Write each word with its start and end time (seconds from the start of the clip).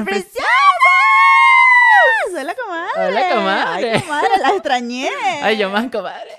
preciosas! 0.00 0.46
Hola, 2.34 2.54
comadre. 2.54 3.06
Hola, 3.06 3.28
comadre. 3.34 3.92
Ay, 3.92 4.00
comadre, 4.00 4.28
la 4.40 4.48
extrañé. 4.50 5.10
Ay, 5.42 5.58
yo 5.58 5.70
más, 5.70 5.90
comadre. 5.90 6.31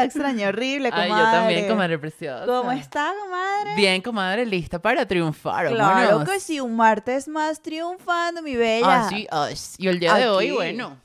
La 0.00 0.04
extrañé 0.06 0.46
horrible, 0.48 0.90
comadre. 0.90 1.12
Ay, 1.12 1.18
yo 1.18 1.30
también, 1.30 1.68
comadre 1.68 1.98
preciosa. 1.98 2.46
¿Cómo 2.46 2.72
está, 2.72 3.12
comadre? 3.22 3.74
Bien, 3.76 4.00
comadre, 4.02 4.46
lista 4.46 4.78
para 4.80 5.06
triunfar. 5.06 5.68
Claro 5.68 6.08
vámonos. 6.16 6.28
que 6.28 6.40
sí, 6.40 6.60
un 6.60 6.76
martes 6.76 7.28
más 7.28 7.60
triunfando, 7.62 8.42
mi 8.42 8.56
bella. 8.56 9.06
Así 9.06 9.26
es. 9.50 9.74
Y 9.78 9.88
el 9.88 9.98
día 10.00 10.14
de 10.14 10.28
hoy, 10.28 10.50
bueno, 10.50 10.96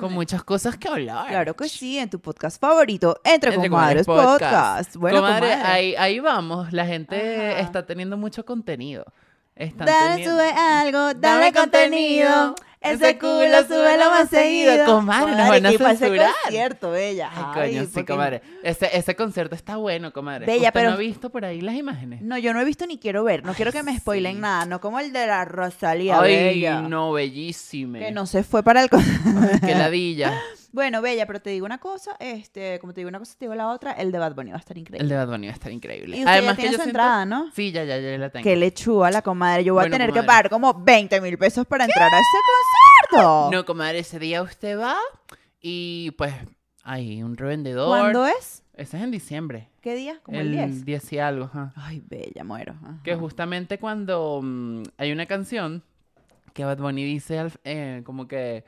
con 0.00 0.12
muchas 0.12 0.42
cosas 0.44 0.76
que 0.76 0.88
hablar. 0.88 1.28
Claro 1.28 1.54
que 1.54 1.68
sí, 1.68 1.98
en 1.98 2.10
tu 2.10 2.20
podcast 2.20 2.60
favorito, 2.60 3.20
Entre, 3.24 3.54
Entre 3.54 3.68
Comadres 3.70 4.06
Podcast. 4.06 4.96
Bueno, 4.96 5.18
comadre, 5.18 5.50
comadre. 5.50 5.68
Ahí, 5.68 5.94
ahí 5.96 6.20
vamos. 6.20 6.72
La 6.72 6.86
gente 6.86 7.16
Ajá. 7.52 7.60
está 7.60 7.86
teniendo 7.86 8.16
mucho 8.16 8.44
contenido. 8.44 9.04
Están 9.54 9.86
Dale, 9.86 10.08
teniendo- 10.22 10.36
sube 10.36 10.50
algo, 10.50 11.14
dale, 11.14 11.52
contenido. 11.52 12.54
Ese 12.80 13.18
culo, 13.18 13.62
súbelo 13.66 14.10
más 14.10 14.28
seguido. 14.28 14.84
Comadre, 14.84 15.32
nos 15.34 15.48
van 15.48 15.66
a 15.66 15.72
y 15.72 15.78
para 15.78 15.90
ese 15.92 16.04
censurar. 16.06 16.30
concierto, 16.42 16.90
bella. 16.92 17.30
Ay, 17.34 17.42
Ay, 17.44 17.70
coño, 17.72 17.82
sí, 17.86 17.90
porque- 17.94 18.12
comadre. 18.12 18.42
Ese, 18.62 18.96
ese 18.96 19.16
concierto 19.16 19.54
está 19.56 19.76
bueno, 19.76 20.12
comadre. 20.12 20.46
Bella, 20.46 20.68
¿Usted 20.68 20.72
pero- 20.72 20.90
no 20.90 20.94
ha 20.94 20.98
visto 20.98 21.30
por 21.30 21.44
ahí 21.44 21.60
las 21.60 21.74
imágenes? 21.74 22.22
No, 22.22 22.38
yo 22.38 22.52
no 22.54 22.60
he 22.60 22.64
visto 22.64 22.86
ni 22.86 22.98
quiero 22.98 23.24
ver. 23.24 23.44
No 23.44 23.54
quiero 23.54 23.72
que 23.72 23.82
me 23.82 23.92
Ay, 23.92 23.98
spoilen 23.98 24.34
sí. 24.36 24.40
nada. 24.40 24.66
No 24.66 24.80
como 24.80 25.00
el 25.00 25.12
de 25.12 25.26
la 25.26 25.44
Rosalía, 25.44 26.20
Ay, 26.20 26.32
bella. 26.36 26.80
no, 26.82 27.12
bellísime. 27.12 27.98
Que 27.98 28.12
no 28.12 28.26
se 28.26 28.44
fue 28.44 28.62
para 28.62 28.82
el... 28.82 28.88
con- 28.90 29.02
Qué 29.64 29.74
ladilla. 29.74 30.40
Bueno, 30.76 31.00
bella, 31.02 31.26
pero 31.26 31.40
te 31.40 31.50
digo 31.50 31.66
una 31.66 31.78
cosa. 31.78 32.14
Este, 32.20 32.78
como 32.78 32.92
te 32.92 33.00
digo 33.00 33.08
una 33.08 33.18
cosa, 33.18 33.34
te 33.38 33.46
digo 33.46 33.54
la 33.54 33.68
otra. 33.68 33.92
El 33.92 34.12
de 34.12 34.18
Bad 34.18 34.34
Bunny 34.34 34.50
va 34.50 34.56
a 34.58 34.60
estar 34.60 34.76
increíble. 34.78 35.02
El 35.02 35.08
de 35.08 35.16
Bad 35.16 35.28
Bunny 35.28 35.46
va 35.48 35.52
a 35.52 35.54
estar 35.56 35.72
increíble. 35.72 36.16
Y 36.18 36.20
usted 36.20 36.42
ya 36.44 36.54
tiene 36.54 36.54
su 36.54 36.76
siento- 36.76 36.84
entrada, 36.84 37.24
¿no? 37.24 37.50
Sí, 37.52 37.72
ya, 37.72 37.82
ya, 37.84 37.98
ya 37.98 38.16
la 38.18 38.28
tengo. 38.30 38.44
Qué 38.44 38.54
lechuga 38.54 39.10
la 39.10 39.22
comadre. 39.22 39.64
Yo 39.64 39.74
voy 39.74 39.82
Bueno, 39.84 39.96
a 39.96 39.98
tener 39.98 40.12
que 40.12 40.22
pagar 40.22 40.50
como 40.50 40.74
20 40.74 41.20
mil 41.20 41.36
pesos 41.38 41.66
para 41.66 41.84
entrar 41.86 42.12
a 42.12 42.18
ese 42.18 42.36
concierto. 43.10 43.50
No, 43.50 43.64
comadre, 43.64 44.00
ese 44.00 44.18
día 44.18 44.42
usted 44.42 44.78
va 44.78 44.96
y 45.60 46.10
pues 46.12 46.34
hay 46.84 47.22
un 47.22 47.36
revendedor. 47.36 47.88
¿Cuándo 47.88 48.26
es? 48.26 48.62
Ese 48.74 48.98
es 48.98 49.02
en 49.02 49.10
diciembre. 49.10 49.68
¿Qué 49.80 49.94
día? 49.94 50.20
Como 50.22 50.38
el, 50.38 50.48
el 50.58 50.84
10. 50.84 50.84
10 50.84 51.12
y 51.14 51.18
algo, 51.18 51.44
ajá. 51.46 51.72
Ay, 51.76 52.02
bella, 52.06 52.44
muero. 52.44 52.74
Ajá. 52.82 52.98
Que 53.02 53.14
justamente 53.16 53.78
cuando 53.78 54.40
mm, 54.42 54.82
hay 54.98 55.12
una 55.12 55.24
canción 55.26 55.82
que 56.52 56.64
Bad 56.64 56.78
Bunny 56.78 57.02
dice 57.04 57.38
al- 57.38 57.52
eh, 57.64 58.02
como 58.04 58.28
que 58.28 58.64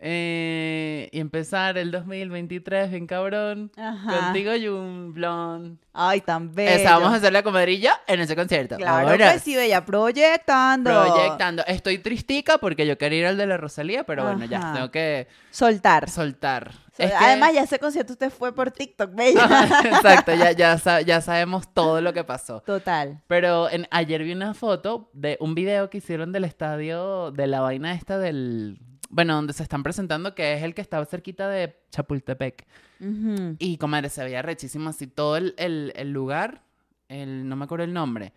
eh, 0.00 1.08
y 1.12 1.20
empezar 1.20 1.78
el 1.78 1.90
2023 1.90 2.90
bien 2.90 3.06
cabrón. 3.06 3.70
Ajá. 3.76 4.20
Contigo 4.26 4.54
y 4.54 4.68
un 4.68 5.12
blond. 5.14 5.78
Ay, 5.92 6.20
tan 6.20 6.54
bella. 6.54 6.74
Esa 6.74 6.98
vamos 6.98 7.12
a 7.12 7.16
hacer 7.16 7.32
la 7.32 7.42
comadrilla 7.42 7.94
en 8.06 8.20
ese 8.20 8.36
concierto. 8.36 8.76
Claro 8.76 9.08
Ahora, 9.08 9.32
que 9.32 9.38
sí, 9.38 9.56
bella. 9.56 9.84
Proyectando. 9.84 10.90
Proyectando. 10.90 11.64
Estoy 11.66 11.98
tristica 11.98 12.58
porque 12.58 12.86
yo 12.86 12.98
quería 12.98 13.20
ir 13.20 13.26
al 13.26 13.36
de 13.38 13.46
la 13.46 13.56
Rosalía, 13.56 14.04
pero 14.04 14.24
bueno, 14.24 14.44
ya 14.44 14.72
tengo 14.74 14.90
que 14.90 15.28
Soltar. 15.50 16.10
soltar. 16.10 16.72
Que- 16.96 17.04
Además, 17.04 17.52
ya 17.54 17.62
ese 17.62 17.78
concierto 17.78 18.12
usted 18.14 18.30
fue 18.30 18.54
por 18.54 18.70
TikTok, 18.70 19.14
bella. 19.14 19.44
Exacto, 19.84 20.34
ya, 20.34 20.52
ya, 20.52 21.00
ya 21.00 21.20
sabemos 21.20 21.72
todo 21.72 22.00
lo 22.00 22.12
que 22.12 22.24
pasó. 22.24 22.60
Total. 22.60 23.20
Pero 23.26 23.70
en, 23.70 23.86
ayer 23.90 24.22
vi 24.22 24.32
una 24.32 24.54
foto 24.54 25.10
de 25.12 25.36
un 25.40 25.54
video 25.54 25.88
que 25.90 25.98
hicieron 25.98 26.32
del 26.32 26.44
estadio, 26.44 27.30
de 27.32 27.46
la 27.46 27.60
vaina 27.60 27.92
esta 27.94 28.18
del... 28.18 28.78
Bueno, 29.08 29.34
donde 29.34 29.52
se 29.52 29.62
están 29.62 29.82
presentando, 29.82 30.34
que 30.34 30.54
es 30.54 30.62
el 30.62 30.74
que 30.74 30.80
estaba 30.82 31.04
cerquita 31.06 31.48
de 31.48 31.76
Chapultepec. 31.90 32.66
Ujú. 33.00 33.56
Y 33.58 33.76
comadre, 33.78 34.08
se 34.08 34.24
veía 34.24 34.42
rechísimo 34.42 34.90
así 34.90 35.06
todo 35.06 35.36
el, 35.36 35.54
el- 35.58 35.92
el 35.96 36.10
lugar, 36.12 36.62
el, 37.08 37.48
no 37.48 37.56
me 37.56 37.64
acuerdo 37.64 37.84
el 37.84 37.92
nombre. 37.92 38.32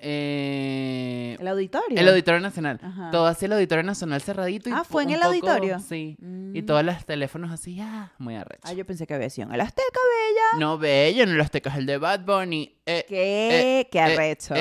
Eh, 0.00 1.36
El 1.40 1.48
auditorio. 1.48 1.98
el 1.98 2.08
Auditorio 2.08 2.40
Nacional. 2.40 2.78
Ajá. 2.82 3.10
Todo 3.10 3.26
así 3.26 3.46
el 3.46 3.52
Auditorio 3.52 3.82
Nacional 3.82 4.20
cerradito. 4.22 4.68
Y 4.68 4.72
Ah, 4.72 4.84
¿fue 4.84 5.02
en 5.02 5.10
el 5.10 5.16
poco- 5.16 5.28
auditorio? 5.28 5.78
Sí. 5.80 6.16
Y 6.20 6.62
Mm. 6.62 6.66
todos 6.66 6.84
los 6.84 7.04
teléfonos 7.04 7.50
así, 7.50 7.78
ah, 7.80 8.12
muy 8.18 8.36
arrecho. 8.36 8.62
Ah, 8.64 8.72
yo 8.74 8.84
pensé 8.86 9.06
que 9.06 9.14
había 9.14 9.28
sido 9.30 9.48
en 9.48 9.54
el 9.54 9.60
Azteca, 9.60 9.98
bella. 10.16 10.60
No, 10.64 10.78
bello, 10.78 11.26
no 11.26 11.34
los 11.34 11.50
tecas 11.50 11.76
el 11.76 11.86
de 11.86 11.98
Bad 11.98 12.20
Bunny. 12.24 12.76
Eh, 12.86 13.04
¿Qué? 13.08 13.80
eh, 13.80 13.88
Qué 13.90 13.98
eh, 13.98 14.02
arrecho. 14.02 14.54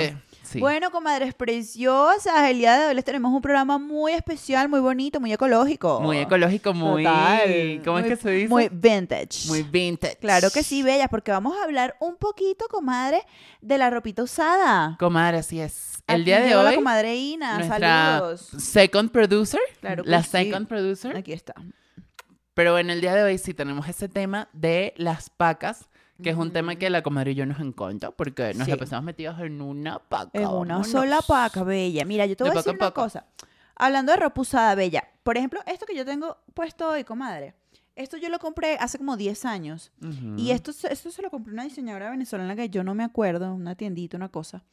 Sí. 0.48 0.60
Bueno, 0.60 0.90
comadres 0.92 1.34
preciosas, 1.34 2.50
el 2.50 2.58
día 2.60 2.78
de 2.80 2.88
hoy 2.88 2.96
les 2.96 3.04
tenemos 3.06 3.32
un 3.34 3.42
programa 3.42 3.78
muy 3.78 4.14
especial, 4.14 4.70
muy 4.70 4.80
bonito, 4.80 5.20
muy 5.20 5.32
ecológico. 5.34 6.00
Muy 6.02 6.18
ecológico, 6.20 6.74
muy... 6.74 7.04
Total. 7.04 7.82
¿Cómo 7.84 8.00
Muy- 8.00 8.02
es 8.04 8.08
que 8.18 8.22
se 8.24 8.30
dice? 8.32 8.48
Muy 8.50 8.70
vintage. 8.72 9.48
Muy 9.48 9.64
vintage. 9.64 10.18
Claro 10.18 10.50
que 10.52 10.64
sí, 10.64 10.82
bella, 10.84 11.08
porque 11.08 11.32
vamos 11.32 11.58
a 11.58 11.64
hablar 11.64 11.96
un 12.00 12.16
poquito, 12.16 12.66
comadre, 12.70 13.22
de 13.62 13.78
la 13.78 13.90
ropita 13.90 14.24
usada. 14.24 14.96
Comadre, 15.00 15.38
así 15.40 15.60
es. 15.60 15.94
El 16.08 16.16
Aquí 16.22 16.24
día 16.26 16.40
de 16.42 16.48
llegó 16.50 16.64
la 16.64 16.70
hoy, 16.70 16.76
comadre 16.76 17.16
Ina, 17.16 17.68
saludos. 17.68 18.48
second 18.58 19.12
producer, 19.12 19.60
Claro 19.82 20.04
que 20.04 20.10
la 20.10 20.24
sí. 20.24 20.30
second 20.30 20.68
producer, 20.68 21.18
Aquí 21.18 21.34
está. 21.34 21.54
pero 22.54 22.78
en 22.80 22.90
el 22.90 23.02
día 23.02 23.14
de 23.14 23.24
hoy 23.24 23.38
sí 23.38 23.54
tenemos 23.54 23.88
ese 23.90 24.08
tema 24.08 24.48
de 24.54 24.94
las 24.98 25.30
pacas, 25.30 25.90
que 26.22 26.30
es 26.32 26.36
un 26.36 26.52
tema 26.52 26.76
que 26.76 26.90
la 26.90 27.02
comadre 27.04 27.32
y 27.32 27.36
yo 27.36 27.46
nos 27.46 27.60
encanta, 27.60 28.12
porque 28.12 28.54
nos 28.54 28.66
Sí. 28.66 28.72
la 28.72 28.78
pasamos 28.78 29.06
metidos 29.06 29.40
en 29.40 29.62
una 29.62 30.00
paca. 30.00 30.32
En 30.34 30.42
una 30.42 30.52
vámonos. 30.52 30.88
sola 30.90 31.20
paca, 31.28 31.64
bella. 31.64 32.06
Mira, 32.06 32.26
yo 32.26 32.36
te 32.36 32.44
De 32.44 32.50
voy 32.50 32.58
a 32.58 32.62
decir 32.62 32.76
una 32.80 32.92
cosa. 32.92 33.26
Hablando 33.76 34.12
de 34.12 34.18
ropa 34.20 34.42
usada, 34.42 34.76
bella. 34.76 35.04
Por 35.24 35.38
ejemplo, 35.38 35.60
esto 35.68 35.86
que 35.86 35.96
yo 35.96 36.04
tengo 36.06 36.38
puesto 36.54 36.90
hoy, 36.90 37.04
comadre. 37.04 37.54
Esto 37.96 38.18
yo 38.18 38.30
lo 38.30 38.38
compré 38.40 38.76
hace 38.80 38.98
como 38.98 39.18
10 39.18 39.44
años. 39.46 39.92
Y 40.38 40.52
esto, 40.52 40.72
se- 40.72 40.92
esto 40.94 41.10
se 41.12 41.22
lo 41.22 41.30
compré 41.32 41.54
una 41.54 41.64
diseñadora 41.64 42.10
venezolana 42.12 42.56
que 42.56 42.70
yo 42.70 42.84
no 42.84 42.94
me 42.96 43.04
acuerdo, 43.04 43.54
una 43.54 43.76
tiendita, 43.76 44.18
una 44.18 44.30
cosa. 44.30 44.64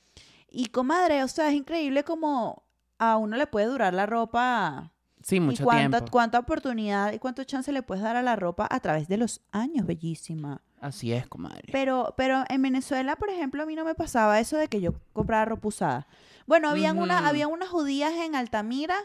Y 0.50 0.66
comadre, 0.66 1.22
o 1.24 1.28
sea, 1.28 1.48
es 1.48 1.54
increíble 1.54 2.04
como 2.04 2.64
a 2.98 3.16
uno 3.16 3.36
le 3.36 3.46
puede 3.46 3.66
durar 3.66 3.92
la 3.94 4.06
ropa 4.06 4.92
Sí, 5.22 5.36
y 5.36 5.40
mucho 5.40 5.64
cuánta, 5.64 5.98
tiempo. 5.98 6.10
cuánta 6.12 6.38
oportunidad 6.38 7.12
y 7.14 7.18
cuánto 7.18 7.44
chance 7.44 7.72
le 7.72 7.82
puedes 7.82 8.04
dar 8.04 8.14
a 8.16 8.22
la 8.22 8.36
ropa 8.36 8.68
a 8.70 8.78
través 8.80 9.08
de 9.08 9.16
los 9.16 9.40
años, 9.52 9.86
bellísima. 9.86 10.60
Así 10.84 11.14
es, 11.14 11.26
comadre. 11.26 11.62
Pero, 11.72 12.12
pero 12.14 12.44
en 12.50 12.60
Venezuela, 12.60 13.16
por 13.16 13.30
ejemplo, 13.30 13.62
a 13.62 13.66
mí 13.66 13.74
no 13.74 13.86
me 13.86 13.94
pasaba 13.94 14.38
eso 14.38 14.58
de 14.58 14.68
que 14.68 14.82
yo 14.82 14.92
comprara 15.14 15.46
ropa 15.46 15.68
usada. 15.68 16.06
Bueno, 16.46 16.68
habían, 16.68 16.98
una, 16.98 17.20
Ujú. 17.20 17.26
había 17.26 17.48
unas 17.48 17.70
judías 17.70 18.12
en 18.12 18.34
Altamira 18.34 18.96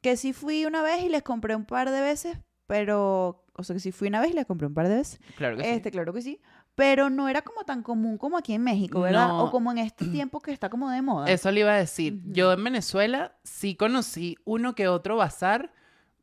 que 0.00 0.16
sí 0.16 0.32
fui 0.32 0.66
una 0.66 0.82
vez 0.82 1.04
y 1.04 1.08
les 1.08 1.22
compré 1.22 1.54
un 1.54 1.66
par 1.66 1.92
de 1.92 2.00
veces, 2.00 2.36
pero, 2.66 3.44
o 3.54 3.62
sea, 3.62 3.74
que 3.74 3.80
sí 3.80 3.92
fui 3.92 4.08
una 4.08 4.20
vez 4.20 4.32
y 4.32 4.34
les 4.34 4.44
compré 4.44 4.66
un 4.66 4.74
par 4.74 4.88
de 4.88 4.96
veces. 4.96 5.20
Claro 5.36 5.56
que 5.56 5.62
sí. 5.62 5.70
Este, 5.70 5.92
claro 5.92 6.12
que 6.12 6.20
sí. 6.20 6.40
Pero 6.74 7.10
no 7.10 7.28
era 7.28 7.42
como 7.42 7.62
tan 7.62 7.84
común 7.84 8.18
como 8.18 8.36
aquí 8.36 8.52
en 8.52 8.64
México, 8.64 9.00
¿verdad? 9.00 9.28
No. 9.28 9.44
O 9.44 9.50
como 9.52 9.70
en 9.70 9.78
este 9.78 10.06
tiempo 10.06 10.40
que 10.40 10.50
está 10.50 10.68
como 10.68 10.90
de 10.90 11.00
moda. 11.00 11.30
Eso 11.30 11.48
le 11.52 11.60
iba 11.60 11.72
a 11.72 11.78
decir. 11.78 12.20
Yo 12.26 12.52
en 12.52 12.64
Venezuela 12.64 13.36
sí 13.44 13.76
conocí 13.76 14.36
uno 14.44 14.74
que 14.74 14.88
otro 14.88 15.16
bazar, 15.16 15.72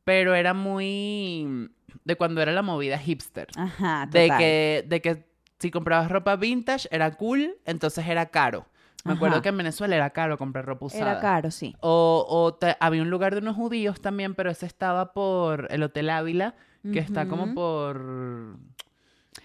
pero 0.04 0.36
era 0.36 0.54
muy 0.54 1.72
de 2.04 2.16
cuando 2.16 2.42
era 2.42 2.52
la 2.52 2.62
movida 2.62 2.98
hipster. 2.98 3.48
Ajá, 3.56 4.08
De 4.10 4.24
total. 4.24 4.38
que, 4.40 4.86
de 4.88 5.02
que 5.02 5.26
si 5.60 5.72
comprabas 5.72 6.10
ropa 6.12 6.36
vintage 6.36 6.88
era 6.92 7.12
cool, 7.16 7.56
entonces 7.66 8.06
era 8.08 8.28
caro. 8.28 8.66
Me 9.04 9.14
acuerdo 9.14 9.38
Ajá. 9.38 9.42
que 9.44 9.50
en 9.50 9.58
Venezuela 9.58 9.96
era 9.96 10.12
caro 10.12 10.38
comprar 10.38 10.64
ropa 10.66 10.86
usada. 10.86 11.12
Era 11.14 11.20
caro, 11.20 11.50
sí. 11.50 11.76
O, 11.80 12.26
o 12.30 12.54
te- 12.54 12.78
había 12.80 13.02
un 13.02 13.10
lugar 13.10 13.34
de 13.34 13.42
unos 13.42 13.56
judíos 13.56 14.00
también, 14.00 14.36
pero 14.36 14.52
ese 14.52 14.68
estaba 14.68 15.12
por 15.14 15.68
el 15.72 15.82
Hotel 15.82 16.10
Ávila, 16.12 16.54
que 16.94 17.00
está 17.00 17.28
como 17.28 17.54
por... 17.56 18.00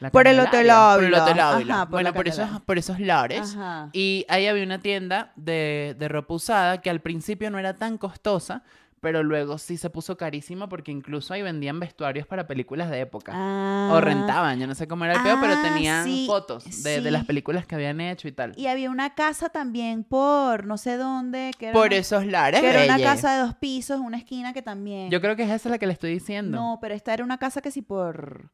la 0.00 0.10
Por 0.10 0.26
el 0.26 0.38
Hotel 0.40 0.66
Por 0.68 1.04
el 1.04 1.14
Hotel 1.14 1.40
Ávila. 1.40 1.50
Ávila. 1.52 1.74
Ajá, 1.74 1.84
por 1.86 1.90
bueno, 1.92 2.12
por 2.12 2.28
esos, 2.28 2.48
por 2.62 2.76
esos 2.78 3.00
lares. 3.00 3.56
Ajá. 3.56 3.88
Y 3.94 4.26
ahí 4.28 4.46
había 4.46 4.62
una 4.64 4.80
tienda 4.80 5.32
de, 5.36 5.96
de 5.98 6.08
ropa 6.08 6.34
usada 6.34 6.80
que 6.82 6.90
al 6.90 7.00
principio 7.00 7.50
no 7.50 7.58
era 7.58 7.74
tan 7.74 7.96
costosa, 7.98 8.62
pero 9.06 9.22
luego 9.22 9.56
sí 9.56 9.76
se 9.76 9.88
puso 9.88 10.16
carísima 10.16 10.68
porque 10.68 10.90
incluso 10.90 11.32
ahí 11.32 11.40
vendían 11.40 11.78
vestuarios 11.78 12.26
para 12.26 12.48
películas 12.48 12.90
de 12.90 12.98
época. 13.02 13.30
O 13.30 13.36
Ah. 13.36 14.00
rentaban, 14.00 14.58
yo 14.58 14.66
no 14.66 14.74
sé 14.74 14.88
cómo 14.88 15.04
era 15.04 15.14
el 15.14 15.22
peor, 15.22 15.38
pero 15.40 15.52
Ah, 15.52 15.62
tenían 15.62 16.02
sí, 16.04 16.24
fotos 16.26 16.82
de, 16.82 17.00
de 17.00 17.10
las 17.12 17.24
películas 17.24 17.66
que 17.66 17.76
habían 17.76 18.00
hecho 18.00 18.26
y 18.26 18.32
tal. 18.32 18.52
Y 18.56 18.66
había 18.66 18.90
una 18.90 19.14
casa 19.14 19.48
también 19.48 20.02
por 20.02 20.66
no 20.66 20.76
sé 20.76 20.96
dónde, 20.96 21.52
que 21.56 21.66
era, 21.66 21.72
Por 21.72 21.86
una, 21.86 21.96
esos 21.98 22.26
lares, 22.26 22.60
que 22.60 22.68
era 22.68 22.82
una 22.96 23.00
casa 23.00 23.34
de 23.36 23.42
dos 23.42 23.54
pisos, 23.54 24.00
una 24.00 24.16
esquina 24.18 24.52
que 24.52 24.62
también. 24.62 25.08
Yo 25.08 25.20
creo 25.20 25.36
que 25.36 25.44
es 25.44 25.50
esa 25.50 25.68
la 25.68 25.78
que 25.78 25.86
le 25.86 25.92
estoy 25.92 26.12
diciendo. 26.12 26.56
No, 26.58 26.78
pero 26.80 26.92
esta 26.92 27.14
era 27.14 27.22
una 27.22 27.38
casa 27.38 27.60
que 27.60 27.70
sí 27.70 27.82
por 27.82 28.50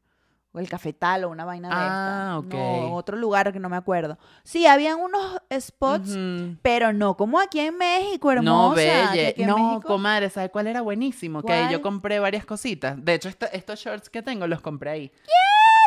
o 0.53 0.59
el 0.59 0.69
cafetal 0.69 1.23
o 1.23 1.29
una 1.29 1.45
vaina 1.45 1.67
de 1.69 1.75
Ah, 1.77 2.37
esta. 2.37 2.37
ok. 2.39 2.53
No, 2.53 2.93
otro 2.95 3.17
lugar 3.17 3.51
que 3.51 3.59
no 3.59 3.69
me 3.69 3.75
acuerdo. 3.75 4.17
Sí, 4.43 4.67
habían 4.67 4.99
unos 4.99 5.41
spots, 5.59 6.15
pero 6.61 6.93
no 6.93 7.17
como 7.17 7.39
aquí 7.39 7.59
en 7.59 7.77
México, 7.77 8.31
hermosa. 8.31 8.51
No, 8.69 8.75
que 8.75 9.33
belle. 9.35 9.45
No, 9.47 9.57
México- 9.57 9.87
comadre, 9.87 10.29
¿sabes 10.29 10.51
cuál 10.51 10.67
era 10.67 10.81
buenísimo? 10.81 11.41
Que 11.41 11.53
ahí 11.53 11.63
yo 11.71 11.81
¿Cuál? 11.81 11.93
compré 11.93 12.19
varias 12.19 12.45
cositas. 12.45 13.03
De 13.03 13.15
hecho, 13.15 13.29
estos 13.51 13.79
shorts 13.79 14.09
que 14.09 14.21
tengo 14.21 14.45
los 14.47 14.61
compré 14.61 14.89
ahí. 14.91 15.11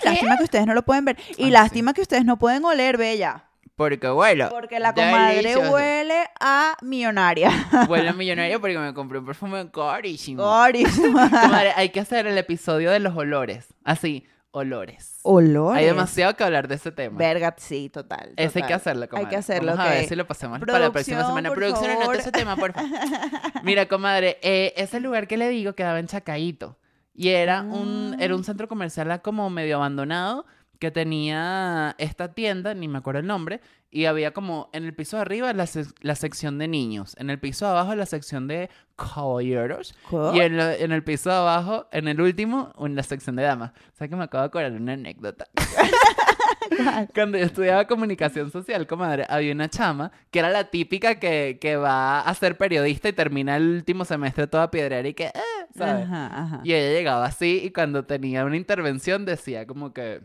Lástima 0.04 0.36
que 0.36 0.44
ustedes 0.44 0.66
no 0.66 0.74
lo 0.74 0.82
pueden 0.84 1.04
ver. 1.04 1.16
Y 1.36 1.44
Ay, 1.44 1.50
lástima 1.50 1.94
que 1.94 2.02
ustedes 2.02 2.24
no 2.24 2.36
pueden 2.38 2.64
oler, 2.64 2.96
bella. 2.96 3.44
Porque, 3.76 4.08
bueno, 4.08 4.48
Porque 4.48 4.80
la 4.80 4.94
comadre 4.94 5.36
delicioso. 5.36 5.70
huele 5.72 6.24
a 6.40 6.76
millonaria. 6.80 7.50
Huele 7.90 8.08
a 8.08 8.12
millonario 8.14 8.58
porque 8.58 8.78
me 8.78 8.94
compré 8.94 9.18
un 9.18 9.26
perfume 9.26 9.70
carísimo. 9.70 10.42
Carísima. 10.42 11.28
Comadre, 11.42 11.72
hay 11.76 11.90
que 11.90 12.00
hacer 12.00 12.26
el 12.26 12.38
episodio 12.38 12.90
de 12.90 13.00
los 13.00 13.14
olores. 13.16 13.74
Así, 13.84 14.26
olores. 14.56 15.19
Olores. 15.23 15.79
Hay 15.79 15.85
demasiado 15.87 16.35
que 16.35 16.43
hablar 16.44 16.67
de 16.69 16.76
ese 16.76 16.91
tema. 16.93 17.19
Verga, 17.19 17.55
sí, 17.58 17.91
total. 17.91 18.32
Ese 18.37 18.43
hay 18.43 18.50
que 18.53 18.61
total. 18.61 18.73
hacerlo, 18.75 19.03
Hay 19.03 19.08
comadre. 19.08 19.29
que 19.31 19.37
hacerlo, 19.37 19.73
Vamos 19.73 19.87
a 19.87 19.91
ver 19.91 20.08
si 20.08 20.17
lo 20.17 20.26
pasamos 20.26 20.61
para 20.61 20.79
la 20.79 20.91
próxima 20.93 21.26
semana. 21.26 21.49
por 21.50 21.58
Producción, 21.58 21.91
anota 21.91 22.00
favor. 22.06 22.17
ese 22.17 22.32
tema, 22.32 22.56
por 22.56 22.73
favor. 22.73 22.91
Mira, 23.64 23.87
comadre, 23.87 24.38
eh, 24.43 24.73
ese 24.76 25.00
lugar 25.00 25.26
que 25.29 25.37
le 25.37 25.49
digo 25.50 25.75
quedaba 25.75 25.99
en 25.99 26.06
Chacaíto. 26.06 26.79
Y 27.14 27.29
era 27.31 27.62
un, 27.62 28.14
Ah. 28.14 28.23
era 28.23 28.35
un 28.37 28.44
centro 28.44 28.69
comercial 28.69 29.20
como 29.23 29.49
medio 29.50 29.76
abandonado 29.76 30.47
que 30.78 30.90
tenía 30.90 31.94
esta 31.99 32.32
tienda, 32.34 32.75
ni 32.75 32.88
me 32.88 32.99
acuerdo 32.99 33.20
el 33.20 33.26
nombre, 33.26 33.61
y 33.90 34.05
había 34.05 34.32
como 34.32 34.69
en 34.73 34.84
el 34.84 34.94
piso 34.94 35.17
de 35.17 35.23
arriba 35.23 35.52
la, 35.52 35.64
sec- 35.64 35.94
la 36.00 36.14
sección 36.17 36.58
de 36.58 36.69
niños, 36.69 37.14
en 37.19 37.31
el 37.31 37.38
piso 37.38 37.64
de 37.64 37.70
abajo 37.70 37.94
la 37.94 38.05
sección 38.06 38.46
de 38.46 38.69
caballeros 38.96 39.94
¿Qué? 40.11 40.17
y 40.34 40.40
en, 40.40 40.61
en 40.61 40.93
el 40.93 41.02
piso 41.05 41.31
de 41.31 41.37
abajo, 41.37 41.87
en 41.93 42.08
el 42.08 42.20
último, 42.20 42.73
en 42.78 42.94
la 42.94 43.02
sección 43.02 43.37
de 43.37 43.43
damas. 43.44 43.73
O 43.94 43.96
sea 43.96 44.08
que 44.08 44.17
me 44.17 44.25
acabo 44.25 44.43
de 44.43 44.46
acordar 44.49 44.73
una 44.73 44.93
anécdota. 44.94 45.46
Cuando 47.14 47.38
yo 47.38 47.44
estudiaba 47.44 47.87
comunicación 47.87 48.50
social, 48.50 48.87
comadre, 48.87 49.25
había 49.28 49.52
una 49.52 49.69
chama 49.70 50.11
que 50.31 50.40
era 50.40 50.50
la 50.50 50.64
típica 50.64 51.19
que, 51.19 51.58
que 51.61 51.76
va 51.76 52.20
a 52.20 52.34
ser 52.34 52.56
periodista 52.58 53.08
y 53.08 53.12
termina 53.12 53.56
el 53.56 53.69
último 53.69 54.05
semestre 54.05 54.46
toda 54.46 54.70
piedrera 54.70 55.08
y 55.08 55.14
que, 55.14 55.26
eh, 55.26 55.32
¿sabes? 55.76 56.05
Ajá, 56.05 56.26
ajá. 56.26 56.61
Y 56.64 56.73
ella 56.73 56.93
llegaba 56.93 57.25
así 57.26 57.61
y 57.64 57.70
cuando 57.70 58.05
tenía 58.05 58.44
una 58.44 58.56
intervención 58.56 59.25
decía 59.25 59.67
como 59.67 59.93
que, 59.93 60.23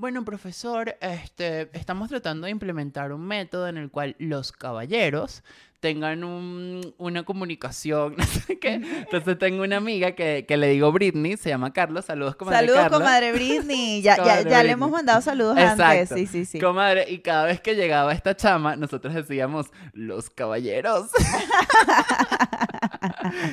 bueno, 0.00 0.24
profesor, 0.24 0.96
este, 1.02 1.68
estamos 1.78 2.08
tratando 2.08 2.46
de 2.46 2.52
implementar 2.52 3.12
un 3.12 3.20
método 3.20 3.68
en 3.68 3.76
el 3.76 3.90
cual 3.90 4.16
los 4.18 4.50
caballeros 4.50 5.44
tengan 5.80 6.22
un- 6.24 6.94
una 6.98 7.22
comunicación, 7.24 8.14
no 8.18 8.24
sé 8.24 8.58
qué. 8.58 8.74
Entonces 8.74 9.38
tengo 9.38 9.62
una 9.64 9.78
amiga 9.78 10.12
que, 10.12 10.44
que 10.46 10.56
le 10.56 10.68
digo 10.68 10.92
Britney, 10.92 11.36
se 11.36 11.48
llama 11.48 11.72
Carlos, 11.72 12.04
saludos 12.04 12.36
comadre 12.36 12.58
Saludos, 12.58 12.82
Carla. 12.82 12.98
comadre 12.98 13.32
Britney. 13.32 14.02
Ya, 14.02 14.16
ya, 14.16 14.22
Comadre 14.22 14.42
ya 14.44 14.48
le 14.50 14.54
Britney. 14.56 14.72
hemos 14.72 14.90
mandado 14.90 15.20
saludos 15.22 15.56
antes. 15.58 16.08
Sí, 16.10 16.26
sí, 16.26 16.44
sí. 16.44 16.60
Comadre, 16.60 17.06
y 17.10 17.18
cada 17.20 17.46
vez 17.46 17.60
que 17.60 17.74
llegaba 17.74 18.12
esta 18.12 18.36
chama, 18.36 18.76
nosotros 18.76 19.14
decíamos, 19.14 19.66
los 19.92 20.30
caballeros. 20.30 21.10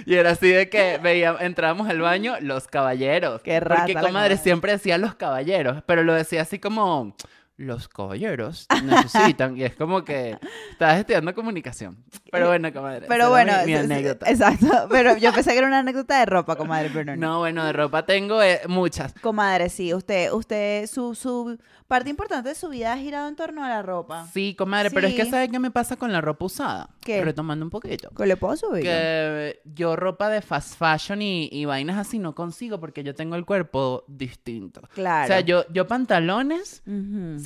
y 0.05 0.15
era 0.15 0.31
así 0.31 0.49
de 0.49 0.69
que 0.69 0.99
veíamos, 1.01 1.41
entrábamos 1.41 1.89
al 1.89 2.01
baño, 2.01 2.35
los 2.41 2.67
caballeros. 2.67 3.41
Qué 3.41 3.59
rata 3.59 3.85
Porque 3.87 3.93
comadre. 3.95 4.37
siempre 4.37 4.71
decía 4.73 4.97
los 4.97 5.15
caballeros, 5.15 5.83
pero 5.85 6.03
lo 6.03 6.13
decía 6.13 6.41
así 6.41 6.59
como, 6.59 7.15
los 7.57 7.87
caballeros 7.87 8.67
necesitan. 8.83 9.57
y 9.57 9.63
es 9.63 9.75
como 9.75 10.03
que 10.03 10.37
estabas 10.71 10.99
estudiando 10.99 11.33
comunicación. 11.33 11.97
Pero 12.31 12.47
bueno, 12.47 12.71
comadre. 12.71 13.07
Pero 13.07 13.29
bueno, 13.29 13.53
mi, 13.65 13.71
mi 13.71 13.75
anécdota. 13.75 14.29
exacto. 14.29 14.87
Pero 14.89 15.17
yo 15.17 15.33
pensé 15.33 15.51
que 15.51 15.57
era 15.57 15.67
una 15.67 15.79
anécdota 15.79 16.19
de 16.19 16.25
ropa, 16.27 16.55
comadre, 16.55 16.89
pero 16.93 17.15
no. 17.15 17.27
No, 17.27 17.39
bueno, 17.39 17.65
de 17.65 17.73
ropa 17.73 18.05
tengo 18.05 18.41
eh, 18.41 18.61
muchas. 18.67 19.13
Comadre, 19.21 19.69
sí, 19.69 19.93
usted, 19.93 20.31
usted, 20.31 20.87
su, 20.87 21.15
su 21.15 21.57
parte 21.87 22.09
importante 22.09 22.49
de 22.49 22.55
su 22.55 22.69
vida 22.69 22.93
ha 22.93 22.97
girado 22.97 23.27
en 23.27 23.35
torno 23.35 23.63
a 23.63 23.69
la 23.69 23.81
ropa. 23.81 24.27
Sí, 24.33 24.53
comadre, 24.55 24.91
pero 24.91 25.07
es 25.07 25.15
que. 25.15 25.25
¿sabes 25.25 25.49
qué 25.49 25.59
me 25.59 25.71
pasa 25.71 25.95
con 25.95 26.11
la 26.11 26.21
ropa 26.21 26.45
usada? 26.45 26.89
¿Qué? 27.01 27.23
Retomando 27.23 27.65
un 27.65 27.71
poquito. 27.71 28.09
¿Qué 28.15 28.25
le 28.25 28.37
puedo 28.37 28.55
subir? 28.55 28.83
que 28.83 29.61
yo 29.65 29.95
ropa 29.95 30.29
de 30.29 30.41
fast 30.41 30.77
fashion 30.77 31.21
y, 31.21 31.49
y 31.51 31.65
vainas 31.65 31.97
así 31.97 32.19
no 32.19 32.35
consigo 32.35 32.79
porque 32.79 33.03
yo 33.03 33.15
tengo 33.15 33.35
el 33.35 33.45
cuerpo 33.45 34.03
distinto. 34.07 34.81
Claro. 34.93 35.25
O 35.25 35.27
sea, 35.27 35.39
yo, 35.41 35.65
yo 35.71 35.87
pantalones. 35.87 36.83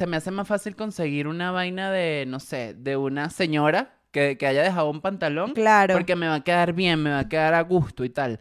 Se 0.01 0.07
me 0.07 0.17
hace 0.17 0.31
más 0.31 0.47
fácil 0.47 0.75
conseguir 0.75 1.27
una 1.27 1.51
vaina 1.51 1.91
de, 1.91 2.25
no 2.27 2.39
sé, 2.39 2.73
de 2.73 2.97
una 2.97 3.29
señora 3.29 4.00
que, 4.11 4.37
que 4.37 4.45
haya 4.45 4.61
dejado 4.61 4.89
un 4.89 4.99
pantalón. 5.01 5.53
Claro. 5.53 5.93
Porque 5.95 6.15
me 6.15 6.27
va 6.27 6.35
a 6.35 6.43
quedar 6.43 6.73
bien, 6.73 7.01
me 7.01 7.09
va 7.11 7.19
a 7.19 7.29
quedar 7.29 7.53
a 7.53 7.61
gusto 7.61 8.03
y 8.03 8.09
tal. 8.09 8.39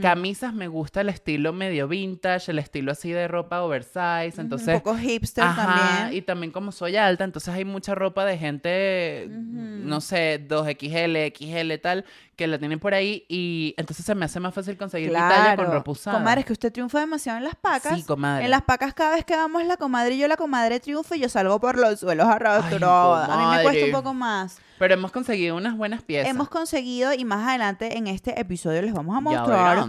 Camisas 0.00 0.54
me 0.54 0.66
gusta 0.68 1.02
el 1.02 1.08
estilo 1.10 1.52
medio 1.52 1.88
vintage, 1.88 2.50
el 2.50 2.58
estilo 2.58 2.92
así 2.92 3.10
de 3.10 3.28
ropa 3.28 3.62
oversize. 3.62 4.40
Entonces, 4.40 4.68
Un 4.76 4.80
poco 4.80 4.96
hipster 4.96 5.44
Ajá, 5.44 5.66
también. 6.00 6.18
y 6.18 6.22
también 6.22 6.52
como 6.52 6.72
soy 6.72 6.96
alta, 6.96 7.24
entonces 7.24 7.52
hay 7.52 7.64
mucha 7.64 7.94
ropa 7.94 8.24
de 8.24 8.38
gente, 8.38 9.26
Ujú. 9.28 9.38
no 9.40 10.00
sé, 10.00 10.46
2XL, 10.48 11.32
XL, 11.36 11.80
tal, 11.82 12.04
que 12.36 12.46
la 12.46 12.58
tienen 12.58 12.78
por 12.80 12.94
ahí 12.94 13.26
y 13.28 13.74
entonces 13.76 14.04
se 14.06 14.14
me 14.14 14.24
hace 14.24 14.40
más 14.40 14.54
fácil 14.54 14.76
conseguir 14.78 15.08
mi 15.10 15.14
talla 15.14 15.56
con 15.56 15.66
ropa 15.70 15.90
usada. 15.90 16.16
Comadre, 16.18 16.40
es 16.40 16.46
que 16.46 16.52
usted 16.54 16.72
triunfa 16.72 17.00
demasiado 17.00 17.36
en 17.38 17.44
las 17.44 17.56
pacas. 17.56 17.98
Sí, 17.98 18.04
comadre. 18.04 18.46
En 18.46 18.50
las 18.50 18.62
pacas 18.62 18.94
cada 18.94 19.14
vez 19.14 19.24
que 19.26 19.36
vamos 19.36 19.64
la 19.66 19.76
comadre 19.76 20.14
y 20.14 20.18
yo 20.18 20.28
la 20.28 20.36
comadre 20.38 20.80
triunfa 20.80 21.16
y 21.16 21.20
yo 21.20 21.28
salgo 21.28 21.60
por 21.60 21.78
los 21.78 22.00
suelos 22.00 22.26
arrastradas. 22.26 23.28
A 23.28 23.36
mí 23.36 23.56
me 23.56 23.62
cuesta 23.62 23.84
un 23.86 23.92
poco 23.92 24.14
más. 24.14 24.58
Pero 24.80 24.94
hemos 24.94 25.12
conseguido 25.12 25.56
unas 25.56 25.76
buenas 25.76 26.02
piezas. 26.02 26.30
Hemos 26.30 26.48
conseguido 26.48 27.12
y 27.12 27.24
más 27.26 27.46
adelante 27.46 27.98
en 27.98 28.06
este 28.06 28.40
episodio 28.40 28.80
les 28.80 28.94
vamos 28.94 29.14
a 29.16 29.20
mostrar. 29.20 29.86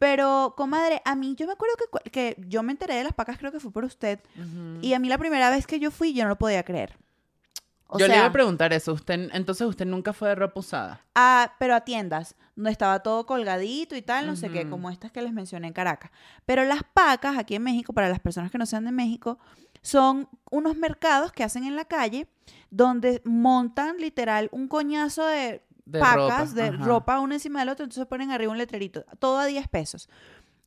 Pero, 0.00 0.54
comadre, 0.56 1.00
a 1.04 1.14
mí 1.14 1.36
yo 1.38 1.46
me 1.46 1.52
acuerdo 1.52 1.76
que, 2.02 2.10
que 2.10 2.36
yo 2.48 2.64
me 2.64 2.72
enteré 2.72 2.96
de 2.96 3.04
las 3.04 3.12
pacas, 3.12 3.38
creo 3.38 3.52
que 3.52 3.60
fue 3.60 3.70
por 3.70 3.84
usted. 3.84 4.18
Y 4.82 4.94
a 4.94 4.98
mí 4.98 5.08
la 5.08 5.16
primera 5.16 5.48
vez 5.48 5.66
que 5.68 5.78
yo 5.78 5.92
fui, 5.92 6.12
yo 6.12 6.24
no 6.24 6.30
lo 6.30 6.38
podía 6.38 6.64
creer. 6.64 6.98
O 7.86 7.98
Yo 7.98 8.08
le 8.08 8.16
iba 8.16 8.26
a 8.26 8.32
preguntar 8.32 8.72
eso, 8.72 8.92
usted, 8.94 9.28
entonces 9.32 9.64
usted 9.66 9.84
nunca 9.86 10.12
fue 10.12 10.30
de 10.30 10.34
ropa 10.34 10.58
usada. 10.58 11.00
a- 11.14 11.52
pero 11.60 11.74
a 11.76 11.82
tiendas, 11.82 12.34
no 12.56 12.68
estaba 12.68 12.98
todo 13.00 13.26
colgadito 13.26 13.94
y 13.94 14.02
tal, 14.02 14.26
no 14.26 14.34
sé 14.34 14.48
qué, 14.50 14.68
como 14.68 14.90
estas 14.90 15.12
que 15.12 15.22
les 15.22 15.32
mencioné 15.32 15.68
en 15.68 15.72
Caracas. 15.72 16.10
Pero 16.46 16.64
las 16.64 16.80
pacas 16.94 17.38
aquí 17.38 17.54
en 17.54 17.62
México, 17.62 17.92
para 17.92 18.08
las 18.08 18.18
personas 18.18 18.50
que 18.50 18.58
no 18.58 18.66
sean 18.66 18.84
de 18.86 18.92
México, 18.92 19.38
son 19.82 20.28
unos 20.50 20.76
mercados 20.76 21.32
que 21.32 21.44
hacen 21.44 21.64
en 21.64 21.76
la 21.76 21.84
calle 21.84 22.26
donde 22.70 23.20
montan 23.24 23.98
literal 23.98 24.48
un 24.52 24.68
coñazo 24.68 25.26
de, 25.26 25.62
De 25.84 26.00
pacas 26.00 26.50
ropa, 26.50 26.62
de 26.62 26.68
ajá. 26.68 26.84
ropa 26.84 27.20
una 27.20 27.34
encima 27.34 27.60
del 27.60 27.68
otro, 27.68 27.84
entonces 27.84 28.06
ponen 28.06 28.30
arriba 28.30 28.52
un 28.52 28.58
letrerito, 28.58 29.04
todo 29.18 29.38
a 29.38 29.46
10 29.46 29.68
pesos. 29.68 30.08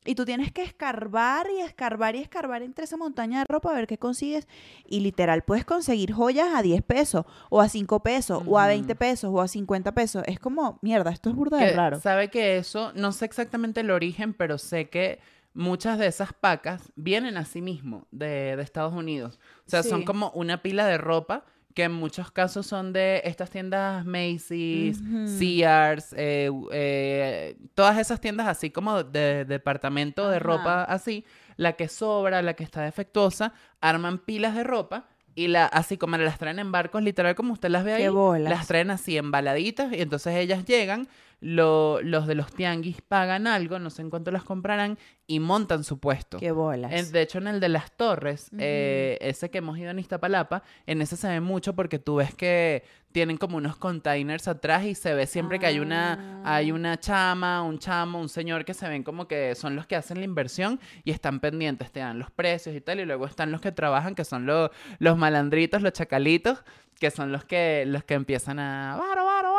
Y 0.04 0.14
tú 0.14 0.24
tienes 0.24 0.52
que 0.52 0.62
escarbar 0.62 1.48
y 1.50 1.60
escarbar 1.62 2.14
y 2.14 2.20
escarbar 2.20 2.62
entre 2.62 2.84
esa 2.84 2.96
montaña 2.96 3.40
de 3.40 3.44
ropa 3.48 3.72
a 3.72 3.74
ver 3.74 3.88
qué 3.88 3.98
consigues. 3.98 4.46
Y 4.86 5.00
literal, 5.00 5.42
puedes 5.42 5.64
conseguir 5.64 6.12
joyas 6.12 6.54
a 6.54 6.62
10 6.62 6.80
pesos, 6.82 7.24
o 7.50 7.60
a 7.60 7.68
5 7.68 8.00
pesos, 8.04 8.40
o 8.46 8.56
a 8.60 8.62
Ujú. 8.62 8.68
20 8.68 8.94
pesos, 8.94 9.32
o 9.34 9.40
a 9.40 9.48
50 9.48 9.90
pesos. 9.94 10.22
Es 10.26 10.38
como, 10.38 10.78
mierda, 10.80 11.10
esto 11.10 11.28
es 11.28 11.34
burda 11.34 11.58
de 11.58 11.72
raro. 11.72 12.00
Sabe 12.00 12.30
que 12.30 12.56
eso, 12.56 12.92
no 12.94 13.10
sé 13.10 13.24
exactamente 13.24 13.80
el 13.80 13.90
origen, 13.90 14.32
pero 14.32 14.58
sé 14.58 14.88
que 14.88 15.18
muchas 15.56 15.98
de 15.98 16.06
esas 16.06 16.32
pacas 16.32 16.92
vienen 16.94 17.36
así 17.36 17.60
mismo 17.62 18.06
de, 18.12 18.54
de 18.56 18.62
Estados 18.62 18.92
Unidos. 18.94 19.38
O 19.66 19.70
sea, 19.70 19.82
son 19.82 20.00
Sí. 20.00 20.04
como 20.04 20.30
una 20.30 20.62
pila 20.62 20.86
de 20.86 20.98
ropa 20.98 21.44
que 21.74 21.84
en 21.84 21.92
muchos 21.92 22.30
casos 22.30 22.66
son 22.66 22.92
de 22.94 23.20
estas 23.24 23.50
tiendas 23.50 24.04
Macy's. 24.06 24.98
Sears, 25.38 26.14
eh, 26.16 26.50
eh, 26.72 27.56
todas 27.74 27.98
esas 27.98 28.20
tiendas 28.20 28.46
así 28.48 28.70
como 28.70 29.02
de 29.04 29.44
departamento 29.44 30.28
de 30.30 30.38
ropa 30.38 30.84
así, 30.84 31.24
la 31.56 31.72
que 31.74 31.88
sobra, 31.88 32.40
la 32.42 32.54
que 32.54 32.64
está 32.64 32.82
defectuosa, 32.82 33.52
arman 33.80 34.18
pilas 34.18 34.54
de 34.54 34.64
ropa 34.64 35.06
y 35.34 35.48
la, 35.48 35.66
así 35.66 35.98
como 35.98 36.16
las 36.16 36.38
traen 36.38 36.58
en 36.60 36.72
barcos, 36.72 37.02
literal 37.02 37.34
como 37.34 37.52
usted 37.52 37.68
las 37.68 37.84
ve 37.84 37.92
ahí, 37.92 38.04
las 38.42 38.66
traen 38.66 38.90
así 38.90 39.18
embaladitas 39.18 39.92
y 39.92 40.00
entonces 40.00 40.34
ellas 40.34 40.64
llegan, 40.64 41.08
lo- 41.40 42.00
los 42.02 42.26
de 42.26 42.34
los 42.34 42.52
tianguis 42.52 43.02
pagan 43.02 43.46
algo, 43.46 43.78
no 43.78 43.90
sé 43.90 44.02
en 44.02 44.10
cuánto 44.10 44.30
las 44.30 44.42
comprarán 44.44 44.98
y 45.26 45.38
montan 45.40 45.84
su 45.84 45.98
puesto. 45.98 46.38
Qué 46.38 46.50
bolas. 46.52 46.92
En- 46.92 47.12
de 47.12 47.20
hecho, 47.22 47.38
en 47.38 47.48
el 47.48 47.60
de 47.60 47.68
las 47.68 47.92
torres, 47.92 48.50
eh, 48.58 49.18
ese 49.20 49.50
que 49.50 49.58
hemos 49.58 49.76
ido 49.78 49.90
en 49.90 49.98
Iztapalapa, 49.98 50.62
en 50.86 51.02
ese 51.02 51.16
se 51.16 51.28
ve 51.28 51.40
mucho 51.40 51.74
porque 51.74 51.98
tú 51.98 52.16
ves 52.16 52.34
que 52.34 52.84
tienen 53.12 53.36
como 53.38 53.56
unos 53.56 53.76
containers 53.76 54.46
atrás 54.46 54.84
y 54.84 54.94
se 54.94 55.14
ve 55.14 55.26
siempre 55.26 55.58
que 55.58 55.66
hay 55.66 55.78
una, 55.78 56.42
hay 56.44 56.70
Ah. 56.70 56.74
una 56.74 57.00
chama, 57.00 57.62
un 57.62 57.78
chamo, 57.78 58.20
un 58.20 58.28
señor 58.28 58.64
que 58.64 58.74
se 58.74 58.88
ven 58.88 59.02
como 59.02 59.26
que 59.26 59.54
son 59.54 59.74
los 59.74 59.86
que 59.86 59.96
hacen 59.96 60.18
la 60.18 60.24
inversión 60.24 60.78
y 61.02 61.12
están 61.12 61.40
pendientes, 61.40 61.90
te 61.92 62.00
dan 62.00 62.18
los 62.18 62.30
precios 62.30 62.74
y 62.76 62.80
tal, 62.80 63.00
y 63.00 63.04
luego 63.06 63.24
están 63.26 63.50
los 63.52 63.60
que 63.62 63.72
trabajan, 63.72 64.14
que 64.14 64.24
son 64.24 64.44
los, 64.46 64.70
los 64.98 65.16
malandritos, 65.16 65.80
los 65.82 65.92
chacalitos, 65.92 66.62
que 67.00 67.10
son 67.10 67.30
los 67.32 67.44
que, 67.44 67.84
los 67.86 68.04
que 68.04 68.14
empiezan 68.14 68.58
a, 68.58 68.96
varo, 68.96 69.24
varo, 69.24 69.52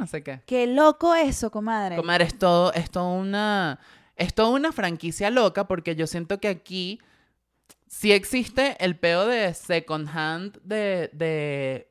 no 0.00 0.06
sé 0.06 0.22
qué. 0.22 0.40
Qué 0.46 0.66
loco 0.66 1.14
eso, 1.14 1.50
comadre. 1.50 1.96
Comadre, 1.96 2.24
es 2.24 2.38
todo, 2.38 2.72
es 2.72 2.90
todo 2.90 3.12
una, 3.12 3.78
es 4.16 4.34
toda 4.34 4.48
una 4.48 4.72
franquicia 4.72 5.30
loca 5.30 5.68
porque 5.68 5.94
yo 5.94 6.06
siento 6.06 6.40
que 6.40 6.48
aquí 6.48 7.00
sí 7.86 8.12
existe 8.12 8.76
el 8.82 8.96
peo 8.96 9.26
de 9.26 9.52
second 9.52 10.08
hand, 10.08 10.58
de, 10.64 11.10
de 11.12 11.89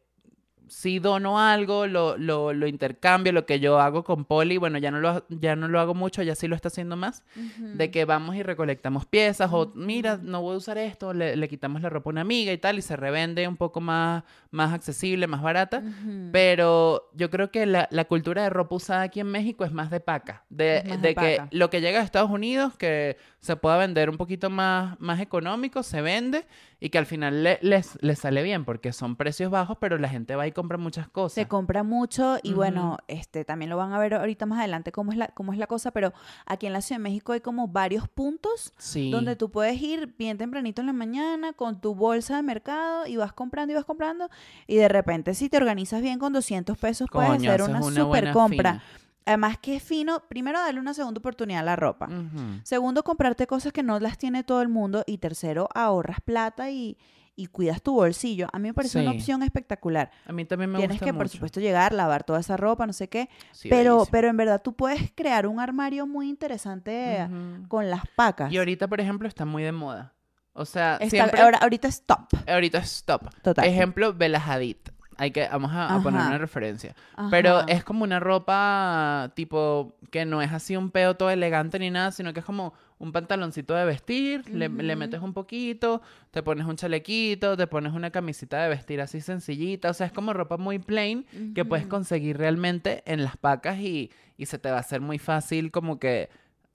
si 0.70 1.00
dono 1.00 1.40
algo, 1.40 1.88
lo, 1.88 2.18
lo, 2.18 2.54
lo 2.54 2.68
intercambio, 2.68 3.34
lo 3.34 3.46
que 3.46 3.60
yo 3.60 3.80
hago 3.80 4.04
con 4.04 4.24
Poli, 4.24 4.58
bueno, 4.58 4.78
ya 4.78 4.92
no 4.92 5.00
lo, 5.00 5.26
ya 5.30 5.56
no 5.56 5.68
lo 5.68 5.80
hago 5.80 5.94
mucho, 5.94 6.24
ya 6.24 6.36
sí 6.36 6.48
lo 6.48 6.56
está 6.56 6.70
haciendo 6.70 6.96
más, 6.96 7.24
de 7.58 7.92
que 7.92 8.06
vamos 8.06 8.36
y 8.36 8.44
recolectamos 8.44 9.06
piezas, 9.06 9.50
o 9.52 9.72
mira, 9.76 10.20
no 10.22 10.42
voy 10.42 10.54
a 10.56 10.58
usar 10.58 10.78
esto, 10.78 11.14
le, 11.14 11.36
le 11.36 11.48
quitamos 11.50 11.82
la 11.82 11.90
ropa 11.90 12.10
a 12.10 12.14
una 12.14 12.22
amiga 12.22 12.54
y 12.54 12.58
tal, 12.58 12.78
y 12.78 12.82
se 12.82 12.96
revende 12.96 13.48
un 13.48 13.58
poco 13.58 13.82
más, 13.82 14.24
más 14.52 14.74
accesible, 14.74 15.28
más 15.28 15.42
barata. 15.42 15.84
Pero 16.32 17.10
yo 17.14 17.30
creo 17.30 17.52
que 17.52 17.66
la, 17.66 17.88
la 17.92 18.06
cultura 18.06 18.44
de 18.44 18.50
ropa 18.50 18.76
usada 18.76 19.02
aquí 19.02 19.20
en 19.20 19.28
México 19.28 19.66
es 19.66 19.72
más 19.72 19.90
de 19.90 20.00
paca. 20.00 20.44
De, 20.50 20.84
de 21.02 21.16
que 21.16 21.42
lo 21.52 21.70
que 21.70 21.82
llega 21.82 22.00
a 22.00 22.04
Estados 22.04 22.30
Unidos, 22.30 22.76
que 22.78 23.18
se 23.40 23.56
pueda 23.56 23.78
vender 23.78 24.10
un 24.10 24.18
poquito 24.18 24.50
más, 24.50 25.00
más 25.00 25.20
económico, 25.20 25.84
se 25.84 26.02
vende. 26.02 26.46
Y 26.80 26.90
que 26.90 26.98
al 26.98 27.06
final 27.06 27.44
le- 27.44 27.60
les, 27.62 27.98
les 28.02 28.20
sale 28.20 28.42
bien 28.44 28.64
porque 28.66 28.94
son 28.94 29.16
precios 29.16 29.52
bajos, 29.52 29.78
pero 29.82 29.98
la 29.98 30.08
gente 30.10 30.36
va 30.36 30.48
y 30.48 30.52
compra 30.52 30.78
muchas 30.78 31.08
cosas. 31.10 31.36
Se 31.36 31.48
compra 31.48 31.84
mucho 31.84 32.38
y 32.42 32.54
bueno, 32.54 32.98
este 33.08 33.44
también 33.46 33.70
lo 33.70 33.78
van 33.78 33.92
a 33.94 34.00
ver 34.00 34.14
ahorita 34.14 34.46
más 34.46 34.60
adelante 34.60 34.92
cómo 34.92 35.12
es 35.12 35.18
la 35.18 35.28
cómo 35.30 35.52
es 35.54 35.60
la 35.60 35.68
cosa, 35.68 35.92
pero 35.92 36.14
aquí 36.46 36.68
en 36.68 36.74
la 36.74 36.82
Ciudad 36.82 37.00
de 37.00 37.04
México 37.04 37.34
hay 37.34 37.42
como 37.42 37.68
varios 37.68 38.08
puntos 38.08 38.74
sí. 38.78 39.12
donde 39.12 39.36
tú 39.36 39.52
puedes 39.52 39.82
ir 39.82 40.16
bien 40.18 40.38
tempranito 40.38 40.82
en 40.82 40.88
la 40.88 40.94
mañana 40.94 41.54
con 41.54 41.82
tu 41.82 41.96
bolsa 41.96 42.38
de 42.38 42.44
mercado 42.44 43.06
y 43.08 43.18
vas 43.18 43.34
comprando 43.34 43.74
y 43.74 43.76
vas 43.76 43.86
comprando 43.86 44.30
y 44.68 44.76
de 44.78 44.88
repente 44.88 45.34
si 45.34 45.50
te 45.50 45.58
organizas 45.58 46.02
bien 46.02 46.20
con 46.20 46.34
200 46.34 46.78
pesos 46.78 47.10
puedes 47.12 47.32
hacer 47.46 47.62
una 47.64 47.80
super 48.04 48.32
compra. 48.32 48.72
fina. 48.74 48.84
Además 49.26 49.58
que 49.60 49.76
es 49.76 49.84
fino, 49.84 50.24
primero 50.28 50.60
darle 50.60 50.80
una 50.80 50.94
segunda 50.94 51.20
oportunidad 51.20 51.62
a 51.62 51.64
la 51.64 51.76
ropa. 51.76 52.08
Segundo, 52.64 53.04
comprarte 53.04 53.46
cosas 53.48 53.72
que 53.74 53.84
no 53.84 54.00
las 54.00 54.18
tiene 54.18 54.44
todo 54.44 54.62
el 54.62 54.70
mundo. 54.70 55.04
Y 55.06 55.20
tercero, 55.20 55.70
ahorras 55.76 56.20
plata 56.22 56.72
y, 56.72 56.98
y 57.36 57.46
cuidas 57.48 57.82
tu 57.84 57.94
bolsillo. 57.94 58.48
A 58.52 58.58
mí 58.60 58.70
me 58.70 58.74
parece 58.74 59.00
una 59.00 59.12
opción 59.12 59.44
espectacular. 59.44 60.10
A 60.26 60.32
mí 60.32 60.46
también 60.46 60.72
me 60.72 60.78
Tienes 60.80 60.96
gusta 60.96 61.06
que, 61.06 61.14
por 61.14 61.30
supuesto, 61.30 61.60
llegar, 61.60 61.94
lavar 61.94 62.24
toda 62.24 62.40
esa 62.40 62.58
ropa, 62.58 62.88
no 62.88 62.94
sé 62.94 63.08
qué. 63.08 63.30
Sí, 63.52 63.70
pero, 63.70 63.98
bellísimo. 63.98 64.12
pero 64.12 64.28
en 64.30 64.38
verdad 64.38 64.62
tú 64.64 64.74
puedes 64.74 65.12
crear 65.14 65.46
un 65.46 65.60
armario 65.60 66.08
muy 66.08 66.28
interesante 66.28 67.28
con 67.68 67.90
las 67.90 68.02
pacas. 68.16 68.52
Y 68.52 68.58
ahorita, 68.58 68.88
por 68.88 69.00
ejemplo, 69.00 69.28
está 69.28 69.46
muy 69.46 69.64
de 69.64 69.72
moda. 69.72 70.14
O 70.54 70.66
sea, 70.66 70.96
Está- 70.96 71.10
siempre... 71.10 71.40
ahora, 71.42 71.60
ahorita 71.60 71.88
es 71.88 72.02
top. 72.06 72.28
Ahorita 72.48 72.80
es 72.80 73.04
top. 73.06 73.30
Total. 73.44 73.66
Ejemplo, 73.66 74.14
Bella 74.14 74.44
Hadid. 74.46 74.78
Hay 75.20 75.32
que, 75.32 75.48
vamos 75.50 75.72
a, 75.74 75.94
a 75.94 76.02
poner 76.02 76.22
una 76.22 76.38
referencia. 76.38 76.96
Pero 77.30 77.68
es 77.68 77.84
como 77.84 78.04
una 78.04 78.20
ropa 78.20 79.32
tipo 79.36 79.94
que 80.12 80.26
no 80.26 80.42
es 80.42 80.52
así 80.52 80.78
un 80.78 80.92
peo 80.92 81.16
todo 81.16 81.30
elegante 81.30 81.78
ni 81.78 81.90
nada, 81.92 82.12
sino 82.12 82.34
que 82.34 82.40
es 82.40 82.46
como 82.46 82.74
un 83.00 83.14
pantaloncito 83.14 83.74
de 83.74 83.86
vestir, 83.86 84.50
le, 84.50 84.70
metes 84.70 85.22
un 85.22 85.34
poquito, 85.34 86.02
te 86.32 86.44
pones 86.44 86.66
un 86.66 86.76
chalequito, 86.76 87.56
te 87.56 87.66
pones 87.66 87.94
una 87.94 88.12
camisita 88.12 88.62
de 88.62 88.70
vestir 88.70 89.00
así 89.00 89.22
sencillita. 89.22 89.90
O 89.90 89.94
sea, 89.94 90.08
es 90.08 90.12
como 90.12 90.34
ropa 90.34 90.58
muy 90.58 90.80
plain 90.80 91.26
que 91.56 91.64
puedes 91.64 91.88
conseguir 91.88 92.38
realmente 92.38 93.04
en 93.06 93.24
las 93.24 93.38
pacas 93.38 93.80
y, 93.80 94.12
y 94.38 94.46
se 94.48 94.60
te 94.60 94.70
va 94.70 94.78
a 94.78 94.82
hacer 94.82 95.00
muy 95.00 95.18
fácil 95.18 95.72
como 95.72 96.00
que 96.00 96.30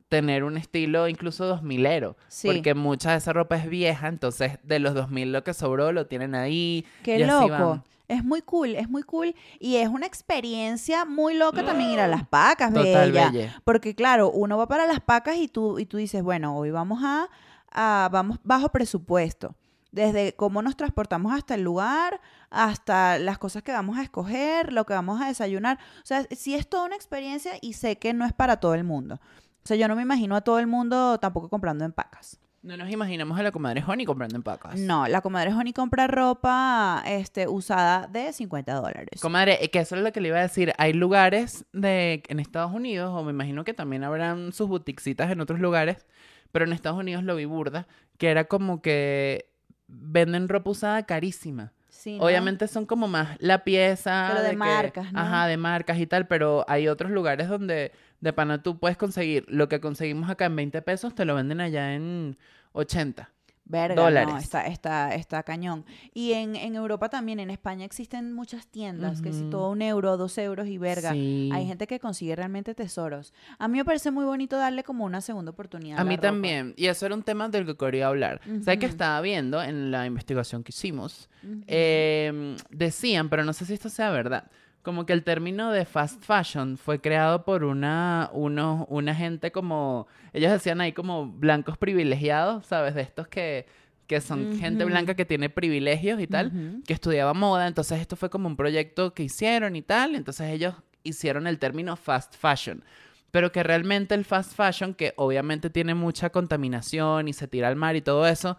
tener 0.09 0.45
un 0.45 0.57
estilo 0.57 1.09
incluso 1.09 1.45
dos 1.45 1.63
milero. 1.63 2.17
Sí. 2.29 2.49
Porque 2.49 2.73
mucha 2.73 3.11
de 3.11 3.19
esa 3.19 3.35
ropa 3.35 3.57
es 3.57 3.69
vieja, 3.69 4.09
entonces 4.09 4.59
de 4.63 4.79
los 4.79 4.95
2000 4.95 5.33
lo 5.33 5.45
que 5.45 5.53
sobró 5.53 5.93
lo 5.93 6.07
tienen 6.07 6.35
ahí. 6.35 6.87
Qué 7.03 7.19
y 7.19 7.23
así 7.23 7.49
loco. 7.49 7.69
van. 7.69 7.85
Es 8.09 8.23
muy 8.23 8.43
cool, 8.43 8.75
es 8.77 8.89
muy 8.89 9.03
cool. 9.03 9.35
Y 9.59 9.77
es 9.77 9.89
una 9.89 10.07
experiencia 10.07 11.05
muy 11.05 11.35
loca 11.35 11.65
también 11.65 11.91
ir 11.91 12.01
a 12.01 12.07
las 12.07 12.27
pacas, 12.27 12.73
Total, 12.73 13.11
bella. 13.13 13.31
bella. 13.31 13.61
Porque 13.65 13.95
claro, 13.95 14.31
uno 14.31 14.59
va 14.59 14.69
para 14.69 14.87
las 14.87 15.01
pacas 15.01 15.37
y 15.37 15.49
tú, 15.49 15.79
y 15.79 15.87
tú 15.87 15.97
dices, 15.97 16.23
bueno, 16.23 16.57
hoy 16.57 16.71
vamos 16.71 17.01
a, 17.03 17.29
a- 17.73 18.09
vamos 18.13 18.39
bajo 18.45 18.69
presupuesto. 18.71 19.55
Desde 19.91 20.35
cómo 20.35 20.61
nos 20.61 20.77
transportamos 20.77 21.33
hasta 21.33 21.55
el 21.55 21.63
lugar, 21.63 22.21
hasta 22.51 23.19
las 23.19 23.39
cosas 23.39 23.63
que 23.63 23.71
vamos 23.73 23.97
a 23.97 24.03
escoger, 24.03 24.73
lo 24.73 24.85
que 24.87 24.93
vamos 24.93 25.23
a 25.23 25.29
desayunar. 25.29 25.79
O 26.03 26.07
sea, 26.07 26.27
sí 26.33 26.55
es 26.55 26.69
toda 26.69 26.87
una 26.87 26.97
experiencia 26.97 27.53
y 27.61 27.75
sé 27.75 27.97
que 27.97 28.13
no 28.13 28.27
es 28.27 28.33
para 28.33 28.59
todo 28.59 28.75
el 28.75 28.83
mundo. 28.85 29.15
O 29.63 29.67
sea, 29.67 29.77
yo 29.77 29.87
no 29.89 29.95
me 29.97 30.03
imagino 30.03 30.35
a 30.37 30.41
todo 30.43 30.59
el 30.59 30.67
mundo 30.67 31.19
tampoco 31.21 31.49
comprando 31.49 31.85
en 31.85 31.93
pacas. 31.93 32.39
No 32.65 32.79
nos 32.79 32.91
imaginamos 32.91 33.39
a 33.39 33.43
la 33.43 33.53
comadre 33.53 33.85
Honey 33.87 34.07
comprando 34.07 34.37
en 34.37 34.43
pacas. 34.43 34.81
No, 34.81 35.07
la 35.07 35.21
comadre 35.21 35.53
Honey 35.53 35.75
compra 35.75 36.07
ropa 36.07 37.03
este, 37.07 37.47
usada 37.47 38.07
de 38.07 38.33
50 38.33 38.73
dólares. 38.73 39.21
Comadre, 39.21 39.63
eh, 39.63 39.69
que 39.69 39.81
eso 39.81 39.97
es 39.97 40.03
lo 40.03 40.11
que 40.13 40.23
le 40.23 40.29
iba 40.29 40.39
a 40.39 40.43
decir. 40.43 40.73
Hay 40.79 40.95
lugares 40.95 41.67
de, 41.75 42.23
en 42.27 42.41
Estados 42.41 42.73
Unidos, 42.73 43.13
o 43.15 43.23
me 43.23 43.33
imagino 43.33 43.65
que 43.65 43.75
también 43.75 44.03
habrán 44.03 44.55
sus 44.55 44.67
boutiquecitas 44.67 45.31
en 45.31 45.43
otros 45.43 45.61
lugares, 45.61 46.07
pero 46.53 46.65
en 46.65 46.73
Estados 46.73 46.99
Unidos 46.99 47.23
lo 47.23 47.37
vi 47.37 47.45
burda, 47.45 47.87
que 48.17 48.31
era 48.31 48.45
como 48.45 48.81
que 48.81 49.51
venden 49.87 50.49
ropa 50.49 50.71
usada 50.71 51.03
carísima. 51.03 51.75
Sí, 52.05 52.19
¿no? 52.19 52.25
Obviamente 52.27 52.69
son 52.69 52.85
como 52.85 53.09
más 53.09 53.35
la 53.41 53.65
pieza. 53.65 54.29
Pero 54.31 54.43
de 54.43 54.55
marcas, 54.55 55.11
¿no? 55.11 55.21
Ajá, 55.21 55.47
de 55.47 55.57
marcas 55.57 55.99
y 55.99 56.07
tal, 56.07 56.27
pero 56.27 56.63
hay 56.69 56.87
otros 56.87 57.11
lugares 57.11 57.49
donde 57.49 57.93
de 58.21 58.33
pana 58.35 58.63
tú 58.63 58.79
puedes 58.79 58.99
conseguir 58.99 59.47
lo 59.49 59.71
que 59.71 59.81
conseguimos 59.81 60.29
acá 60.29 60.45
en 60.45 60.55
20 60.55 60.83
pesos, 60.83 61.15
te 61.15 61.25
lo 61.25 61.35
venden 61.35 61.63
allá 61.63 61.95
en 61.95 62.37
80. 62.73 63.31
Verga, 63.67 63.95
dólares. 64.03 64.33
no, 64.35 64.39
está, 64.39 64.67
está, 64.67 65.15
está 65.15 65.43
cañón. 65.43 65.87
Y 66.13 66.33
en, 66.33 66.55
en 66.55 66.75
Europa 66.75 67.09
también, 67.09 67.41
en 67.41 67.49
España 67.51 67.87
existen 67.87 68.35
muchas 68.35 68.67
tiendas, 68.67 69.23
que 69.23 69.33
si 69.33 69.45
todo 69.45 69.71
un 69.71 69.81
euro, 69.81 70.19
dos 70.19 70.37
euros 70.37 70.67
y 70.69 70.77
verga. 70.77 71.13
Sí. 71.13 71.49
Hay 71.53 71.67
gente 71.67 71.87
que 71.87 71.99
consigue 71.99 72.37
realmente 72.37 72.75
tesoros. 72.75 73.33
A 73.59 73.67
mí 73.69 73.79
me 73.79 73.85
parece 73.85 74.11
muy 74.11 74.27
bonito 74.27 74.59
darle 74.59 74.85
como 74.85 75.05
una 75.07 75.23
segunda 75.23 75.51
oportunidad. 75.53 75.99
A 75.99 76.05
la 76.05 76.09
mí 76.09 76.17
ropa. 76.17 76.29
también. 76.29 76.75
Y 76.77 76.87
eso 76.89 77.07
era 77.07 77.15
un 77.15 77.23
tema 77.23 77.49
del 77.49 77.65
que 77.65 77.75
quería 77.77 78.09
hablar. 78.09 78.41
¿Sabes 78.63 78.81
que 78.81 78.87
estaba 78.87 79.19
viendo 79.23 79.63
en 79.63 79.91
la 79.91 80.05
investigación 80.07 80.63
que 80.63 80.71
hicimos? 80.71 81.31
Ujú. 81.43 81.63
Eh, 81.67 82.57
decían, 82.69 83.31
pero 83.31 83.45
no 83.45 83.53
sé 83.55 83.65
si 83.65 83.73
esto 83.73 83.89
sea 83.89 84.11
verdad, 84.11 84.51
como 84.85 85.07
que 85.07 85.15
el 85.15 85.25
término 85.25 85.73
de 85.73 85.87
fast 85.87 86.23
fashion 86.23 86.77
fue 86.77 87.01
creado 87.01 87.45
por 87.45 87.65
una, 87.65 88.29
unos, 88.35 88.85
una 88.91 89.15
gente 89.15 89.51
como, 89.51 90.07
ellos 90.35 90.53
decían 90.53 90.83
ahí 90.83 90.93
como 90.93 91.27
blancos 91.27 91.79
privilegiados, 91.79 92.67
¿sabes? 92.67 92.95
De 92.95 93.01
estos 93.01 93.27
que, 93.27 93.67
que 94.07 94.21
son 94.21 94.59
gente 94.59 94.85
blanca 94.85 95.15
que 95.15 95.25
tiene 95.25 95.49
privilegios 95.49 96.21
y 96.21 96.27
tal, 96.27 96.83
que 96.87 96.93
estudiaba 96.93 97.33
moda, 97.33 97.67
entonces 97.67 97.99
esto 97.99 98.15
fue 98.15 98.29
como 98.29 98.47
un 98.47 98.57
proyecto 98.57 99.15
que 99.15 99.23
hicieron 99.23 99.75
y 99.75 99.81
tal, 99.81 100.15
entonces 100.15 100.51
ellos 100.51 100.75
hicieron 101.03 101.47
el 101.47 101.59
término 101.59 101.97
fast 101.97 102.37
fashion. 102.37 102.85
Pero 103.31 103.53
que 103.53 103.63
realmente 103.63 104.15
el 104.15 104.27
fast 104.27 104.55
fashion, 104.55 104.93
que 104.93 105.15
obviamente 105.17 105.71
tiene 105.71 105.95
mucha 105.95 106.29
contaminación 106.29 107.27
y 107.27 107.33
se 107.33 107.49
tira 107.49 107.69
al 107.69 107.77
mar 107.77 107.97
y 107.97 108.03
todo 108.03 108.27
eso, 108.27 108.59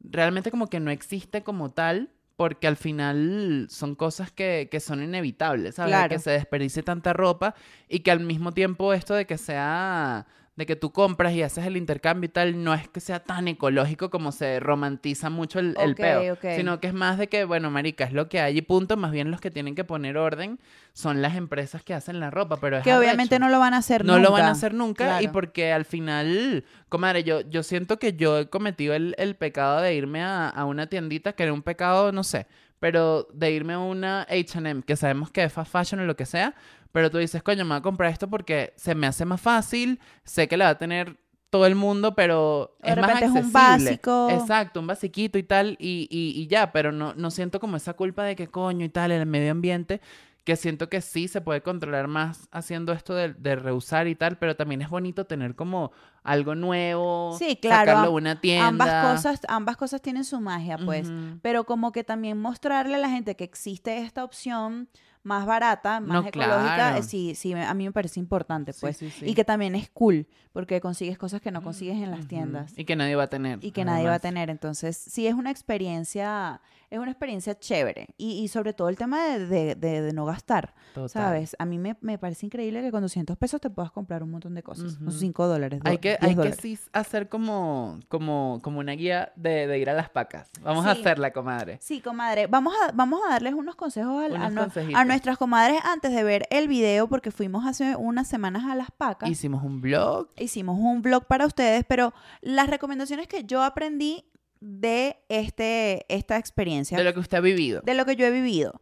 realmente 0.00 0.50
como 0.50 0.68
que 0.68 0.80
no 0.80 0.90
existe 0.90 1.42
como 1.42 1.70
tal, 1.70 2.10
porque 2.42 2.66
al 2.66 2.76
final 2.76 3.68
son 3.70 3.94
cosas 3.94 4.32
que, 4.32 4.66
que 4.68 4.80
son 4.80 5.00
inevitables, 5.00 5.76
¿sabes? 5.76 5.92
Claro. 5.92 6.08
Que 6.08 6.18
se 6.18 6.32
desperdicie 6.32 6.82
tanta 6.82 7.12
ropa 7.12 7.54
y 7.88 8.00
que 8.00 8.10
al 8.10 8.18
mismo 8.18 8.50
tiempo 8.50 8.92
esto 8.92 9.14
de 9.14 9.26
que 9.26 9.38
sea, 9.38 10.26
de 10.54 10.66
que 10.66 10.76
tú 10.76 10.92
compras 10.92 11.32
y 11.32 11.42
haces 11.42 11.64
el 11.64 11.78
intercambio 11.78 12.26
y 12.26 12.28
tal, 12.28 12.62
no 12.62 12.74
es 12.74 12.86
que 12.86 13.00
sea 13.00 13.20
tan 13.20 13.48
ecológico 13.48 14.10
como 14.10 14.32
se 14.32 14.60
romantiza 14.60 15.30
mucho 15.30 15.58
el, 15.58 15.74
peo, 15.96 16.36
sino 16.56 16.78
que 16.78 16.88
es 16.88 16.94
más 16.94 17.16
de 17.16 17.28
que, 17.28 17.44
bueno, 17.44 17.70
marica, 17.70 18.04
es 18.04 18.12
lo 18.12 18.28
que 18.28 18.38
hay 18.40 18.58
y 18.58 18.62
punto, 18.62 18.98
más 18.98 19.12
bien 19.12 19.30
los 19.30 19.40
que 19.40 19.50
tienen 19.50 19.74
que 19.74 19.84
poner 19.84 20.18
orden 20.18 20.58
son 20.92 21.22
las 21.22 21.36
empresas 21.36 21.82
que 21.82 21.94
hacen 21.94 22.20
la 22.20 22.30
ropa, 22.30 22.58
pero 22.58 22.76
es 22.76 22.84
Que 22.84 22.94
obviamente 22.94 23.38
no 23.38 23.48
lo 23.48 23.58
van 23.58 23.72
a 23.72 23.78
hacer 23.78 24.04
No 24.04 24.16
nunca. 24.16 24.28
lo 24.28 24.32
van 24.32 24.44
a 24.44 24.50
hacer 24.50 24.74
nunca 24.74 25.22
y 25.22 25.28
porque 25.28 25.72
al 25.72 25.86
final, 25.86 26.64
comadre, 26.90 27.24
yo, 27.24 27.40
yo 27.40 27.62
siento 27.62 27.98
que 27.98 28.12
yo 28.12 28.38
he 28.40 28.50
cometido 28.50 28.94
el, 28.94 29.14
el 29.16 29.36
pecado 29.36 29.80
de 29.80 29.94
irme 29.94 30.22
a, 30.22 30.50
a 30.50 30.66
una 30.66 30.86
tiendita 30.86 31.32
que 31.32 31.44
era 31.44 31.54
un 31.54 31.62
pecado, 31.62 32.12
no 32.12 32.24
sé, 32.24 32.46
pero 32.82 33.28
de 33.32 33.52
irme 33.52 33.74
a 33.74 33.78
una 33.78 34.22
H&M, 34.22 34.82
que 34.82 34.96
sabemos 34.96 35.30
que 35.30 35.44
es 35.44 35.52
fast 35.52 35.70
fashion 35.70 36.00
o 36.00 36.04
lo 36.04 36.16
que 36.16 36.26
sea, 36.26 36.56
pero 36.92 37.10
tú 37.10 37.18
dices, 37.18 37.42
coño, 37.42 37.64
me 37.64 37.70
voy 37.70 37.78
a 37.78 37.82
comprar 37.82 38.10
esto 38.12 38.28
porque 38.28 38.72
se 38.76 38.94
me 38.94 39.06
hace 39.06 39.24
más 39.24 39.40
fácil, 39.40 39.98
sé 40.24 40.46
que 40.48 40.56
la 40.56 40.66
va 40.66 40.70
a 40.70 40.78
tener 40.78 41.18
todo 41.50 41.66
el 41.66 41.74
mundo, 41.74 42.14
pero 42.14 42.76
De 42.82 42.90
es 42.92 42.96
más 42.96 43.06
repente 43.06 43.24
es 43.26 43.30
un 43.32 43.36
accesible. 43.38 43.90
básico. 43.90 44.28
Exacto, 44.30 44.80
un 44.80 44.86
basiquito 44.86 45.38
y 45.38 45.42
tal, 45.42 45.76
y, 45.78 46.08
y, 46.10 46.40
y 46.40 46.46
ya, 46.46 46.72
pero 46.72 46.92
no, 46.92 47.12
no 47.14 47.30
siento 47.30 47.60
como 47.60 47.76
esa 47.76 47.92
culpa 47.92 48.24
de 48.24 48.36
que 48.36 48.46
coño 48.48 48.84
y 48.86 48.88
tal, 48.88 49.12
el 49.12 49.26
medio 49.26 49.50
ambiente, 49.52 50.00
que 50.44 50.56
siento 50.56 50.88
que 50.88 51.00
sí 51.02 51.28
se 51.28 51.40
puede 51.40 51.62
controlar 51.62 52.08
más 52.08 52.48
haciendo 52.50 52.92
esto 52.92 53.14
de, 53.14 53.32
de 53.34 53.54
reusar 53.54 54.08
y 54.08 54.16
tal, 54.16 54.38
pero 54.38 54.56
también 54.56 54.82
es 54.82 54.88
bonito 54.88 55.24
tener 55.26 55.54
como 55.54 55.92
algo 56.24 56.54
nuevo, 56.54 57.36
Sí, 57.38 57.56
claro, 57.56 57.92
sacarlo 57.92 58.12
una 58.12 58.40
tienda. 58.40 58.66
Ambas 58.66 59.12
cosas, 59.14 59.40
ambas 59.46 59.76
cosas 59.76 60.00
tienen 60.02 60.24
su 60.24 60.40
magia, 60.40 60.78
pues. 60.78 61.12
Pero 61.42 61.64
como 61.64 61.92
que 61.92 62.02
también 62.02 62.40
mostrarle 62.40 62.94
a 62.96 62.98
la 62.98 63.08
gente 63.10 63.36
que 63.36 63.44
existe 63.44 63.98
esta 63.98 64.24
opción 64.24 64.88
más 65.24 65.46
barata, 65.46 66.00
más 66.00 66.22
No, 66.22 66.28
ecológica, 66.28 66.74
claro. 66.74 67.02
sí, 67.02 67.34
sí, 67.34 67.52
a 67.52 67.72
mí 67.74 67.84
me 67.84 67.92
parece 67.92 68.18
importante, 68.18 68.72
pues. 68.80 68.96
sí, 68.96 69.10
sí. 69.10 69.26
Y 69.26 69.34
que 69.34 69.44
también 69.44 69.74
es 69.76 69.88
cool, 69.90 70.26
porque 70.52 70.80
consigues 70.80 71.16
cosas 71.18 71.40
que 71.40 71.50
no 71.52 71.62
consigues 71.62 71.96
en 71.96 72.10
las 72.10 72.26
tiendas. 72.26 72.72
Y 72.76 72.84
que 72.84 72.96
nadie 72.96 73.14
va 73.14 73.24
a 73.24 73.28
tener. 73.28 73.58
y 73.62 73.70
que 73.70 73.84
nadie 73.84 74.06
va 74.08 74.14
a 74.14 74.18
tener. 74.18 74.50
Entonces, 74.50 74.96
sí 74.96 75.26
es 75.26 75.34
una 75.34 75.50
experiencia, 75.50 76.60
es 76.92 76.98
una 76.98 77.10
experiencia 77.10 77.58
chévere. 77.58 78.08
Y, 78.18 78.40
y 78.42 78.48
sobre 78.48 78.72
todo 78.74 78.88
el 78.88 78.96
tema 78.96 79.24
de, 79.24 79.46
de- 79.46 79.74
de- 79.74 80.02
de 80.02 80.12
no 80.12 80.24
gastar, 80.26 80.74
Total. 80.94 81.08
¿sabes? 81.08 81.56
A 81.58 81.64
mí 81.64 81.78
me, 81.78 81.96
me 82.02 82.18
parece 82.18 82.44
increíble 82.46 82.82
que 82.82 82.90
con 82.90 83.00
200 83.02 83.36
pesos 83.38 83.60
te 83.60 83.70
puedas 83.70 83.90
comprar 83.90 84.22
un 84.22 84.30
montón 84.30 84.54
de 84.54 84.62
cosas. 84.62 84.98
O 85.00 85.04
Ujú. 85.04 85.10
5 85.10 85.46
dólares. 85.48 85.80
Hay 85.84 85.98
que, 85.98 86.18
10 86.20 86.22
hay 86.22 86.36
que 86.36 86.52
sí 86.52 86.78
hacer 86.92 87.28
como, 87.28 87.98
como, 88.08 88.60
como 88.62 88.78
una 88.80 88.92
guía 88.92 89.32
de, 89.36 89.78
ir 89.78 89.88
a 89.88 89.94
las 89.94 90.10
pacas. 90.10 90.50
Vamos 90.62 90.84
a 90.86 90.90
hacerla, 90.92 91.32
comadre. 91.32 91.78
Sí, 91.80 92.00
comadre. 92.00 92.46
Vamos 92.46 92.74
a, 92.86 92.92
vamos 92.92 93.20
a 93.26 93.30
darles 93.30 93.54
unos 93.54 93.74
consejos 93.74 94.22
a, 94.22 94.26
Unos 94.26 94.52
no- 94.52 94.98
a 94.98 95.04
nuestras 95.06 95.38
comadres 95.38 95.80
antes 95.84 96.12
de 96.14 96.22
ver 96.24 96.46
el 96.50 96.68
video, 96.68 97.08
porque 97.08 97.30
fuimos 97.30 97.64
hace 97.66 97.96
unas 97.96 98.28
semanas 98.28 98.64
a 98.66 98.74
las 98.74 98.90
pacas. 98.90 99.30
Hicimos 99.30 99.64
un 99.64 99.80
blog. 99.80 100.28
Hicimos 100.36 100.78
un 100.78 101.00
vlog 101.00 101.24
para 101.24 101.46
ustedes, 101.46 101.84
pero 101.88 102.12
las 102.42 102.68
recomendaciones 102.68 103.28
que 103.28 103.44
yo 103.44 103.62
aprendí 103.62 104.24
de 104.62 105.16
este, 105.28 106.06
esta 106.08 106.38
experiencia, 106.38 106.96
De 106.96 107.02
lo 107.04 107.12
que 107.12 107.20
usted 107.20 107.38
ha 107.38 107.40
vivido. 107.40 107.80
de 107.84 107.94
lo 107.94 108.04
que 108.04 108.14
yo 108.14 108.24
he 108.26 108.30
vivido. 108.30 108.80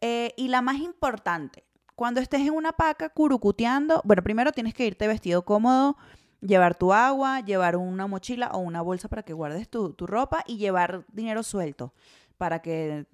Eh, 0.00 0.34
y 0.36 0.48
la 0.48 0.62
más 0.62 0.80
importante, 0.80 1.64
cuando 1.94 2.20
estés 2.20 2.40
en 2.40 2.50
una 2.50 2.72
paca 2.72 3.08
curucuteando, 3.08 4.02
bueno, 4.04 4.22
primero 4.24 4.50
tienes 4.50 4.74
que 4.74 4.84
irte 4.86 5.06
vestido 5.06 5.44
cómodo, 5.44 5.96
Llevar 6.44 6.74
tu 6.74 6.92
agua, 6.92 7.38
llevar 7.38 7.76
una 7.76 8.08
mochila 8.08 8.48
o 8.48 8.58
una 8.58 8.82
bolsa 8.82 9.08
para 9.08 9.22
que 9.22 9.32
guardes 9.32 9.68
tu, 9.68 9.92
tu 9.92 10.08
ropa 10.08 10.42
y 10.44 10.56
llevar 10.56 11.04
dinero 11.12 11.44
suelto 11.44 11.94
para 12.36 12.60
que 12.60 13.06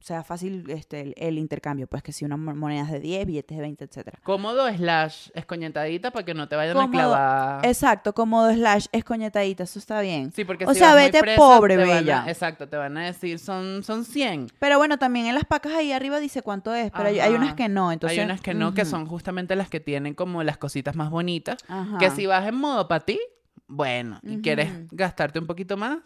sea 0.00 0.22
fácil 0.22 0.64
este, 0.70 1.00
el, 1.00 1.14
el 1.16 1.38
intercambio. 1.38 1.86
Pues 1.86 2.02
que 2.02 2.12
si 2.12 2.24
unas 2.24 2.38
mo- 2.38 2.54
monedas 2.54 2.90
de 2.90 3.00
10, 3.00 3.26
billetes 3.26 3.56
de 3.56 3.60
20, 3.62 3.84
etcétera. 3.84 4.18
Cómodo 4.22 4.68
slash 4.72 5.30
escoñetadita 5.34 6.10
para 6.10 6.24
que 6.24 6.34
no 6.34 6.48
te 6.48 6.56
vayan 6.56 6.74
Cómodo, 6.74 6.88
a 6.88 6.90
clavar. 6.90 7.66
Exacto, 7.66 8.12
cómodo 8.14 8.52
slash 8.52 8.86
escoñetadita, 8.92 9.64
eso 9.64 9.78
está 9.78 10.00
bien. 10.00 10.32
Sí, 10.32 10.44
porque 10.44 10.64
O 10.66 10.72
si 10.72 10.78
sea, 10.78 10.88
vas 10.88 10.96
muy 10.96 11.04
vete 11.06 11.20
presa, 11.20 11.36
pobre, 11.36 11.76
te 11.76 11.80
van 11.84 11.90
a- 11.90 11.94
bella. 12.00 12.24
exacto, 12.28 12.68
te 12.68 12.76
van 12.76 12.96
a 12.96 13.06
decir 13.06 13.38
son, 13.38 13.82
son 13.82 14.04
100. 14.04 14.48
Pero 14.58 14.78
bueno, 14.78 14.98
también 14.98 15.26
en 15.26 15.34
las 15.34 15.44
pacas 15.44 15.72
ahí 15.72 15.92
arriba 15.92 16.20
dice 16.20 16.42
cuánto 16.42 16.74
es, 16.74 16.90
pero 16.92 17.08
hay, 17.08 17.18
hay 17.20 17.34
unas 17.34 17.54
que 17.54 17.68
no. 17.68 17.90
Entonces, 17.92 18.18
Hay 18.18 18.24
unas 18.24 18.40
que 18.40 18.54
no, 18.54 18.74
que 18.74 18.84
son 18.84 19.06
justamente 19.06 19.56
las 19.56 19.68
que 19.68 19.80
tienen 19.80 20.14
como 20.14 20.42
las 20.44 20.58
cositas 20.58 20.94
más 20.96 21.10
bonitas. 21.10 21.58
ajá. 21.68 21.98
Que 21.98 22.10
si 22.10 22.26
vas 22.26 22.46
en 22.46 22.54
modo 22.54 22.86
para 22.88 23.04
ti, 23.04 23.18
bueno, 23.66 24.18
y 24.22 24.38
quieres 24.40 24.70
gastarte 24.90 25.38
un 25.38 25.46
poquito 25.46 25.76
más, 25.76 25.98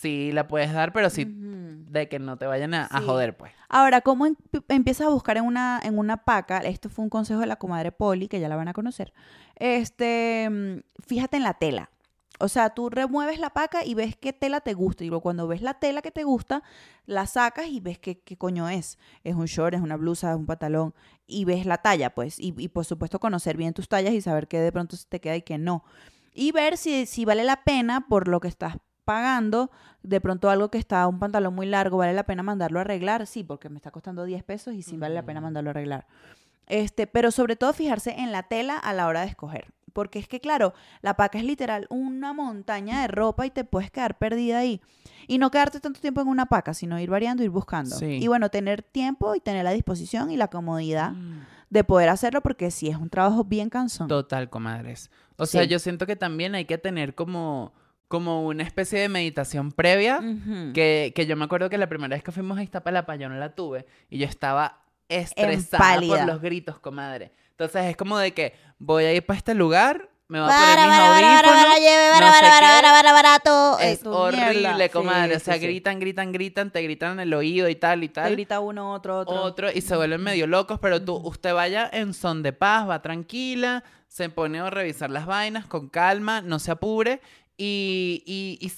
sí 0.00 0.32
la 0.32 0.46
puedes 0.46 0.72
dar, 0.72 0.92
pero 0.92 1.10
sí 1.10 1.26
de 1.26 2.08
que 2.08 2.18
no 2.18 2.36
te 2.36 2.46
vayan 2.46 2.74
a, 2.74 2.88
joder, 3.04 3.36
pues. 3.36 3.52
Ahora, 3.68 4.00
¿cómo 4.00 4.26
em- 4.26 4.36
empiezas 4.68 5.06
a 5.06 5.10
buscar 5.10 5.36
en 5.36 5.44
una, 5.44 5.80
en 5.82 5.98
una 5.98 6.24
paca? 6.24 6.58
Esto 6.58 6.88
fue 6.90 7.04
un 7.04 7.10
consejo 7.10 7.40
de 7.40 7.46
la 7.46 7.56
comadre 7.56 7.92
Poli, 7.92 8.28
que 8.28 8.40
ya 8.40 8.48
la 8.48 8.56
van 8.56 8.68
a 8.68 8.72
conocer. 8.72 9.12
Este, 9.54 10.48
mm, 10.50 11.02
fíjate 11.06 11.36
en 11.38 11.42
la 11.42 11.54
tela. 11.54 11.90
O 12.38 12.48
sea, 12.48 12.70
tú 12.70 12.90
remueves 12.90 13.38
la 13.38 13.50
paca 13.50 13.82
y 13.82 13.94
ves 13.94 14.14
qué 14.14 14.34
tela 14.34 14.60
te 14.60 14.74
gusta. 14.74 15.04
Y 15.04 15.08
luego 15.08 15.22
cuando 15.22 15.48
ves 15.48 15.62
la 15.62 15.74
tela 15.74 16.02
que 16.02 16.10
te 16.10 16.24
gusta, 16.24 16.62
la 17.06 17.26
sacas 17.26 17.66
y 17.68 17.80
ves 17.80 17.98
qué, 17.98 18.20
qué 18.20 18.36
coño 18.36 18.68
es. 18.68 18.98
Es 19.24 19.34
un 19.34 19.46
short, 19.46 19.74
es 19.74 19.80
una 19.80 19.96
blusa, 19.96 20.32
es 20.32 20.36
un 20.36 20.44
pantalón. 20.44 20.94
Y 21.26 21.46
ves 21.46 21.64
la 21.64 21.78
talla, 21.78 22.14
pues. 22.14 22.38
Y, 22.38 22.54
y 22.58 22.68
por 22.68 22.84
supuesto 22.84 23.20
conocer 23.20 23.56
bien 23.56 23.72
tus 23.72 23.88
tallas 23.88 24.12
y 24.12 24.20
saber 24.20 24.48
qué 24.48 24.60
de 24.60 24.70
pronto 24.70 24.96
se 24.96 25.06
te 25.08 25.18
queda 25.18 25.36
y 25.36 25.42
qué 25.42 25.56
no. 25.56 25.82
Y 26.34 26.52
ver 26.52 26.76
si, 26.76 27.06
si 27.06 27.24
vale 27.24 27.42
la 27.44 27.64
pena 27.64 28.06
por 28.06 28.28
lo 28.28 28.40
que 28.40 28.48
estás 28.48 28.76
pagando. 29.06 29.70
De 30.02 30.20
pronto 30.20 30.50
algo 30.50 30.70
que 30.70 30.76
está 30.78 31.06
un 31.06 31.18
pantalón 31.18 31.54
muy 31.54 31.66
largo, 31.66 31.96
¿vale 31.96 32.12
la 32.12 32.24
pena 32.24 32.42
mandarlo 32.42 32.78
a 32.78 32.82
arreglar? 32.82 33.26
Sí, 33.26 33.42
porque 33.42 33.70
me 33.70 33.76
está 33.76 33.90
costando 33.90 34.24
10 34.24 34.42
pesos 34.44 34.74
y 34.74 34.82
sí 34.82 34.98
vale 34.98 35.14
la 35.14 35.22
pena 35.24 35.40
mandarlo 35.40 35.70
a 35.70 35.72
arreglar. 35.72 36.06
Este, 36.66 37.06
pero 37.06 37.30
sobre 37.30 37.56
todo 37.56 37.72
fijarse 37.72 38.10
en 38.20 38.32
la 38.32 38.42
tela 38.42 38.76
a 38.76 38.92
la 38.92 39.06
hora 39.06 39.20
de 39.22 39.28
escoger. 39.28 39.72
Porque 39.92 40.18
es 40.18 40.28
que, 40.28 40.40
claro, 40.40 40.74
la 41.00 41.14
paca 41.14 41.38
es 41.38 41.44
literal 41.44 41.86
una 41.88 42.32
montaña 42.34 43.00
de 43.00 43.08
ropa 43.08 43.46
y 43.46 43.50
te 43.50 43.64
puedes 43.64 43.90
quedar 43.90 44.18
perdida 44.18 44.58
ahí. 44.58 44.80
Y 45.26 45.38
no 45.38 45.50
quedarte 45.50 45.80
tanto 45.80 46.00
tiempo 46.00 46.20
en 46.20 46.28
una 46.28 46.46
paca, 46.46 46.74
sino 46.74 47.00
ir 47.00 47.08
variando, 47.08 47.42
ir 47.42 47.50
buscando. 47.50 47.96
Sí. 47.96 48.18
Y 48.20 48.26
bueno, 48.28 48.50
tener 48.50 48.82
tiempo 48.82 49.34
y 49.34 49.40
tener 49.40 49.64
la 49.64 49.70
disposición 49.70 50.30
y 50.30 50.36
la 50.36 50.48
comodidad 50.48 51.12
Mm. 51.12 51.46
de 51.70 51.82
poder 51.84 52.10
hacerlo 52.10 52.42
porque 52.42 52.70
sí 52.70 52.88
es 52.88 52.96
un 52.96 53.08
trabajo 53.10 53.42
bien 53.44 53.70
cansón. 53.70 54.06
Total, 54.08 54.50
comadres. 54.50 55.10
O 55.38 55.46
sea, 55.46 55.62
Sí. 55.62 55.68
yo 55.68 55.78
siento 55.78 56.06
que 56.06 56.14
también 56.16 56.54
hay 56.54 56.64
que 56.66 56.78
tener 56.78 57.14
como, 57.14 57.72
como 58.08 58.46
una 58.46 58.62
especie 58.62 59.00
de 59.00 59.08
meditación 59.08 59.72
previa. 59.72 60.18
Ujú. 60.18 60.72
Que, 60.72 61.12
que 61.14 61.26
yo 61.26 61.36
me 61.36 61.44
acuerdo 61.44 61.70
que 61.70 61.78
la 61.78 61.88
primera 61.88 62.14
vez 62.14 62.22
que 62.22 62.32
fuimos 62.32 62.58
a 62.58 62.62
Iztapalapa 62.62 63.16
yo 63.16 63.28
no 63.28 63.36
la 63.36 63.54
tuve 63.54 63.86
y 64.08 64.18
yo 64.18 64.26
estaba 64.26 64.80
estresada 65.08 66.00
por 66.00 66.26
los 66.26 66.40
gritos, 66.40 66.78
comadre. 66.78 67.32
Entonces 67.50 67.86
es 67.86 67.96
como 67.96 68.18
de 68.18 68.32
que 68.32 68.54
voy 68.78 69.04
a 69.04 69.14
ir 69.14 69.24
para 69.24 69.38
este 69.38 69.54
lugar, 69.54 70.08
me 70.28 70.40
voy 70.40 70.50
a 70.50 70.56
poner 70.56 70.88
mis 70.88 70.98
audífonos, 70.98 71.54
barato. 73.12 73.78
Es 73.78 74.04
horrible, 74.04 74.90
comadre. 74.90 75.34
Sí, 75.34 75.36
o 75.36 75.40
sea, 75.40 75.54
sí, 75.54 75.60
sí. 75.60 75.66
gritan, 75.66 76.00
gritan, 76.00 76.32
gritan, 76.32 76.70
te 76.70 76.82
gritan 76.82 77.12
en 77.12 77.20
el 77.20 77.34
oído 77.34 77.68
y 77.68 77.76
tal 77.76 78.04
y 78.04 78.08
Te 78.08 78.14
tal. 78.14 78.32
grita 78.32 78.60
uno, 78.60 78.92
otro, 78.92 79.18
otro. 79.18 79.42
Otro 79.42 79.72
y 79.72 79.80
se 79.80 79.96
vuelven 79.96 80.22
medio 80.22 80.46
locos, 80.46 80.78
pero 80.80 81.02
tú, 81.02 81.16
usted 81.16 81.54
vaya 81.54 81.88
en 81.92 82.12
son 82.12 82.42
de 82.42 82.52
paz, 82.52 82.88
va 82.88 83.00
tranquila, 83.02 83.84
se 84.08 84.28
pone 84.28 84.60
a 84.60 84.68
revisar 84.68 85.10
las 85.10 85.26
vainas 85.26 85.66
con 85.66 85.88
calma, 85.88 86.40
no 86.40 86.58
se 86.58 86.72
apure 86.72 87.20
y, 87.56 88.22
y, 88.26 88.58
y 88.64 88.68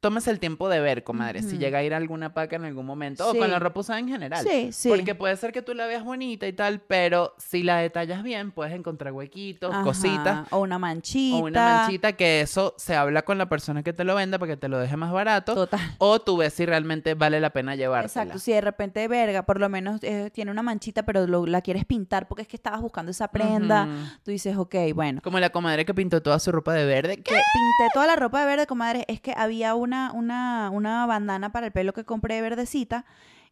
tomes 0.00 0.28
el 0.28 0.38
tiempo 0.38 0.68
de 0.68 0.78
ver, 0.80 1.02
comadre, 1.02 1.42
si 1.42 1.58
llega 1.58 1.78
a 1.78 1.82
ir 1.82 1.92
a 1.94 1.96
alguna 1.96 2.32
paca 2.34 2.56
en 2.56 2.64
algún 2.64 2.86
momento 2.86 3.28
o 3.28 3.34
con 3.36 3.50
la 3.50 3.58
ropa 3.58 3.80
usada 3.80 3.98
en 3.98 4.08
general. 4.08 4.46
Sí, 4.46 4.70
sí. 4.72 4.88
Porque 4.88 5.14
puede 5.14 5.36
ser 5.36 5.52
que 5.52 5.62
tú 5.62 5.74
la 5.74 5.86
veas 5.86 6.04
bonita 6.04 6.46
y 6.46 6.52
tal, 6.52 6.80
pero 6.80 7.34
si 7.38 7.62
la 7.62 7.78
detallas 7.78 8.22
bien, 8.22 8.52
puedes 8.52 8.72
encontrar 8.74 9.12
huequitos, 9.12 9.72
Ajá, 9.74 9.82
cositas. 9.82 10.46
O 10.50 10.58
una 10.60 10.78
manchita. 10.78 11.36
O 11.36 11.40
una 11.46 11.78
manchita 11.78 12.12
que 12.12 12.40
eso 12.42 12.74
se 12.76 12.94
habla 12.94 13.22
con 13.22 13.38
la 13.38 13.48
persona 13.48 13.82
que 13.82 13.92
te 13.92 14.04
lo 14.04 14.14
venda 14.14 14.38
para 14.38 14.52
que 14.52 14.56
te 14.56 14.68
lo 14.68 14.78
deje 14.78 14.96
más 14.96 15.10
barato. 15.12 15.54
Total. 15.54 15.80
O 15.98 16.20
tú 16.20 16.36
ves 16.36 16.52
si 16.54 16.66
realmente 16.66 17.14
vale 17.14 17.40
la 17.40 17.50
pena 17.50 17.74
llevártela. 17.74 18.22
Exacto, 18.24 18.38
si 18.38 18.52
de 18.52 18.60
repente, 18.60 19.08
verga, 19.08 19.44
por 19.44 19.58
lo 19.58 19.68
menos 19.68 19.98
eh, 20.02 20.30
tiene 20.32 20.50
una 20.50 20.62
manchita, 20.62 21.04
pero 21.04 21.26
lo- 21.26 21.46
la 21.46 21.62
quieres 21.62 21.84
pintar 21.84 22.28
porque 22.28 22.42
es 22.42 22.48
que 22.48 22.56
estabas 22.56 22.80
buscando 22.80 23.10
esa 23.10 23.28
prenda, 23.28 23.88
tú 24.22 24.30
dices, 24.30 24.56
ok, 24.56 24.74
bueno. 24.94 25.20
Como 25.22 25.40
la 25.40 25.50
comadre 25.50 25.84
que 25.84 25.94
pintó 25.94 26.22
toda 26.22 26.38
su 26.38 26.52
ropa 26.52 26.72
de 26.74 26.84
verde. 26.84 27.16
Que 27.16 27.32
pinté 27.32 27.88
toda 27.92 28.06
la 28.06 28.16
ropa 28.16 28.40
de 28.40 28.46
verde, 28.46 28.66
comadre, 28.66 29.04
es 29.08 29.20
que 29.20 29.32
había 29.36 29.74
una, 29.74 29.95
una, 30.14 30.70
una 30.72 31.06
bandana 31.06 31.52
para 31.52 31.66
el 31.66 31.72
pelo 31.72 31.92
que 31.92 32.04
compré 32.04 32.40
verdecita 32.42 33.04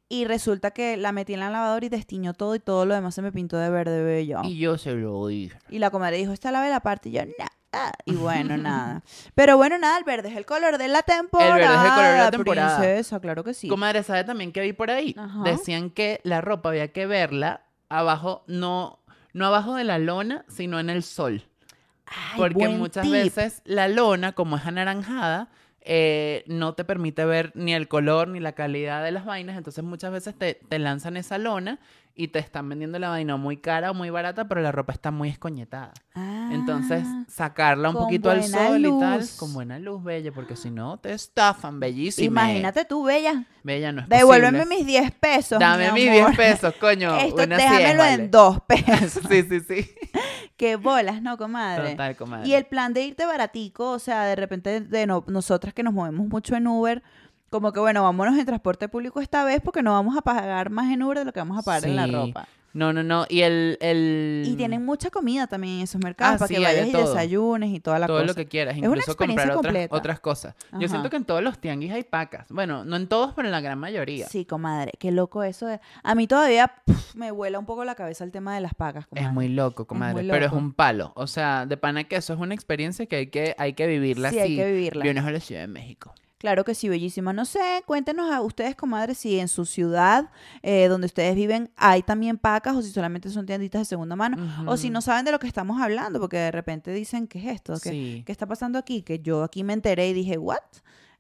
y 0.09 0.27
resulta 0.27 0.71
que 0.73 0.97
la 0.97 1.13
metí 1.13 1.35
en 1.35 1.41
la 1.41 1.51
lavadora 1.51 1.87
y 1.87 1.89
destiñó 1.89 2.35
todo 2.35 2.55
y 2.55 2.61
todo 2.61 2.85
lo 2.87 2.95
demás 2.95 3.15
se 3.15 3.23
me 3.23 3.33
pintó 3.33 3.57
de 3.57 3.71
verde 3.71 4.03
bello. 4.03 4.41
Y 4.45 4.59
yo 4.59 4.77
se 4.79 4.93
lo 4.93 5.27
dije. 5.27 5.59
Y 5.71 5.79
la 5.79 5.91
comadre 5.91 6.19
dijo, 6.19 6.33
esta 6.33 6.51
lave 6.53 6.71
la 6.71 6.81
parte 6.81 7.09
y 7.09 7.13
yo, 7.13 7.23
nada. 7.25 7.93
Y 8.05 8.13
bueno, 8.15 8.57
nada. 8.57 9.03
Pero 9.35 9.57
bueno, 9.57 9.79
nada, 9.79 9.99
el 9.99 10.05
verde 10.05 10.29
es 10.29 10.37
el 10.37 10.47
color 10.47 10.79
de 10.79 10.89
la 10.89 11.03
temporada. 11.03 11.55
verde 11.55 11.75
es 11.75 11.85
el 11.85 11.91
color 11.95 12.13
de 12.13 12.19
la 12.19 12.31
temporada. 12.31 12.79
Princesa, 12.79 13.21
claro 13.21 13.45
que 13.45 13.55
sí. 13.55 13.69
Comadre, 13.69 14.03
¿sabe 14.03 14.25
también 14.25 14.53
que 14.53 14.61
vi 14.61 14.73
por 14.73 14.91
ahí? 14.91 15.15
Ajá. 15.19 15.43
Decían 15.43 15.91
que 15.91 16.21
la 16.23 16.41
ropa 16.41 16.69
había 16.69 16.93
que 16.93 17.07
verla 17.07 17.63
abajo, 17.89 18.45
no, 18.47 19.01
no 19.33 19.47
abajo 19.47 19.75
de 19.75 19.85
la 19.85 19.99
lona, 19.99 20.45
sino 20.49 20.79
en 20.79 20.91
el 20.91 21.03
sol. 21.03 21.49
Ay, 22.07 22.37
Porque 22.37 22.69
muchas 22.69 23.03
tip. 23.03 23.13
veces 23.13 23.63
la 23.65 23.89
lona, 23.89 24.33
como 24.33 24.57
es 24.57 24.67
anaranjada, 24.67 25.49
eh, 25.85 26.45
no 26.47 26.75
te 26.75 26.85
permite 26.85 27.25
ver 27.25 27.53
ni 27.55 27.75
el 27.75 27.89
color 27.89 28.29
ni 28.29 28.41
la 28.41 28.53
calidad 28.53 29.05
de 29.05 29.13
las 29.13 29.25
vainas. 29.25 29.57
Entonces 29.57 29.85
muchas 29.85 30.13
veces 30.13 30.35
te, 30.35 30.55
te 30.55 30.79
lanzan 30.79 31.17
esa 31.17 31.39
lona 31.39 31.79
y 32.17 32.29
te 32.29 32.39
están 32.39 32.69
vendiendo 32.69 32.99
la 33.01 33.09
vaina 33.09 33.37
muy 33.37 33.57
cara 33.57 33.91
o 33.91 33.95
muy 33.95 34.09
barata, 34.11 34.47
pero 34.47 34.61
la 34.61 34.71
ropa 34.71 34.93
está 34.93 35.11
muy 35.11 35.29
escoñetada. 35.31 35.93
Entonces, 36.53 37.03
Ah, 37.07 37.25
sacarla 37.29 37.91
un 37.91 37.97
poquito 37.97 38.31
al 38.31 38.45
sol 38.45 38.85
y 38.87 38.99
tal, 39.01 39.25
con 39.37 39.53
buena 39.53 39.79
luz, 39.79 40.03
bella, 40.05 40.31
porque 40.33 40.55
si 40.57 40.71
no 40.71 40.97
te 40.99 41.13
estafan, 41.13 41.81
bellísima. 41.81 42.43
Imagínate 42.45 42.85
tú, 42.85 43.03
Bella. 43.05 43.45
Bella, 43.65 43.91
no 43.93 44.03
es 44.03 44.09
Devuélveme 44.09 44.59
posible. 44.61 44.77
mis 44.77 44.87
10 44.87 45.11
pesos. 45.13 45.59
Dame 45.59 45.91
mi 45.93 46.01
mis 46.03 46.11
amor. 46.21 46.37
10 46.37 46.37
pesos, 46.37 46.75
coño. 46.81 47.17
Esto 47.19 47.43
una 47.43 47.57
déjamelo 47.57 47.89
en 48.05 48.19
vale. 48.19 48.29
2 48.29 48.61
pesos. 48.69 49.23
Sí, 49.29 49.43
sí, 49.43 49.61
sí. 49.61 49.91
Qué 50.57 50.77
bolas, 50.77 51.21
¿no, 51.21 51.37
comadre? 51.37 51.91
Total, 51.93 52.17
comadre. 52.17 52.47
Y 52.49 52.55
el 52.55 52.65
plan 52.67 52.93
de 52.95 53.03
irte 53.05 53.27
baratico, 53.27 53.91
o 53.91 53.99
sea, 53.99 54.25
de 54.25 54.37
repente 54.37 54.81
de 54.83 55.07
no- 55.07 55.25
nosotras 55.27 55.75
que 55.75 55.83
nos 55.83 55.93
movemos 55.93 56.29
mucho 56.29 56.55
en 56.55 56.69
Uber, 56.69 57.03
como 57.55 57.73
que 57.73 57.79
bueno, 57.79 58.03
vámonos 58.03 58.37
en 58.37 58.45
transporte 58.45 58.89
público 58.89 59.21
esta 59.21 59.45
vez 59.45 59.61
porque 59.63 59.81
no 59.81 59.93
vamos 59.93 60.17
a 60.17 60.23
pagar 60.23 60.71
más 60.71 60.93
en 60.93 61.05
Uber 61.05 61.19
de 61.21 61.25
lo 61.25 61.33
que 61.33 61.39
vamos 61.39 61.57
a 61.57 61.63
pagar 61.63 61.85
en 61.85 61.95
la 61.95 62.07
ropa. 62.09 62.49
No, 62.73 62.93
no, 62.93 63.05
no. 63.05 63.25
Y 63.29 63.43
el... 63.43 63.79
el... 63.81 64.43
Y 64.45 64.57
tienen 64.57 64.85
mucha 64.85 65.09
comida 65.09 65.47
también 65.47 65.75
en 65.77 65.81
esos 65.83 66.03
mercados 66.03 66.35
Ah, 66.35 66.39
para 66.39 66.49
sí, 66.49 66.55
que 66.57 66.61
vayas 66.61 66.89
y 66.89 66.91
todo. 66.91 67.07
desayunes 67.15 67.71
y 67.73 67.79
toda 67.79 68.01
la 68.01 68.09
todo 68.09 68.17
cosa. 68.17 68.27
lo 68.27 68.35
que 68.35 68.47
quieras, 68.49 68.77
una 68.77 68.89
incluso 68.89 69.17
comprar 69.17 69.47
experiencia 69.51 69.87
otras, 69.87 70.01
otras 70.01 70.19
cosas. 70.19 70.57
Yo 70.81 70.89
siento 70.89 71.09
que 71.09 71.15
en 71.15 71.25
todos 71.25 71.41
los 71.41 71.61
tianguis 71.61 71.93
hay 71.93 72.03
pacas. 72.03 72.49
Bueno, 72.51 72.85
no 72.85 72.97
en 72.97 73.07
todos, 73.07 73.33
pero 73.35 73.47
en 73.47 73.53
la 73.53 73.61
gran 73.61 73.79
mayoría. 73.79 74.27
Sí, 74.27 74.45
comadre, 74.45 74.91
qué 74.99 75.13
loco 75.13 75.45
eso. 75.45 75.67
de- 75.67 75.79
A 76.03 76.17
mí 76.17 76.27
todavía 76.27 76.73
me 77.15 77.31
vuela 77.31 77.61
un 77.61 77.67
poco 77.67 77.85
la 77.85 77.95
cabeza 77.95 78.25
el 78.25 78.33
tema 78.33 78.57
de 78.57 78.61
las 78.63 78.75
pacas. 78.75 79.07
Es 79.15 79.33
muy 79.33 79.47
loco, 79.51 79.85
comadre, 79.87 80.15
muy 80.25 80.29
pero 80.33 80.47
es 80.47 80.53
un 80.53 80.73
palo. 80.73 81.13
O 81.15 81.29
sea, 81.29 81.67
de 81.67 81.77
pana 81.77 82.03
que 82.03 82.17
eso 82.17 82.33
es 82.35 82.41
una 82.41 82.55
experiencia 82.55 83.07
que 83.07 83.15
hay 83.15 83.27
que, 83.29 83.55
hay 83.57 83.75
que 83.75 83.87
vivirla 83.87 84.31
Sí, 84.31 84.41
así. 84.41 84.51
hay 84.51 84.57
que 84.57 84.73
vivirla. 84.73 85.05
Vienes 85.05 85.25
a 85.25 85.31
la 85.31 85.39
Ciudad 85.39 85.61
de 85.61 85.69
México. 85.69 86.13
Claro 86.45 86.63
que 86.63 86.75
sí, 86.75 86.91
bellísima. 86.91 87.33
No 87.33 87.47
sé, 87.47 87.83
cuéntenos 87.87 88.31
a 88.31 88.43
ustedes, 88.43 88.77
comadres, 88.77 89.17
si 89.17 89.39
en 89.41 89.49
su 89.49 89.65
ciudad 89.65 90.29
eh, 90.63 90.89
donde 90.89 91.07
ustedes 91.07 91.35
viven 91.37 91.71
hay 91.75 92.03
también 92.03 92.37
pacas 92.37 92.77
o 92.77 92.83
si 92.83 92.91
solamente 92.91 93.31
son 93.31 93.47
tienditas 93.47 93.81
de 93.81 93.85
segunda 93.87 94.15
mano. 94.15 94.37
O 94.67 94.77
si 94.77 94.91
no 94.91 95.01
saben 95.01 95.25
de 95.25 95.33
lo 95.33 95.39
que 95.39 95.47
estamos 95.47 95.81
hablando, 95.81 96.21
porque 96.21 96.37
de 96.37 96.51
repente 96.51 96.93
dicen, 96.93 97.29
¿qué 97.29 97.39
es 97.39 97.47
esto? 97.47 97.73
¿Qué, 97.83 97.89
Sí. 97.89 98.23
qué 98.27 98.33
está 98.33 98.45
pasando 98.47 98.79
aquí? 98.79 99.01
Que 99.01 99.21
yo 99.21 99.43
aquí 99.43 99.65
me 99.65 99.73
enteré 99.73 100.11
y 100.11 100.13
dije, 100.13 100.37
¿what? 100.37 100.59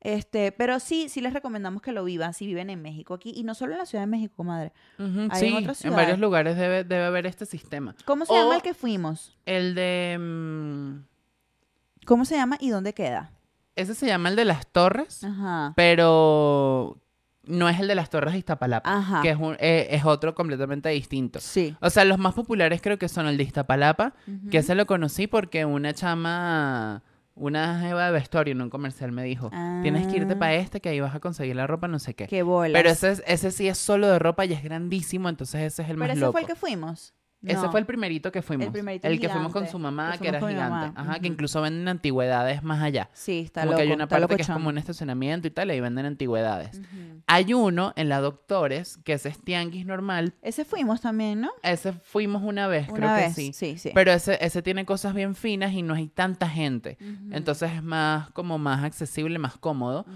Este, 0.02 0.52
pero 0.52 0.78
sí, 0.78 1.08
sí 1.08 1.22
les 1.22 1.32
recomendamos 1.32 1.80
que 1.80 1.90
lo 1.92 2.04
vivan 2.04 2.34
si 2.34 2.46
viven 2.46 2.68
en 2.68 2.82
México 2.82 3.14
aquí 3.14 3.32
y 3.34 3.44
no 3.44 3.54
solo 3.54 3.72
en 3.72 3.78
la 3.78 3.87
Ciudad 3.87 4.02
de 4.02 4.08
México, 4.08 4.34
comadre. 4.37 4.74
Hay 4.98 5.06
en 5.06 5.30
sí, 5.32 5.54
otras 5.54 5.82
en 5.87 5.92
varios 5.92 6.06
ciudades. 6.16 6.18
lugares 6.18 6.56
debe, 6.58 6.84
debe 6.84 7.04
haber 7.06 7.24
este 7.24 7.46
sistema. 7.46 7.96
¿Cómo 8.04 8.26
se 8.26 8.32
O- 8.32 8.37
llama 8.37 8.56
el 8.56 8.60
que 8.62 8.74
fuimos? 8.74 9.34
El 9.46 9.74
de... 9.74 10.18
mm, 10.20 12.04
¿Cómo 12.04 12.26
se 12.26 12.37
llama 12.37 12.58
y 12.60 12.68
dónde 12.68 12.92
queda? 12.92 13.30
Ese 13.76 13.94
se 13.94 14.06
llama 14.06 14.28
el 14.28 14.37
de 14.37 14.44
las 14.44 14.66
torres, 14.66 15.24
Ajá. 15.24 15.72
pero 15.76 16.98
no 17.46 17.68
es 17.68 17.78
el 17.80 17.88
de 17.88 17.94
las 17.94 18.08
torres 18.08 18.32
de 18.32 18.38
Iztapalapa, 18.38 18.90
Ajá. 18.96 19.20
que 19.22 19.30
es, 19.30 19.37
un- 19.38 19.56
eh, 19.60 19.88
es 19.90 20.04
otro 20.04 20.34
completamente 20.34 20.88
distinto. 20.88 21.40
Sí. 21.40 21.76
O 21.80 21.90
sea, 21.90 22.04
los 22.04 22.18
más 22.18 22.34
populares 22.34 22.80
creo 22.80 22.98
que 22.98 23.08
son 23.08 23.26
el 23.26 23.37
de 23.37 23.42
Iztapalapa, 23.44 24.14
que 24.50 24.58
ese 24.58 24.74
lo 24.74 24.87
conocí 24.87 25.26
porque 25.26 25.64
una 25.66 25.92
chama, 25.92 27.02
una 27.34 27.80
jeva 27.80 28.06
de 28.06 28.12
vestuario 28.12 28.52
en 28.52 28.62
un 28.62 28.70
comercial 28.70 29.12
me 29.12 29.24
dijo, 29.24 29.50
tienes 29.82 30.06
que 30.06 30.16
irte 30.18 30.34
Ah. 30.34 30.38
para 30.38 30.54
este 30.54 30.80
que 30.80 30.88
ahí 30.88 31.00
vas 31.00 31.14
a 31.14 31.20
conseguir 31.20 31.56
la 31.56 31.66
ropa, 31.66 31.87
no 31.88 31.98
sé 31.98 32.14
qué. 32.14 32.26
Qué 32.28 32.42
bolas. 32.42 32.72
Pero 32.80 32.88
ese, 32.90 33.10
es- 33.10 33.22
ese 33.26 33.50
sí 33.50 33.68
es 33.68 33.76
solo 33.76 34.06
de 34.08 34.18
ropa 34.18 34.44
y 34.46 34.52
es 34.54 34.62
grandísimo, 34.62 35.28
entonces 35.28 35.60
ese 35.62 35.82
es 35.82 35.88
el 35.90 35.96
Pero 35.96 36.06
más 36.08 36.10
ese 36.16 36.20
loco. 36.20 36.32
fue 36.32 36.40
el 36.42 36.46
que 36.46 36.54
fuimos. 36.54 37.12
Ese 37.46 37.68
fue 37.68 37.80
el 37.80 37.87
primerito 37.87 38.33
que 38.33 38.42
fuimos. 38.42 38.68
primerito 38.68 39.07
el 39.07 39.20
que 39.20 39.28
fuimos 39.28 39.52
con 39.52 39.66
su 39.68 39.78
mamá, 39.78 40.12
que 40.12 40.18
que, 40.18 40.28
era 40.28 40.40
gigante. 40.40 41.00
Ajá, 41.00 41.18
que 41.18 41.28
incluso 41.28 41.61
venden 41.61 41.88
antigüedades 41.88 42.62
más 42.62 42.83
allá. 42.83 43.11
Sí, 43.12 43.40
está 43.40 43.62
como 43.62 43.72
loco. 43.72 43.83
que 43.83 43.88
hay 43.88 43.94
una 43.94 44.09
parte 44.09 44.37
que 44.37 44.42
es 44.42 44.48
como 44.48 44.68
un 44.68 44.78
estacionamiento 44.78 45.48
y 45.48 45.50
tal, 45.50 45.68
y 45.68 45.72
ahí 45.72 45.80
venden 45.80 46.07
antigüedades. 46.07 46.80
Hay 47.26 47.54
uno 47.54 47.92
en 47.96 48.09
la 48.09 48.20
Doctores, 48.20 48.98
que 49.04 49.14
ese 49.14 49.28
es 49.28 49.38
tianguis 49.38 49.87
normal. 49.87 50.35
Ese 50.42 50.64
fuimos 50.64 51.00
también, 51.00 51.40
¿no? 51.40 51.50
Ese 51.62 51.92
fuimos 51.92 52.42
una 52.42 52.66
vez, 52.66 52.88
Una 52.88 52.96
creo 52.96 53.14
vez. 53.14 53.26
que 53.28 53.33
sí. 53.33 53.52
sí, 53.52 53.78
sí. 53.78 53.90
Pero 53.94 54.12
ese, 54.12 54.38
ese 54.40 54.62
tiene 54.62 54.85
cosas 54.85 55.14
bien 55.14 55.35
finas 55.35 55.72
y 55.72 55.83
no 55.83 55.94
hay 55.94 56.09
tanta 56.09 56.48
gente. 56.48 56.98
Entonces 57.30 57.72
es 57.72 57.83
más 57.83 58.30
como 58.30 58.59
más 58.59 58.85
accesible, 58.85 59.38
más 59.38 59.57
cómodo. 59.57 60.07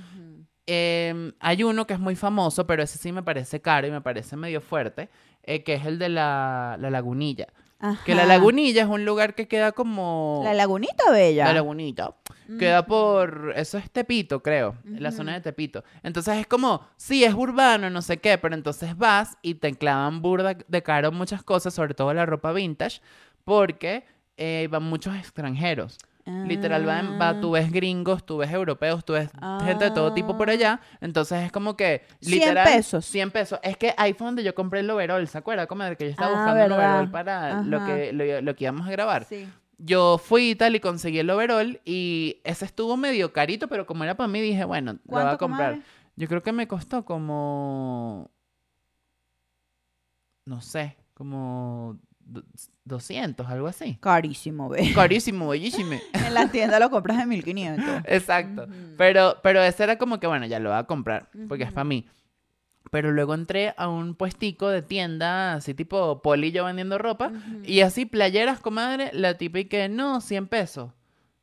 Eh, 0.71 1.33
hay 1.41 1.63
uno 1.63 1.87
que 1.87 1.95
es 1.95 1.99
muy 1.99 2.15
famoso, 2.15 2.67
pero 2.67 2.83
ese 2.83 2.99
sí 2.99 3.11
me 3.11 3.23
parece 3.23 3.59
caro 3.63 3.87
y 3.87 3.91
me 3.91 4.03
parece 4.03 4.37
medio 4.37 4.61
fuerte, 4.61 5.09
eh, 5.49 5.63
que 5.63 5.73
es 5.73 5.87
el 5.87 5.99
de 5.99 6.11
la, 6.11 6.77
la 6.79 6.91
lagunilla. 6.91 7.47
Que 8.05 8.15
la 8.15 8.27
lagunilla 8.27 8.83
es 8.83 8.89
un 8.89 9.07
lugar 9.07 9.35
que 9.35 9.49
queda 9.49 9.73
como... 9.73 10.43
La 10.45 10.53
lagunita 10.53 11.11
bella. 11.11 11.47
La 11.47 11.55
lagunita. 11.55 12.17
Queda 12.59 12.85
por... 12.85 13.55
Eso 13.57 13.79
es 13.79 13.91
Tepito, 13.91 14.43
creo. 14.43 14.77
La 14.85 15.11
zona 15.11 15.33
de 15.33 15.41
Tepito. 15.41 15.85
Entonces 16.03 16.37
es 16.37 16.47
como... 16.47 16.87
Sí, 16.97 17.25
es 17.25 17.33
urbano, 17.33 17.89
no 17.89 18.03
sé 18.03 18.19
qué, 18.19 18.37
pero 18.37 18.55
entonces 18.55 18.99
vas 18.99 19.39
y 19.41 19.55
te 19.55 19.73
clavan 19.75 20.21
burda 20.21 20.55
de 20.67 20.83
caro 20.83 21.13
muchas 21.13 21.43
cosas, 21.43 21.73
sobre 21.73 21.95
todo 21.95 22.13
la 22.13 22.27
ropa 22.27 22.53
vintage, 22.53 23.01
porque 23.45 24.05
eh, 24.37 24.69
van 24.71 24.83
muchos 24.83 25.17
extranjeros. 25.17 25.99
Literal, 26.47 26.89
va, 26.89 27.03
va- 27.03 27.41
tú 27.41 27.53
ves 27.53 27.71
gringos, 27.73 28.25
tú 28.25 28.39
ves 28.39 28.51
europeos, 28.53 29.05
tú 29.05 29.15
ves 29.15 29.31
gente 29.65 29.85
de 29.85 29.91
todo 29.91 30.13
tipo 30.13 30.37
por 30.37 30.51
allá. 30.51 30.81
Entonces 31.01 31.45
es 31.45 31.53
como 31.53 31.77
que, 31.77 32.03
100 32.21 32.33
literal, 32.41 32.59
Ah. 32.69 32.71
pesos. 32.77 33.05
100 33.07 33.31
pesos. 33.31 33.59
Es 33.63 33.77
que 33.77 33.95
ahí 33.97 34.13
fue 34.13 34.27
donde 34.27 34.43
yo 34.45 34.55
compré 34.55 34.81
el 34.81 34.91
overall, 34.91 35.27
¿se 35.29 35.39
acuerda? 35.39 35.67
Como 35.67 35.85
de 35.85 35.97
que 35.97 36.05
yo 36.05 36.11
estaba 36.11 36.29
Ah, 36.31 36.35
buscando 36.35 36.55
¿verdad? 36.61 36.79
overall 36.79 37.11
para 37.11 37.63
lo 37.63 37.85
que, 37.85 38.13
lo, 38.13 38.41
lo 38.43 38.55
que 38.57 38.65
íbamos 38.65 38.87
a 38.87 38.91
grabar. 38.91 39.25
Sí. 39.25 39.49
Yo 39.79 40.19
fui 40.19 40.51
y 40.51 40.55
tal 40.57 40.75
y 40.75 40.81
conseguí 40.81 41.21
el 41.21 41.31
overall 41.31 41.81
y 41.85 42.41
ese 42.45 42.65
estuvo 42.65 42.97
medio 42.97 43.33
carito, 43.33 43.69
pero 43.69 43.87
como 43.87 44.03
era 44.05 44.17
para 44.17 44.27
mí 44.29 44.41
dije, 44.41 44.65
bueno, 44.65 44.95
lo 44.95 44.99
voy 45.05 45.21
a 45.21 45.25
¿Cuánto, 45.25 45.39
comprar. 45.39 45.71
comadre? 45.75 45.87
Yo 46.17 46.27
creo 46.27 46.43
que 46.43 46.51
me 46.53 46.67
costó 46.67 47.05
como, 47.05 48.31
no 50.47 50.61
sé, 50.61 50.97
como 51.15 51.99
200, 52.85 53.47
algo 53.49 53.67
así. 53.67 53.97
Carísimo, 54.01 54.69
ve. 54.69 54.93
Carísimo, 54.95 55.49
bellísimo. 55.51 55.99
en 56.13 56.35
la 56.35 56.51
tienda 56.51 56.79
lo 56.79 56.91
compras 56.91 57.21
en 57.23 57.29
1500. 57.29 58.03
Exacto. 58.07 58.67
Pero, 58.97 59.37
pero 59.43 59.63
ese 59.63 59.85
era 59.85 59.99
como 59.99 60.21
que, 60.21 60.27
bueno, 60.27 60.47
ya 60.47 60.59
lo 60.59 60.71
voy 60.71 60.79
a 60.79 60.85
comprar, 60.85 61.31
porque 61.49 61.65
es 61.65 61.73
para 61.73 61.85
mí. 61.85 62.07
Pero 62.91 63.13
luego 63.13 63.35
entré 63.35 63.75
a 63.77 63.89
un 63.89 64.15
puestico 64.15 64.69
de 64.69 64.83
tienda, 64.83 65.55
así 65.55 65.75
tipo 65.75 66.23
polillo 66.23 66.65
vendiendo 66.65 66.97
ropa, 66.99 67.33
y 67.65 67.81
así 67.81 68.07
playeras, 68.07 68.61
comadre, 68.61 69.11
la 69.13 69.35
típica, 69.35 69.89
no, 69.89 70.21
100 70.21 70.47
pesos. 70.49 70.93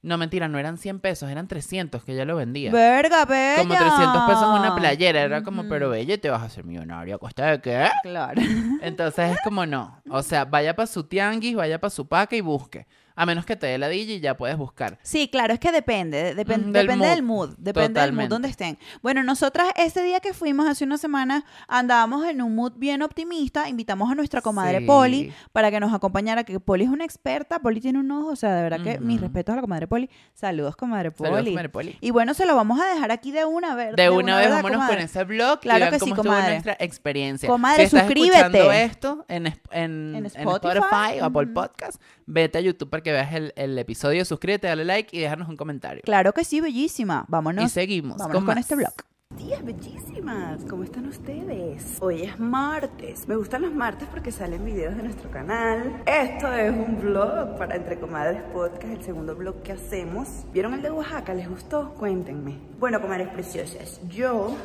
No, 0.05 0.19
mentira, 0.19 0.47
no 0.47 0.59
eran 0.59 0.77
100 0.77 0.99
pesos, 0.99 1.31
eran 1.31 1.47
300 1.47 2.03
que 2.03 2.13
ya 2.13 2.25
lo 2.25 2.35
vendía. 2.35 2.71
Verga, 2.71 3.25
bella. 3.25 3.57
Como 3.57 3.73
300 3.73 4.27
pesos 4.27 4.59
una 4.59 4.75
playera, 4.75 5.21
era 5.21 5.41
como, 5.41 5.67
pero 5.67 5.89
bella, 5.89 6.15
te 6.21 6.29
vas 6.29 6.43
a 6.43 6.45
hacer 6.45 6.63
millonario, 6.63 7.15
¿a 7.15 7.17
costa 7.17 7.47
de 7.47 7.59
qué? 7.59 7.89
Claro. 8.03 8.39
Entonces 8.83 9.31
es 9.31 9.37
como 9.43 9.65
no. 9.65 9.99
O 10.07 10.21
sea, 10.21 10.45
vaya 10.45 10.75
para 10.75 10.85
su 10.85 11.05
tianguis, 11.05 11.55
vaya 11.55 11.81
para 11.81 11.89
su 11.89 12.07
paca 12.07 12.35
y 12.35 12.41
busque. 12.41 12.85
A 13.15 13.25
menos 13.25 13.45
que 13.45 13.55
te 13.55 13.67
dé 13.67 13.77
la 13.77 13.87
DJ 13.87 14.15
y 14.15 14.19
ya 14.19 14.35
puedes 14.35 14.57
buscar. 14.57 14.99
Sí, 15.01 15.29
claro, 15.29 15.53
es 15.53 15.59
que 15.59 15.71
depende, 15.71 16.35
depen- 16.35 16.65
Mm, 16.65 16.71
del 16.71 16.87
depende 16.87 16.95
mood. 16.95 17.07
del 17.15 17.23
mood, 17.23 17.49
depende 17.57 18.01
del 18.01 18.11
mood 18.13 18.27
donde 18.27 18.49
estén. 18.49 18.77
Bueno, 19.01 19.23
nosotras 19.23 19.69
ese 19.77 20.03
día 20.03 20.19
que 20.19 20.33
fuimos 20.33 20.67
hace 20.67 20.83
una 20.83 20.97
semana 20.97 21.45
andábamos 21.67 22.25
en 22.27 22.41
un 22.41 22.55
mood 22.55 22.73
bien 22.75 23.01
optimista, 23.01 23.69
invitamos 23.69 24.11
a 24.11 24.15
nuestra 24.15 24.41
comadre 24.41 24.79
Sí. 24.79 24.85
Poli 24.85 25.33
para 25.53 25.71
que 25.71 25.79
nos 25.79 25.93
acompañara, 25.93 26.43
que 26.43 26.59
Poli 26.59 26.83
es 26.83 26.89
una 26.89 27.05
experta, 27.05 27.59
Poli 27.59 27.79
tiene 27.81 27.99
un 27.99 28.11
ojo, 28.11 28.29
o 28.29 28.35
sea, 28.35 28.53
de 28.55 28.63
verdad 28.63 28.81
que 28.83 28.99
mis 28.99 29.21
respetos 29.21 29.53
a 29.53 29.55
la 29.57 29.61
comadre 29.61 29.87
Poli. 29.87 30.09
Saludos, 30.33 30.75
comadre 30.75 31.11
Poli. 31.11 31.29
Saludos, 31.29 31.45
comadre 31.49 31.69
Poli. 31.69 31.97
Y 32.01 32.11
bueno, 32.11 32.33
se 32.33 32.45
lo 32.45 32.55
vamos 32.55 32.79
a 32.81 32.85
dejar 32.93 33.11
aquí 33.11 33.31
de 33.31 33.45
una 33.45 33.75
vez. 33.75 33.95
De 33.95 34.09
una 34.09 34.37
vez 34.37 34.47
¿verdad, 34.49 34.63
vámonos 34.63 34.87
con 34.89 34.97
ese 34.99 35.23
blog 35.23 35.59
Claro 35.61 35.85
y 35.85 35.89
que 35.91 35.99
sí, 35.99 36.11
comadre. 36.11 36.51
nuestra 36.53 36.75
experiencia. 36.79 37.47
Comadre, 37.47 37.77
si 37.87 37.95
estás 37.95 38.01
suscríbete. 38.01 38.83
esto 38.83 39.25
en, 39.29 39.47
en, 39.47 39.53
En 39.71 40.15
en 40.17 40.25
Spotify, 40.25 40.67
Spotify, 40.77 41.19
o 41.21 41.25
Apple. 41.25 41.47
Podcast, 41.47 42.01
vete 42.25 42.57
a 42.57 42.61
YouTube 42.61 42.89
para 42.89 43.03
que 43.05 43.11
veas 43.11 43.33
el, 43.33 43.53
el 43.55 43.77
episodio, 43.77 44.25
suscríbete, 44.25 44.65
dale 44.65 44.83
like 44.83 45.15
y 45.15 45.21
déjanos 45.21 45.47
un 45.47 45.55
comentario. 45.55 46.01
Claro 46.03 46.33
que 46.33 46.43
sí, 46.43 46.59
bellísima. 46.59 47.23
Vámonos. 47.27 47.63
y 47.63 47.69
seguimos 47.69 48.17
Vámonos 48.17 48.39
con, 48.39 48.45
con, 48.47 48.57
este 48.57 48.75
blog. 48.75 48.93
Días 49.37 49.63
bellísimas, 49.63 50.63
¿cómo 50.67 50.83
están 50.83 51.07
ustedes? 51.07 51.97
Hoy 52.01 52.23
es 52.23 52.39
martes. 52.39 53.27
Me 53.27 53.35
gustan 53.35 53.61
los 53.61 53.75
martes 53.75 54.07
porque 54.09 54.31
salen 54.31 54.65
videos 54.65 54.97
de 54.97 55.03
nuestro 55.03 55.29
canal. 55.29 56.01
Esto 56.07 56.51
es 56.51 56.71
un 56.71 56.99
vlog 56.99 57.55
para 57.59 57.75
Entre 57.75 57.99
Comadres 57.99 58.41
Podcast, 58.51 58.85
el 58.85 59.03
segundo 59.03 59.35
vlog 59.35 59.61
que 59.61 59.73
hacemos. 59.73 60.27
¿Vieron 60.51 60.73
el 60.73 60.81
de 60.81 60.89
Oaxaca? 60.89 61.35
¿Les 61.35 61.47
gustó? 61.47 61.93
Cuéntenme. 61.93 62.57
Bueno, 62.79 62.99
comadres 62.99 63.27
preciosas, 63.27 64.01
yo 64.09 64.55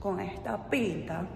con 0.00 0.18
esta 0.18 0.68
pinta 0.68 1.26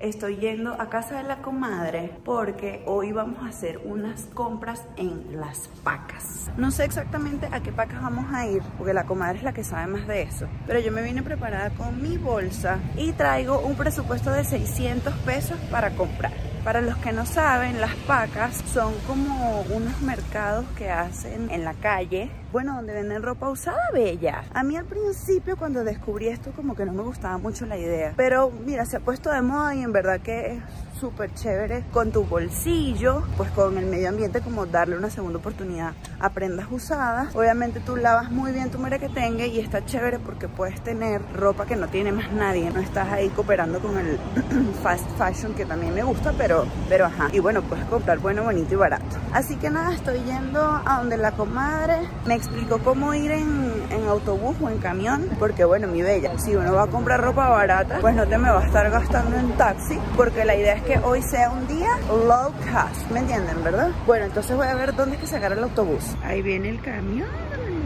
estoy 0.00 0.36
yendo 0.36 0.80
a 0.80 0.88
casa 0.88 1.18
de 1.18 1.24
la 1.24 1.38
comadre 1.38 2.12
porque 2.24 2.82
hoy 2.86 3.12
vamos 3.12 3.42
a 3.42 3.48
hacer 3.48 3.80
unas 3.84 4.26
compras 4.26 4.82
en 4.96 5.40
las 5.40 5.68
pacas. 5.82 6.50
No 6.56 6.70
sé 6.70 6.84
exactamente 6.84 7.48
a 7.50 7.60
qué 7.62 7.72
pacas 7.72 8.02
vamos 8.02 8.26
a 8.32 8.46
ir 8.46 8.62
porque 8.76 8.94
la 8.94 9.04
comadre 9.04 9.38
es 9.38 9.44
la 9.44 9.52
que 9.52 9.64
sabe 9.64 9.86
más 9.86 10.06
de 10.06 10.22
eso. 10.22 10.46
Pero 10.66 10.80
yo 10.80 10.92
me 10.92 11.02
vine 11.02 11.22
preparada 11.22 11.70
con 11.70 12.00
mi 12.02 12.16
bolsa 12.16 12.78
y 12.96 13.12
traigo 13.12 13.60
un 13.60 13.76
presupuesto 13.76 14.30
de 14.30 14.44
600 14.44 15.14
pesos 15.18 15.58
para 15.70 15.90
comprar. 15.90 16.32
Para 16.68 16.82
los 16.82 16.98
que 16.98 17.14
no 17.14 17.24
saben, 17.24 17.80
las 17.80 17.94
pacas 18.06 18.62
son 18.74 18.92
como 19.06 19.62
unos 19.70 20.02
mercados 20.02 20.66
que 20.76 20.90
hacen 20.90 21.50
en 21.50 21.64
la 21.64 21.72
calle, 21.72 22.30
bueno, 22.52 22.74
donde 22.74 22.92
venden 22.92 23.22
ropa 23.22 23.48
usada 23.48 23.80
bella. 23.94 24.44
A 24.52 24.62
mí 24.62 24.76
al 24.76 24.84
principio 24.84 25.56
cuando 25.56 25.82
descubrí 25.82 26.28
esto 26.28 26.52
como 26.54 26.76
que 26.76 26.84
no 26.84 26.92
me 26.92 27.00
gustaba 27.00 27.38
mucho 27.38 27.64
la 27.64 27.78
idea, 27.78 28.12
pero 28.18 28.50
mira, 28.50 28.84
se 28.84 28.98
ha 28.98 29.00
puesto 29.00 29.30
de 29.30 29.40
moda 29.40 29.74
y 29.76 29.82
en 29.82 29.92
verdad 29.92 30.20
que 30.20 30.60
súper 30.98 31.32
chévere 31.34 31.84
con 31.92 32.10
tu 32.10 32.24
bolsillo, 32.24 33.22
pues 33.36 33.50
con 33.50 33.78
el 33.78 33.86
medio 33.86 34.08
ambiente 34.08 34.40
como 34.40 34.66
darle 34.66 34.96
una 34.96 35.10
segunda 35.10 35.38
oportunidad 35.38 35.92
a 36.20 36.30
prendas 36.30 36.66
usadas. 36.70 37.34
Obviamente 37.34 37.80
tú 37.80 37.96
lavas 37.96 38.30
muy 38.30 38.52
bien 38.52 38.70
tu 38.70 38.78
merequetengue 38.78 39.46
y 39.46 39.60
está 39.60 39.84
chévere 39.84 40.18
porque 40.18 40.48
puedes 40.48 40.80
tener 40.82 41.22
ropa 41.34 41.66
que 41.66 41.76
no 41.76 41.88
tiene 41.88 42.12
más 42.12 42.32
nadie, 42.32 42.70
no 42.70 42.80
estás 42.80 43.08
ahí 43.12 43.28
cooperando 43.28 43.80
con 43.80 43.96
el 43.96 44.18
fast 44.82 45.06
fashion 45.16 45.54
que 45.54 45.64
también 45.64 45.94
me 45.94 46.02
gusta, 46.02 46.32
pero, 46.36 46.66
pero 46.88 47.06
ajá. 47.06 47.28
Y 47.32 47.38
bueno, 47.38 47.62
puedes 47.62 47.84
comprar 47.86 48.18
bueno, 48.18 48.42
bonito 48.44 48.74
y 48.74 48.76
barato. 48.76 49.16
Así 49.32 49.56
que 49.56 49.70
nada, 49.70 49.94
estoy 49.94 50.20
yendo 50.24 50.60
a 50.84 50.98
donde 50.98 51.16
la 51.16 51.32
comadre 51.32 52.08
me 52.26 52.34
explicó 52.34 52.78
cómo 52.78 53.14
ir 53.14 53.30
en, 53.30 53.82
en 53.90 54.08
autobús 54.08 54.56
o 54.60 54.68
en 54.68 54.78
camión, 54.78 55.28
porque 55.38 55.64
bueno, 55.64 55.86
mi 55.86 56.02
bella, 56.02 56.38
si 56.38 56.56
uno 56.56 56.74
va 56.74 56.84
a 56.84 56.86
comprar 56.88 57.20
ropa 57.20 57.48
barata, 57.48 57.98
pues 58.00 58.14
no 58.14 58.26
te 58.26 58.38
me 58.38 58.50
va 58.50 58.60
a 58.60 58.66
estar 58.66 58.90
gastando 58.90 59.36
en 59.36 59.52
taxi, 59.56 59.98
porque 60.16 60.44
la 60.44 60.56
idea 60.56 60.74
es 60.74 60.82
que 60.82 60.87
hoy 60.96 61.22
sea 61.22 61.50
un 61.50 61.66
día 61.66 61.90
low 62.08 62.50
cost, 62.72 63.10
¿me 63.10 63.20
entienden, 63.20 63.62
verdad? 63.62 63.90
Bueno, 64.06 64.24
entonces 64.24 64.56
voy 64.56 64.66
a 64.66 64.74
ver 64.74 64.96
dónde 64.96 65.16
es 65.16 65.20
que 65.20 65.26
sacar 65.26 65.52
el 65.52 65.62
autobús. 65.62 66.02
Ahí 66.24 66.40
viene 66.40 66.70
el 66.70 66.80
camión, 66.80 67.28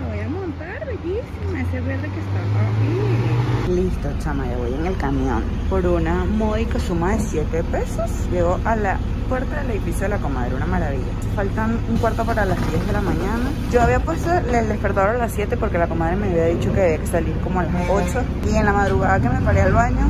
me 0.01 0.09
voy 0.09 0.21
a 0.21 0.29
montar, 0.29 0.87
bellísima, 0.87 1.61
ese 1.61 1.81
verde 1.81 2.09
que 2.09 2.21
está 2.21 2.38
ahí. 2.61 3.75
Listo, 3.75 4.09
chama, 4.21 4.47
ya 4.47 4.57
voy 4.57 4.75
en 4.75 4.87
el 4.87 4.97
camión. 4.99 5.43
Por 5.69 5.85
una 5.87 6.25
módica 6.25 6.79
suma 6.79 7.17
de 7.17 7.21
7 7.21 7.65
pesos, 7.65 8.11
llego 8.31 8.61
a 8.65 8.77
la 8.77 8.99
puerta 9.29 9.62
del 9.62 9.73
edificio 9.73 10.03
de 10.03 10.09
la 10.11 10.19
comadre, 10.19 10.55
una 10.55 10.67
maravilla. 10.67 11.12
Faltan 11.35 11.81
un 11.88 11.97
cuarto 11.97 12.25
para 12.25 12.45
las 12.45 12.59
10 12.71 12.87
de 12.87 12.93
la 12.93 13.01
mañana. 13.01 13.51
Yo 13.73 13.83
había 13.83 13.99
puesto 13.99 14.31
el 14.33 14.69
despertador 14.69 15.17
a 15.17 15.19
las 15.19 15.33
7 15.33 15.57
porque 15.57 15.79
la 15.79 15.88
comadre 15.88 16.17
me 16.17 16.29
había 16.31 16.45
dicho 16.47 16.73
que 16.73 16.83
había 16.83 16.99
que 16.99 17.07
salir 17.07 17.37
como 17.41 17.61
a 17.61 17.65
las 17.65 17.75
8. 17.91 18.23
Y 18.49 18.57
en 18.57 18.65
la 18.65 18.73
madrugada 18.73 19.19
que 19.19 19.29
me 19.29 19.41
paré 19.41 19.62
al 19.62 19.73
baño, 19.73 20.09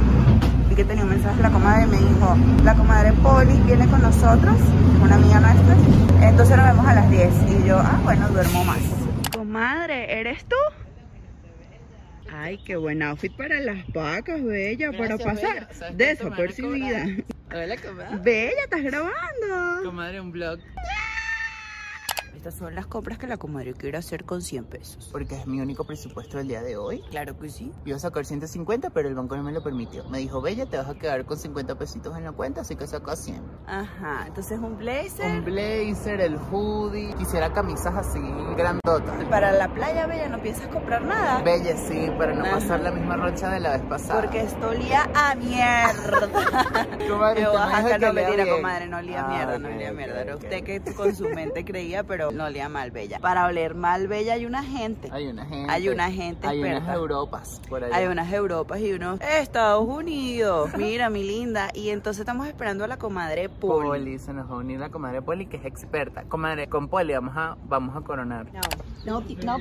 vi 0.72 0.76
que 0.76 0.84
tenía 0.84 1.04
un 1.04 1.10
mensaje 1.10 1.36
de 1.36 1.42
la 1.42 1.50
comadre 1.50 1.84
y 1.84 1.86
me 1.86 1.98
dijo, 1.98 2.36
la 2.64 2.74
comadre 2.74 3.12
Poli 3.22 3.56
viene 3.66 3.86
con 3.88 4.00
nosotros, 4.00 4.56
una 5.02 5.16
amiga 5.16 5.40
nuestra, 5.40 6.28
entonces 6.28 6.56
nos 6.56 6.66
vemos 6.66 6.86
a 6.86 6.94
las 6.94 7.10
10. 7.10 7.32
Y 7.48 7.68
yo, 7.68 7.78
ah, 7.78 8.00
bueno, 8.04 8.28
duermo 8.28 8.64
más. 8.64 8.78
Comadre, 9.32 10.20
¿eres 10.20 10.44
tú? 10.46 10.56
Ay, 12.34 12.58
qué 12.64 12.76
buen 12.76 13.02
outfit 13.02 13.36
para 13.36 13.60
las 13.60 13.86
vacas, 13.92 14.42
bella, 14.42 14.90
para 14.92 15.18
pasar 15.18 15.54
bella. 15.54 15.68
¿Sabes 15.72 15.78
cuánto 15.78 15.82
me 15.82 15.90
van 15.90 15.92
a 15.92 15.96
desapercibida. 15.96 17.00
cobrar? 17.02 17.64
Hola, 17.64 17.76
comadre. 17.76 18.18
Bella, 18.22 18.62
¿estás 18.64 18.82
grabando? 18.82 19.84
Comadre, 19.84 20.20
un 20.20 20.32
blog. 20.32 20.58
Estas 22.42 22.56
son 22.56 22.74
las 22.74 22.88
compras 22.88 23.18
que 23.18 23.28
la 23.28 23.36
comadre 23.36 23.72
quiere 23.72 23.96
hacer 23.98 24.24
con 24.24 24.42
100 24.42 24.64
pesos. 24.64 25.08
Porque 25.12 25.36
es 25.36 25.46
mi 25.46 25.60
único 25.60 25.84
presupuesto 25.84 26.38
del 26.38 26.48
día 26.48 26.60
de 26.60 26.76
hoy. 26.76 27.00
Claro 27.08 27.38
que 27.38 27.48
sí. 27.48 27.70
Iba 27.84 27.98
a 27.98 28.00
sacar 28.00 28.24
150, 28.24 28.90
pero 28.90 29.08
el 29.08 29.14
banco 29.14 29.36
no 29.36 29.44
me 29.44 29.52
lo 29.52 29.62
permitió. 29.62 30.02
Me 30.08 30.18
dijo, 30.18 30.40
Bella, 30.42 30.66
te 30.66 30.76
vas 30.76 30.88
a 30.88 30.94
quedar 30.94 31.24
con 31.24 31.38
50 31.38 31.76
pesitos 31.78 32.16
en 32.16 32.24
la 32.24 32.32
cuenta, 32.32 32.62
así 32.62 32.74
que 32.74 32.84
saca 32.88 33.14
100. 33.14 33.40
Ajá, 33.68 34.24
entonces 34.26 34.58
un 34.58 34.76
blazer. 34.76 35.30
Un 35.38 35.44
blazer, 35.44 36.20
el 36.20 36.36
hoodie. 36.50 37.14
Quisiera 37.14 37.52
camisas 37.52 37.94
así 37.94 38.18
grandotas. 38.56 39.24
Para 39.30 39.52
la 39.52 39.72
playa, 39.72 40.08
Bella, 40.08 40.28
no 40.28 40.42
piensas 40.42 40.66
comprar 40.66 41.02
nada. 41.04 41.44
Bella, 41.44 41.76
sí, 41.76 42.10
para 42.18 42.34
no 42.34 42.42
Ajá. 42.44 42.54
pasar 42.56 42.80
la 42.80 42.90
misma 42.90 43.18
rocha 43.18 43.50
de 43.50 43.60
la 43.60 43.76
vez 43.76 43.82
pasada. 43.82 44.20
Porque 44.20 44.40
esto 44.40 44.68
olía 44.68 45.08
a 45.14 45.36
mierda. 45.36 46.28
Comadre, 47.08 47.42
me 47.42 47.46
no 47.46 48.08
olía 48.08 48.12
mentira, 48.12 48.42
bien. 48.44 48.56
comadre, 48.56 48.88
no 48.88 48.96
olía 48.96 49.24
Ah, 49.24 49.28
mierda, 49.28 49.58
no 49.60 49.68
olía 49.68 49.90
ok, 49.92 49.96
mierda. 49.96 50.20
Era 50.22 50.34
usted 50.34 50.64
que 50.64 50.80
con 50.96 51.14
su 51.14 51.28
mente 51.28 51.64
creía, 51.64 52.02
pero 52.02 52.31
no 52.34 52.44
olía 52.44 52.68
mal, 52.68 52.90
Bella. 52.90 53.18
Para 53.18 53.46
oler 53.46 53.74
mal, 53.74 54.08
Bella, 54.08 54.34
hay 54.34 54.46
una 54.46 54.62
gente. 54.62 55.08
Hay 55.12 55.26
una 55.28 55.44
gente. 55.46 55.72
Hay 55.72 55.88
una 55.88 56.10
gente 56.10 56.46
Hay 56.46 56.62
unas. 56.62 56.88
Europas 56.94 57.60
por 57.68 57.84
allá. 57.84 57.96
Hay 57.96 58.06
unas 58.06 58.32
Europas 58.32 58.80
y 58.80 58.92
unos 58.92 59.20
Estados 59.20 59.86
Unidos. 59.86 60.70
Mira, 60.76 61.10
mi 61.10 61.24
linda. 61.24 61.70
Y 61.74 61.90
entonces 61.90 62.20
estamos 62.20 62.46
esperando 62.46 62.84
a 62.84 62.88
la 62.88 62.98
comadre 62.98 63.48
Poli. 63.48 63.88
Poli, 63.88 64.18
se 64.18 64.32
nos 64.32 64.50
va 64.50 64.54
a 64.54 64.58
unir 64.58 64.78
la 64.78 64.90
comadre 64.90 65.22
Poli 65.22 65.46
que 65.46 65.56
es 65.56 65.64
experta. 65.64 66.24
Comadre, 66.24 66.68
con 66.68 66.88
Poli 66.88 67.12
vamos 67.12 67.34
a, 67.36 67.56
vamos 67.64 67.96
a 67.96 68.00
coronar. 68.00 68.46
No, 69.04 69.20
no, 69.20 69.22
no 69.44 69.58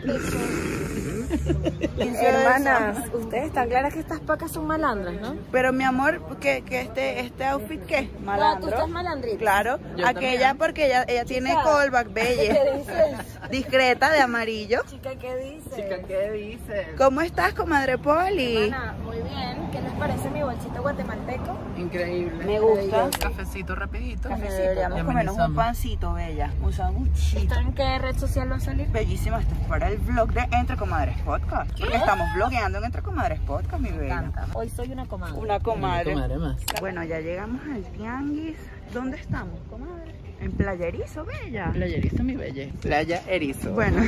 Hermanas, 1.97 3.05
ustedes 3.13 3.45
están 3.45 3.69
claras 3.69 3.93
que 3.93 3.99
estas 3.99 4.19
pacas 4.19 4.51
son 4.51 4.67
malandras, 4.67 5.15
¿no? 5.21 5.36
Pero 5.51 5.71
mi 5.73 5.84
amor, 5.84 6.21
que, 6.39 6.62
que 6.63 6.81
este, 6.81 7.21
este 7.21 7.45
outfit, 7.45 7.81
¿qué? 7.86 8.03
No, 8.03 8.10
tú 8.19 8.25
Malandro. 8.25 8.69
estás 8.69 8.89
malandrita. 8.89 9.38
Claro, 9.38 9.79
Yo 9.97 10.07
aquella 10.07 10.49
también. 10.49 10.57
porque 10.57 10.86
ella, 10.88 11.03
ella 11.07 11.25
tiene 11.25 11.53
callback, 11.53 12.13
belle. 12.13 12.49
¿Qué 12.63 12.78
dices? 12.78 13.50
Discreta 13.50 14.12
de 14.12 14.19
amarillo. 14.19 14.82
Chica, 14.89 15.15
¿qué 15.15 15.36
dices? 15.38 15.76
Chica, 15.76 16.02
¿qué 16.08 16.32
dices? 16.32 16.88
¿Cómo 16.97 17.21
estás, 17.21 17.54
comadre 17.54 17.97
Poli? 17.97 18.65
Hermana, 18.67 18.95
muy 19.04 19.17
bien. 19.17 19.69
¿Qué 19.71 19.82
les 19.82 19.91
parece 19.93 20.30
mi 20.30 20.43
bolsito 20.43 20.82
guatemalteco? 20.82 21.58
Increíble. 21.78 22.43
Me 22.45 22.60
gusta. 22.60 23.10
Cafecito 23.19 23.76
rapidito. 23.76 24.30
Deberíamos 24.30 24.97
Ya 24.97 25.06
comernos 25.06 25.38
un 25.38 25.56
pancito, 25.56 26.13
bella. 26.13 26.52
Un 26.62 26.74
sanguchito. 26.74 27.39
¿Esto 27.41 27.60
en 27.60 27.74
qué 27.74 28.00
red 28.00 28.17
social 28.17 28.52
va 28.52 28.56
a 28.56 28.60
salir? 28.60 28.88
Bellísima, 28.89 29.39
esto 29.39 29.54
es 29.60 29.67
para 29.67 29.89
el 29.89 29.97
vlog 29.97 30.32
de 30.34 30.47
Entre 30.52 30.76
Comadres 30.78 31.17
Podcast. 31.19 31.71
Porque 31.80 31.95
estamos 31.95 32.28
vlogueando 32.36 32.78
en 32.80 32.86
Entre 32.86 33.02
Comadres 33.02 33.39
Podcast, 33.41 33.82
mi 33.82 33.91
bella. 33.91 34.32
Hoy 34.54 34.69
soy 34.69 34.91
una 34.91 35.06
comadre. 35.08 35.38
Una 35.39 35.60
comadre. 35.60 36.13
Comadre 36.13 36.38
más. 36.38 36.58
Bueno, 36.80 37.04
ya 37.04 37.19
llegamos 37.19 37.62
al 37.74 37.84
tianguis. 37.93 38.58
¿Dónde 38.93 39.17
estamos, 39.17 39.60
comadre? 39.69 40.31
En 40.41 40.51
Playa 40.54 40.88
Erizo, 40.88 41.23
bella. 41.23 41.69
Playa 41.71 41.97
Erizo, 41.97 42.23
mi 42.23 42.36
bella. 42.36 42.67
Playa 42.82 43.21
Erizo. 43.27 43.73
Bueno, 43.73 44.01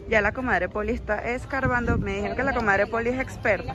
ya 0.08 0.20
la 0.20 0.30
comadre 0.30 0.68
Poli 0.68 0.92
está 0.92 1.18
escarbando. 1.28 1.98
Me 1.98 2.14
dijeron 2.14 2.36
que 2.36 2.44
la 2.44 2.54
comadre 2.54 2.86
Poli 2.86 3.10
es 3.10 3.18
experta. 3.18 3.74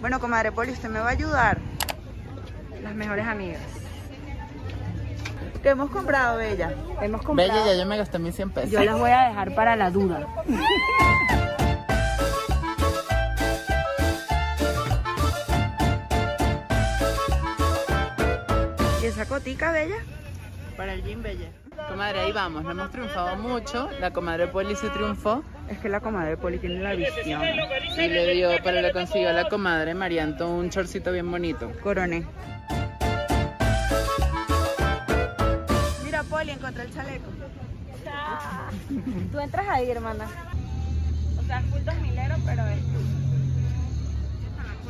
Bueno, 0.00 0.18
comadre 0.18 0.50
Poli, 0.50 0.72
usted 0.72 0.88
me 0.88 0.98
va 0.98 1.06
a 1.06 1.12
ayudar. 1.12 1.58
Las 2.82 2.96
mejores 2.96 3.24
amigas. 3.24 3.60
¿Qué 5.62 5.68
hemos 5.68 5.90
comprado, 5.90 6.38
bella? 6.38 6.74
Hemos 7.00 7.22
comprado. 7.22 7.52
Bella, 7.52 7.72
ya 7.72 7.78
yo 7.78 7.86
me 7.86 7.96
gasté 7.96 8.18
mis 8.18 8.34
100 8.34 8.50
pesos. 8.50 8.70
Yo 8.70 8.82
las 8.82 8.98
voy 8.98 9.10
a 9.12 9.28
dejar 9.28 9.54
para 9.54 9.76
la 9.76 9.92
duda. 9.92 10.26
¿Y 19.00 19.06
esa 19.06 19.24
cotica, 19.26 19.70
bella? 19.70 19.96
Para 20.76 20.92
el 20.92 21.02
gym, 21.02 21.22
bella. 21.22 21.48
Comadre, 21.88 22.20
ahí 22.20 22.32
vamos. 22.32 22.62
No 22.62 22.70
hemos 22.72 22.90
triunfado 22.90 23.36
mucho. 23.36 23.88
La 23.98 24.10
comadre 24.10 24.46
Poli 24.48 24.76
sí 24.76 24.86
triunfó. 24.92 25.42
Es 25.68 25.78
que 25.78 25.88
la 25.88 26.00
comadre 26.00 26.36
Poli 26.36 26.58
tiene 26.58 26.80
la 26.80 26.94
visión. 26.94 27.42
Y 27.42 28.08
le 28.08 28.34
dio, 28.34 28.50
pero 28.62 28.82
le 28.82 28.92
consiguió 28.92 29.30
a 29.30 29.32
la 29.32 29.48
comadre 29.48 29.94
Marianto 29.94 30.48
un 30.48 30.68
chorcito 30.68 31.12
bien 31.12 31.30
bonito. 31.30 31.72
Coroné. 31.82 32.26
Mira, 36.04 36.22
Poli, 36.24 36.50
encontré 36.50 36.84
el 36.84 36.92
chaleco. 36.92 37.30
Tú 39.32 39.40
entras 39.40 39.68
ahí, 39.68 39.90
hermana. 39.90 40.26
O 41.38 41.42
sea, 41.46 41.60
full 41.62 41.80
2000 41.84 42.16
pero 42.44 42.66
es 42.66 42.82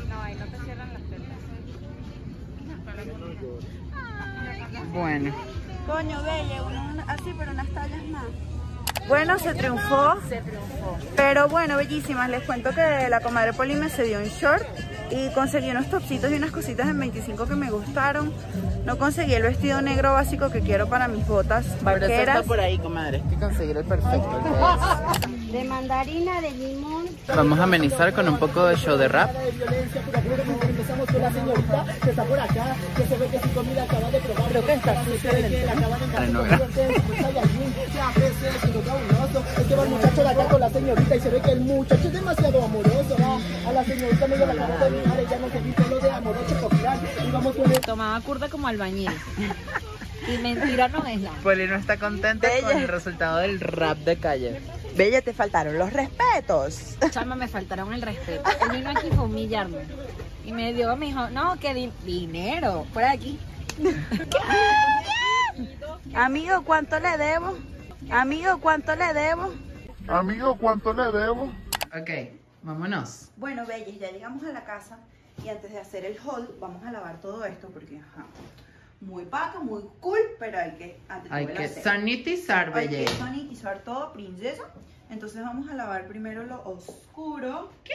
No, 0.08 0.22
ahí 0.22 0.34
no 0.34 0.46
te 0.46 0.58
cierran 0.64 0.92
las 0.92 1.02
telas. 1.02 1.36
Bueno. 4.92 5.32
Coño, 5.86 6.22
bella, 6.22 6.62
uno- 6.64 7.04
así, 7.06 7.34
pero 7.38 7.52
unas 7.52 7.68
tallas 7.68 8.04
más. 8.10 8.24
Bueno, 9.08 9.38
se 9.38 9.54
triunfó. 9.54 10.14
Se 10.28 10.40
triunfó. 10.40 10.96
Pero 11.14 11.48
bueno, 11.48 11.76
bellísimas. 11.76 12.28
Les 12.28 12.42
cuento 12.42 12.70
que 12.74 13.08
la 13.08 13.20
comadre 13.20 13.52
Poli 13.52 13.76
me 13.76 13.88
cedió 13.88 14.18
un 14.18 14.24
short 14.24 14.64
y 15.10 15.30
conseguí 15.32 15.70
unos 15.70 15.86
topsitos 15.88 16.30
y 16.32 16.34
unas 16.34 16.50
cositas 16.50 16.88
en 16.88 16.98
25 16.98 17.46
que 17.46 17.54
me 17.54 17.70
gustaron. 17.70 18.32
No 18.84 18.98
conseguí 18.98 19.34
el 19.34 19.44
vestido 19.44 19.80
negro 19.80 20.12
básico 20.14 20.50
que 20.50 20.60
quiero 20.60 20.88
para 20.88 21.06
mis 21.06 21.24
botas 21.26 21.64
Pero 21.84 21.96
eso 21.98 22.06
está 22.06 22.08
vaqueras. 22.08 22.42
por 22.46 22.58
ahí, 22.58 22.78
comadre. 22.78 23.18
Hay 23.22 23.30
que 23.30 23.36
conseguir 23.40 23.76
el 23.76 23.84
perfecto. 23.84 24.40
el 24.44 25.45
de 25.56 25.64
mandarina, 25.64 26.40
de 26.40 26.50
limón. 26.50 27.06
Vamos 27.34 27.58
a 27.58 27.62
amenizar 27.64 28.12
con 28.12 28.28
un 28.28 28.38
poco 28.38 28.66
de 28.66 28.76
show 28.76 28.96
de 28.96 29.08
rap. 29.08 29.30
Ay, 36.16 36.30
no, 36.32 36.44
gra- 36.44 36.60
Es 39.58 39.66
que 39.66 39.74
va 39.74 39.82
el 39.84 39.88
muchacho 39.90 40.22
de 40.22 40.28
acá 40.28 40.44
con 40.48 40.60
la 40.60 40.70
señorita 40.70 41.16
y 41.16 41.20
se 41.20 41.30
ve 41.30 41.40
que 41.40 41.50
el 41.52 41.60
muchacho 41.60 42.06
es 42.08 42.12
demasiado 42.12 42.64
amoroso. 42.64 43.16
¿no? 43.18 43.40
A 43.68 43.72
la 43.72 43.84
señorita 43.84 44.26
me 44.26 44.36
dio 44.36 44.46
la 44.46 44.54
cara 44.54 44.84
de 44.84 44.90
mirar, 44.90 45.20
ella 45.20 45.38
no 45.40 45.48
se 45.50 45.60
dice 45.60 45.82
lo 45.90 45.98
de 46.00 46.10
amoroso 46.10 46.54
copiar. 46.60 46.98
Y 47.26 47.30
vamos 47.30 47.56
con 47.56 47.70
el 47.72 47.80
Tomaba 47.80 48.20
curda 48.20 48.48
como 48.48 48.68
albañil. 48.68 49.10
Y 50.28 50.38
mentira 50.38 50.88
no 50.88 51.04
es 51.06 51.20
la. 51.20 51.30
Poli 51.42 51.66
no 51.66 51.76
está 51.76 51.98
contenta 51.98 52.48
con 52.62 52.76
el 52.78 52.88
resultado 52.88 53.38
del 53.38 53.60
rap 53.60 53.98
de 53.98 54.16
calle. 54.16 54.60
Bella, 54.96 55.20
te 55.22 55.32
faltaron 55.34 55.78
los 55.78 55.92
respetos. 55.92 56.96
Chama, 57.10 57.34
me 57.36 57.48
faltaron 57.48 57.92
el 57.92 58.02
respeto. 58.02 58.48
Él 58.62 58.78
vino 58.78 58.90
aquí 58.90 59.08
fue 59.08 59.18
a 59.18 59.22
humillarme. 59.22 59.84
Y 60.44 60.52
me 60.52 60.72
dio, 60.72 60.96
me 60.96 61.06
dijo, 61.06 61.28
no, 61.30 61.58
que 61.58 61.74
di- 61.74 61.92
dinero, 62.04 62.86
de 62.94 63.04
aquí. 63.04 63.38
Amigo, 66.14 66.62
¿cuánto 66.64 66.98
le 66.98 67.16
debo? 67.18 67.56
Amigo, 68.10 68.58
¿cuánto 68.60 68.96
le 68.96 69.12
debo? 69.12 69.52
Amigo, 70.08 70.56
¿cuánto 70.56 70.92
le 70.94 71.12
debo? 71.18 71.44
Ok, 71.98 72.10
vámonos. 72.62 73.30
Bueno, 73.36 73.66
Belles, 73.66 73.98
ya 73.98 74.10
llegamos 74.10 74.42
a 74.44 74.52
la 74.52 74.64
casa 74.64 74.98
y 75.44 75.48
antes 75.48 75.72
de 75.72 75.78
hacer 75.78 76.04
el 76.04 76.16
haul 76.26 76.48
vamos 76.60 76.84
a 76.84 76.92
lavar 76.92 77.20
todo 77.20 77.44
esto 77.44 77.68
porque, 77.68 77.98
ajá, 77.98 78.24
muy 79.00 79.24
paca, 79.26 79.60
muy 79.60 79.82
cool, 80.00 80.18
pero 80.38 80.58
hay 80.58 80.72
que, 80.72 81.00
Hay 81.30 81.46
que 81.46 81.68
sanitizar, 81.68 82.76
Hay 82.76 82.88
que 82.88 83.06
sanitizar 83.08 83.80
todo, 83.80 84.12
princesa. 84.12 84.64
Entonces 85.10 85.42
vamos 85.42 85.70
a 85.70 85.74
lavar 85.74 86.06
primero 86.06 86.44
lo 86.44 86.62
oscuro. 86.64 87.70
¿Qué? 87.84 87.92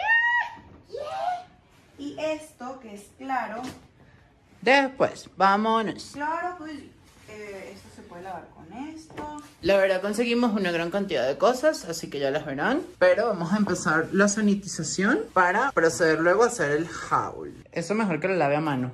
Y 1.98 2.16
esto, 2.20 2.80
que 2.80 2.96
es 2.96 3.06
claro, 3.18 3.62
Después, 4.62 5.30
vámonos. 5.38 6.12
claro, 6.14 6.56
pues 6.60 6.72
eh, 7.30 7.74
esto 7.74 7.90
se 7.96 8.02
puede 8.04 8.24
lavar 8.24 8.48
con 8.50 8.72
esto. 8.90 9.42
La 9.62 9.78
verdad 9.78 10.02
conseguimos 10.02 10.54
una 10.54 10.72
gran 10.72 10.92
cantidad 10.92 11.28
de 11.28 11.38
cosas, 11.38 11.86
así 11.86 12.10
que 12.10 12.20
ya 12.20 12.30
las 12.30 12.46
verán. 12.46 12.82
Pero 13.00 13.28
vamos 13.28 13.54
a 13.54 13.58
empezar 13.58 14.10
la 14.12 14.28
sanitización 14.28 15.22
para 15.34 15.72
proceder 15.72 16.20
luego 16.20 16.44
a 16.44 16.48
hacer 16.48 16.72
el 16.72 16.88
haul. 17.10 17.64
Eso 17.72 17.96
mejor 17.96 18.20
que 18.20 18.28
lo 18.28 18.36
lave 18.36 18.56
a 18.56 18.62
mano. 18.62 18.92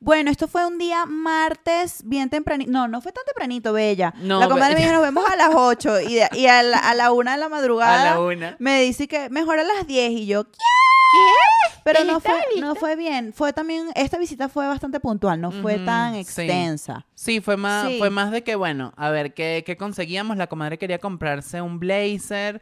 Bueno, 0.00 0.30
esto 0.30 0.46
fue 0.46 0.64
un 0.66 0.78
día 0.78 1.06
martes, 1.06 2.02
bien 2.04 2.30
tempranito. 2.30 2.70
No, 2.70 2.86
no 2.88 3.00
fue 3.00 3.10
tan 3.12 3.24
tempranito, 3.24 3.72
Bella. 3.72 4.14
No, 4.18 4.38
la 4.40 4.48
comadre 4.48 4.74
me 4.74 4.80
dijo, 4.80 4.92
nos 4.92 5.02
vemos 5.02 5.28
a 5.28 5.34
las 5.36 5.50
8 5.54 6.00
y, 6.02 6.14
de- 6.14 6.28
y 6.34 6.46
a, 6.46 6.62
la, 6.62 6.78
a 6.78 6.94
la 6.94 7.10
1 7.12 7.30
de 7.32 7.36
la 7.36 7.48
madrugada. 7.48 8.12
A 8.12 8.14
la 8.14 8.20
una. 8.20 8.56
Me 8.60 8.80
dice 8.82 9.08
que 9.08 9.28
mejor 9.30 9.58
a 9.58 9.64
las 9.64 9.86
10 9.86 10.10
y 10.12 10.26
yo, 10.26 10.44
¿qué? 10.44 10.58
¿Qué? 10.58 11.80
Pero 11.84 12.04
no 12.04 12.20
fue, 12.20 12.38
no 12.60 12.74
fue 12.74 12.96
bien. 12.96 13.32
Fue 13.32 13.52
también, 13.54 13.88
esta 13.94 14.18
visita 14.18 14.48
fue 14.50 14.66
bastante 14.68 15.00
puntual, 15.00 15.40
no 15.40 15.50
fue 15.50 15.78
tan 15.78 16.12
sí. 16.14 16.20
extensa. 16.20 17.06
Sí, 17.14 17.40
fue 17.40 17.56
más, 17.56 17.88
Sí. 17.88 17.98
fue 17.98 18.10
más 18.10 18.30
de 18.30 18.44
que, 18.44 18.56
bueno, 18.56 18.92
a 18.96 19.08
ver, 19.08 19.32
¿qué, 19.32 19.62
qué 19.64 19.76
conseguíamos? 19.78 20.36
La 20.36 20.48
comadre 20.48 20.76
quería 20.78 20.98
comprarse 20.98 21.62
un 21.62 21.78
blazer. 21.80 22.60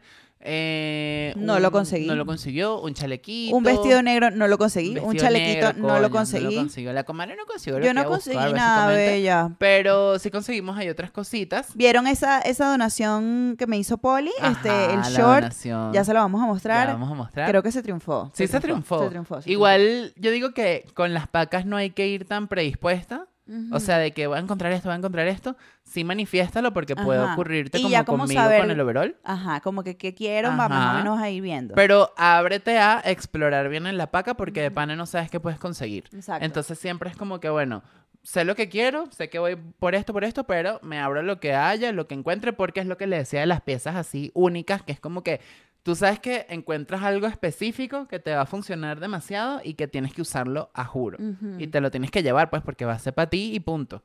Eh, 0.49 1.33
No 1.35 1.55
un- 1.57 1.61
lo 1.61 1.71
conseguí. 1.71 2.07
No 2.07 2.15
lo 2.15 2.25
consiguió, 2.25 2.79
un 2.81 2.93
chalequito. 2.93 3.55
Un 3.55 3.63
vestido 3.63 4.01
negro 4.01 4.31
no 4.31 4.47
lo 4.47 4.57
conseguí, 4.57 4.97
un 4.97 5.15
chalequito 5.15 5.67
negro, 5.73 5.81
no 5.81 5.87
coño, 5.89 5.99
lo 6.01 6.09
conseguí. 6.09 6.55
consiguió. 6.55 6.93
La 6.93 7.03
comadre 7.03 7.35
no 7.35 7.45
consiguió 7.45 7.79
lo 7.79 7.85
Yo 7.85 7.93
no 7.93 8.01
a 8.01 8.03
buscar, 8.07 8.33
conseguí 8.33 8.53
nada. 8.53 8.87
Bella. 8.87 9.49
Pero 9.59 10.17
sí 10.19 10.31
conseguimos 10.31 10.77
ahí 10.77 10.87
otras 10.89 11.11
cositas. 11.11 11.67
¿Vieron 11.75 12.07
esa, 12.07 12.39
esa 12.39 12.69
donación 12.69 13.55
que 13.59 13.67
me 13.67 13.77
hizo 13.77 13.97
Poli? 13.97 14.31
este, 14.41 14.69
el 14.93 15.01
short. 15.01 15.41
donación. 15.41 15.93
Ya 15.93 16.03
se 16.03 16.13
lo 16.13 16.19
vamos 16.19 16.41
a 16.41 16.45
mostrar. 16.45 16.87
Ya 16.87 16.93
vamos 16.93 17.11
a 17.11 17.15
mostrar. 17.15 17.49
Creo 17.49 17.61
que 17.61 17.71
se 17.71 17.83
triunfó. 17.83 18.31
Sí, 18.33 18.47
se 18.47 18.59
triunfó. 18.59 19.03
Se 19.03 19.09
triunfó. 19.09 19.41
se 19.41 19.51
Igual, 19.51 20.13
yo 20.15 20.31
digo 20.31 20.53
que 20.53 20.85
con 20.93 21.13
las 21.13 21.27
pacas 21.27 21.65
no 21.65 21.75
hay 21.75 21.89
que 21.91 22.07
ir 22.07 22.25
tan 22.25 22.47
predispuesta. 22.47 23.27
O 23.71 23.79
sea, 23.79 23.97
de 23.97 24.11
que 24.11 24.27
voy 24.27 24.37
a 24.37 24.41
encontrar 24.41 24.71
esto, 24.73 24.89
voy 24.89 24.95
a 24.95 24.97
encontrar 24.97 25.27
esto, 25.27 25.55
sí 25.83 26.03
manifiéstalo 26.03 26.73
porque 26.73 26.95
puede 26.95 27.21
Ajá. 27.23 27.33
ocurrirte 27.33 27.77
Y 27.77 27.81
como 27.81 27.91
ya 27.91 28.03
como 28.03 28.23
conmigo 28.23 28.41
saber- 28.41 28.61
con 28.61 28.71
el 28.71 28.79
overall. 28.79 29.15
Ajá, 29.23 29.61
como 29.61 29.83
que 29.83 29.95
qué 29.97 30.13
quiero, 30.13 30.49
va 30.49 30.67
más 30.67 30.71
o 30.71 30.73
Ajá. 30.89 30.97
menos 30.99 31.19
a 31.19 31.29
ir 31.29 31.41
viendo. 31.41 31.75
Pero 31.75 32.13
ábrete 32.17 32.77
a 32.77 33.01
explorar 33.05 33.69
bien 33.69 33.87
en 33.87 33.97
la 33.97 34.11
paca 34.11 34.33
porque 34.35 34.61
de 34.61 34.71
pana 34.71 34.95
no 34.95 35.05
sabes 35.05 35.29
qué 35.31 35.39
puedes 35.39 35.59
conseguir. 35.59 36.05
Exacto. 36.13 36.45
Entonces 36.45 36.77
siempre 36.77 37.09
es 37.09 37.15
como 37.15 37.39
que, 37.39 37.49
bueno, 37.49 37.83
sé 38.23 38.43
lo 38.43 38.55
que 38.55 38.67
quiero, 38.67 39.09
sé 39.11 39.29
que 39.29 39.39
voy 39.39 39.55
por 39.55 39.95
esto, 39.95 40.11
por 40.11 40.25
esto, 40.25 40.43
pero 40.43 40.79
me 40.83 40.99
abro 40.99 41.21
lo 41.21 41.39
que 41.39 41.53
haya, 41.53 41.93
lo 41.93 42.07
que 42.07 42.15
encuentre, 42.15 42.51
porque 42.51 42.81
es 42.81 42.85
lo 42.85 42.97
que 42.97 43.07
le 43.07 43.17
decía 43.17 43.39
de 43.39 43.45
las 43.45 43.61
piezas 43.61 43.95
así 43.95 44.31
únicas, 44.33 44.81
que 44.83 44.91
es 44.91 44.99
como 44.99 45.23
que 45.23 45.39
tú 45.87 45.95
sabes 45.95 46.19
que 46.19 46.45
encuentras 46.49 47.01
algo 47.01 47.27
específico 47.27 48.09
que 48.09 48.19
te 48.19 48.35
va 48.35 48.41
a 48.41 48.45
funcionar 48.45 48.99
demasiado 48.99 49.61
y 49.63 49.75
que 49.75 49.87
tienes 49.87 50.13
que 50.13 50.21
usarlo 50.21 50.69
a 50.73 50.83
juro. 50.83 51.17
Y 51.57 51.67
te 51.67 51.79
lo 51.79 51.89
tienes 51.91 52.11
que 52.11 52.23
llevar, 52.23 52.49
pues, 52.49 52.61
porque 52.61 52.83
va 52.83 52.91
a 52.91 52.99
ser 52.99 53.13
para 53.13 53.29
ti 53.29 53.51
y 53.53 53.61
punto. 53.61 54.03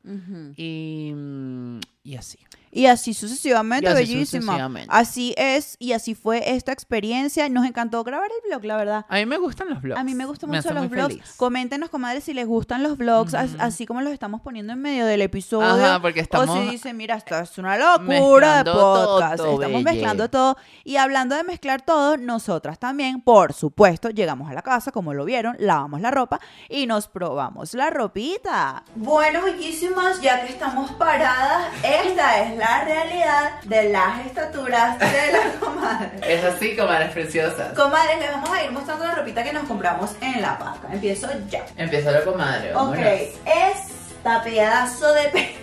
Y, 0.55 1.11
mm, 1.13 1.79
y 2.03 2.15
así. 2.15 2.39
Y 2.75 2.87
así 2.87 3.13
sucesivamente, 3.13 3.85
Y 3.87 3.93
así 3.93 3.99
bellísima. 4.01 4.41
sucesivamente. 4.41 4.87
Así 4.91 5.35
es, 5.37 5.75
y 5.77 5.93
así 5.93 6.15
fue 6.15 6.55
esta 6.55 6.71
experiencia. 6.71 7.47
Nos 7.49 7.65
encantó 7.67 8.03
grabar 8.03 8.29
el 8.31 8.49
vlog, 8.49 8.65
la 8.65 8.77
verdad. 8.77 9.05
A 9.09 9.15
mí 9.17 9.25
me 9.27 9.37
gustan 9.37 9.69
los 9.69 9.81
vlogs. 9.81 9.99
A 9.99 10.03
mí 10.03 10.15
me 10.15 10.25
gustan 10.25 10.49
mucho 10.49 10.69
los 10.73 10.79
muy 10.79 10.87
vlogs. 10.87 11.13
feliz. 11.13 11.33
Coméntenos, 11.37 11.89
comadres, 11.89 12.23
si 12.23 12.33
les 12.33 12.47
gustan 12.47 12.81
los 12.81 12.93
Ujú. 12.93 13.57
así 13.59 13.85
como 13.85 14.01
los 14.01 14.11
estamos 14.11 14.41
poniendo 14.41 14.73
en 14.73 14.81
medio 14.81 15.05
del 15.05 15.21
episodio. 15.21 15.67
Ajá, 15.85 16.01
porque 16.01 16.19
estamos 16.21 16.49
O 16.49 16.61
si 16.63 16.69
dicen, 16.69 16.97
mira, 16.97 17.15
esto 17.15 17.37
es 17.39 17.57
una 17.59 17.77
locura 17.77 18.57
de 18.59 18.63
todo, 18.63 19.19
podcast. 19.19 19.33
estamos 19.33 19.59
belle. 19.59 19.83
mezclando 19.83 20.29
todo. 20.29 20.57
Y 20.83 20.95
hablando 20.97 21.35
de 21.35 21.43
mezclar 21.43 21.81
todo, 21.83 22.17
nosotras 22.17 22.79
también, 22.79 23.21
por 23.21 23.53
supuesto, 23.53 24.09
llegamos 24.09 24.49
a 24.49 24.53
la 24.53 24.61
casa, 24.63 24.91
como 24.91 25.13
lo 25.13 25.25
vieron, 25.25 25.55
lavamos 25.59 26.01
la 26.01 26.09
ropa 26.09 26.39
y 26.69 26.87
nos 26.87 27.07
probamos 27.07 27.73
la 27.75 27.89
ropita. 27.89 28.83
Bueno, 28.95 29.43
bellísimas, 29.43 30.19
ya 30.21 30.43
que 30.45 30.53
estamos 30.53 30.91
paradas, 30.93 31.67
esta 31.83 32.39
es 32.41 32.57
la 32.57 32.62
realidad 32.85 33.61
de 33.63 33.89
las 33.89 34.25
estaturas 34.25 34.97
de 34.99 35.31
la 35.31 35.51
comadre. 35.59 36.11
Es 36.27 36.43
así, 36.43 36.75
comadres 36.75 37.11
preciosas. 37.11 37.73
Comadres, 37.73 38.19
les 38.19 38.31
vamos 38.31 38.49
a 38.49 38.63
ir 38.63 38.71
mostrando 38.71 39.05
la 39.05 39.15
ropita 39.15 39.43
que 39.43 39.53
nos 39.53 39.63
compramos 39.65 40.11
en 40.21 40.41
la 40.41 40.57
paca. 40.57 40.87
Empiezo 40.91 41.27
ya. 41.49 41.65
Empieza 41.77 42.11
la 42.11 42.23
comadre. 42.23 42.69
Ok, 42.71 42.75
vámonos. 42.75 43.05
esta 43.45 44.43
pedazo 44.43 45.13
de 45.13 45.23
pelo. 45.29 45.62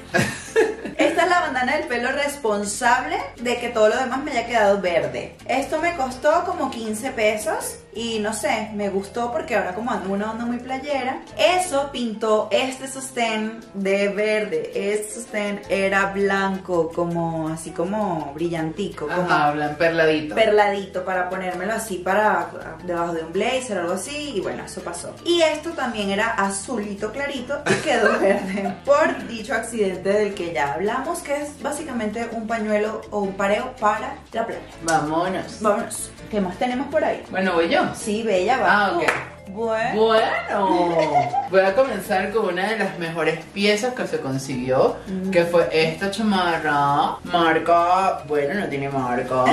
Esta 0.97 1.23
es 1.23 1.31
la 1.31 1.41
bandana 1.41 1.77
del 1.77 1.87
pelo 1.87 2.13
responsable 2.13 3.17
de 3.41 3.59
que 3.59 3.71
todo 3.71 3.89
lo 3.89 3.97
demás 3.97 4.23
me 4.23 4.33
haya 4.33 4.47
quedado 4.47 4.81
verde. 4.81 5.35
Esto 5.47 5.81
me 5.81 5.97
costó 5.97 6.45
como 6.45 6.71
15 6.71 7.11
pesos 7.13 7.77
y 7.93 8.21
no 8.21 8.33
sé, 8.33 8.71
me 8.75 8.89
gustó 8.89 9.33
porque 9.33 9.57
ahora 9.57 9.75
como 9.75 9.91
ando 9.91 10.11
una 10.11 10.31
onda 10.31 10.45
muy 10.45 10.59
playera. 10.59 11.23
Eso 11.39 11.91
pintó 11.91 12.49
este 12.53 12.87
sostén 12.87 13.61
de 13.75 14.09
verde. 14.09 14.71
Este 14.75 15.15
sostén 15.15 15.63
era 15.69 16.07
blanco, 16.13 16.93
como 16.95 17.49
así 17.49 17.71
como 17.71 18.33
brillantico, 18.35 19.09
como 19.09 19.23
Ajá, 19.23 19.55
perladito. 19.79 20.35
perladito 20.35 21.05
para 21.05 21.29
ponérmelo 21.29 21.73
así 21.73 21.97
para 21.97 22.51
debajo 22.85 23.13
de 23.15 23.25
un 23.25 23.33
blazer 23.33 23.79
o 23.79 23.81
algo 23.83 23.95
así 23.95 24.35
y 24.37 24.41
bueno, 24.41 24.65
eso 24.65 24.83
pasó. 24.83 25.15
Y 25.25 25.41
esto 25.43 25.71
también 25.71 26.11
era 26.11 26.31
azulito 26.35 27.11
clarito 27.11 27.63
y 27.71 27.75
quedó 27.83 28.19
verde 28.21 28.77
por 28.85 29.27
dicho 29.27 29.55
accidente 29.55 30.00
del 30.03 30.35
que 30.35 30.53
ya 30.53 30.75
hablamos, 30.75 31.21
que 31.21 31.43
es 31.43 31.63
básicamente 31.63 32.29
un 32.33 32.47
pañuelo 32.47 33.03
o 33.11 33.21
un 33.21 33.33
pareo 33.33 33.75
para 33.81 34.17
la 34.33 34.47
playa. 34.47 34.61
Vámonos. 34.83 35.61
Vámonos. 35.61 36.11
¿Qué 36.31 36.41
más 36.41 36.57
tenemos 36.59 36.89
por 36.89 37.05
ahí? 37.05 37.23
Bueno, 37.31 37.55
voy 37.55 37.69
yo. 37.69 37.83
Sí, 37.95 38.23
bella, 38.23 38.59
va. 38.59 38.67
Ah, 38.69 38.97
ok. 38.97 39.40
Bueno. 39.53 40.07
Bueno, 40.07 41.49
voy 41.51 41.61
a 41.61 41.75
comenzar 41.75 42.31
con 42.31 42.47
una 42.53 42.69
de 42.71 42.79
las 42.79 42.99
mejores 42.99 43.41
piezas 43.53 43.95
que 43.95 44.07
se 44.07 44.19
consiguió, 44.21 44.97
Mm. 45.07 45.31
que 45.31 45.45
fue 45.45 45.69
esta 45.73 46.11
chamarra, 46.11 47.17
marca, 47.25 48.23
bueno, 48.29 48.55
no 48.61 48.67
tiene 48.67 48.89
marca, 48.89 49.45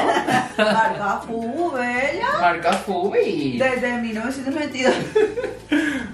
Marca 0.58 1.22
Fu, 1.26 1.72
bella. 1.72 2.28
marca 2.40 2.74
Fubi, 2.74 3.58
Desde 3.58 3.94
1992. 3.98 4.94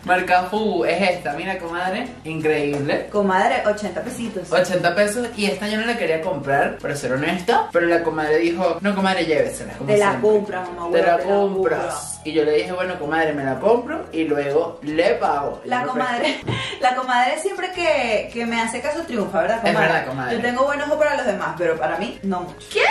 marca 0.05 0.43
Fu, 0.43 0.85
es 0.85 1.01
esta, 1.09 1.33
mira 1.33 1.57
comadre, 1.57 2.07
increíble. 2.23 3.07
Comadre, 3.11 3.63
80 3.65 4.01
pesitos. 4.01 4.51
80 4.51 4.95
pesos 4.95 5.27
y 5.37 5.45
esta 5.45 5.67
yo 5.67 5.77
no 5.79 5.85
la 5.85 5.97
quería 5.97 6.21
comprar, 6.21 6.77
para 6.77 6.95
ser 6.95 7.13
honesta, 7.13 7.67
pero 7.71 7.87
la 7.87 8.01
comadre 8.03 8.37
dijo, 8.37 8.77
no 8.81 8.95
comadre, 8.95 9.25
llévesela. 9.25 9.73
Te 9.85 9.97
la 9.97 10.09
siempre". 10.11 10.29
compras, 10.29 10.69
mamá. 10.75 10.91
Te 10.91 11.01
la 11.03 11.17
compras. 11.19 11.29
compras. 11.39 12.19
Y 12.25 12.31
yo 12.31 12.43
le 12.45 12.53
dije, 12.53 12.71
bueno, 12.71 12.97
comadre, 12.97 13.33
me 13.33 13.43
la 13.43 13.59
compro 13.59 13.72
y 14.11 14.23
luego 14.25 14.79
le 14.83 15.15
pago. 15.15 15.61
La 15.65 15.83
comadre, 15.83 16.39
la 16.81 16.95
comadre 16.95 17.39
siempre 17.39 17.71
que, 17.71 18.29
que 18.33 18.45
me 18.45 18.61
hace 18.61 18.81
caso 18.81 19.01
triunfa, 19.03 19.41
¿verdad, 19.41 19.57
Es 19.63 19.71
comadre? 19.71 19.87
verdad, 19.93 20.07
comadre. 20.07 20.35
Yo 20.35 20.41
tengo 20.41 20.63
buen 20.65 20.81
ojo 20.81 20.97
para 20.97 21.15
los 21.15 21.25
demás, 21.25 21.55
pero 21.57 21.77
para 21.77 21.97
mí 21.97 22.19
no 22.23 22.41
mucho. 22.41 22.67
¿Qué? 22.71 22.81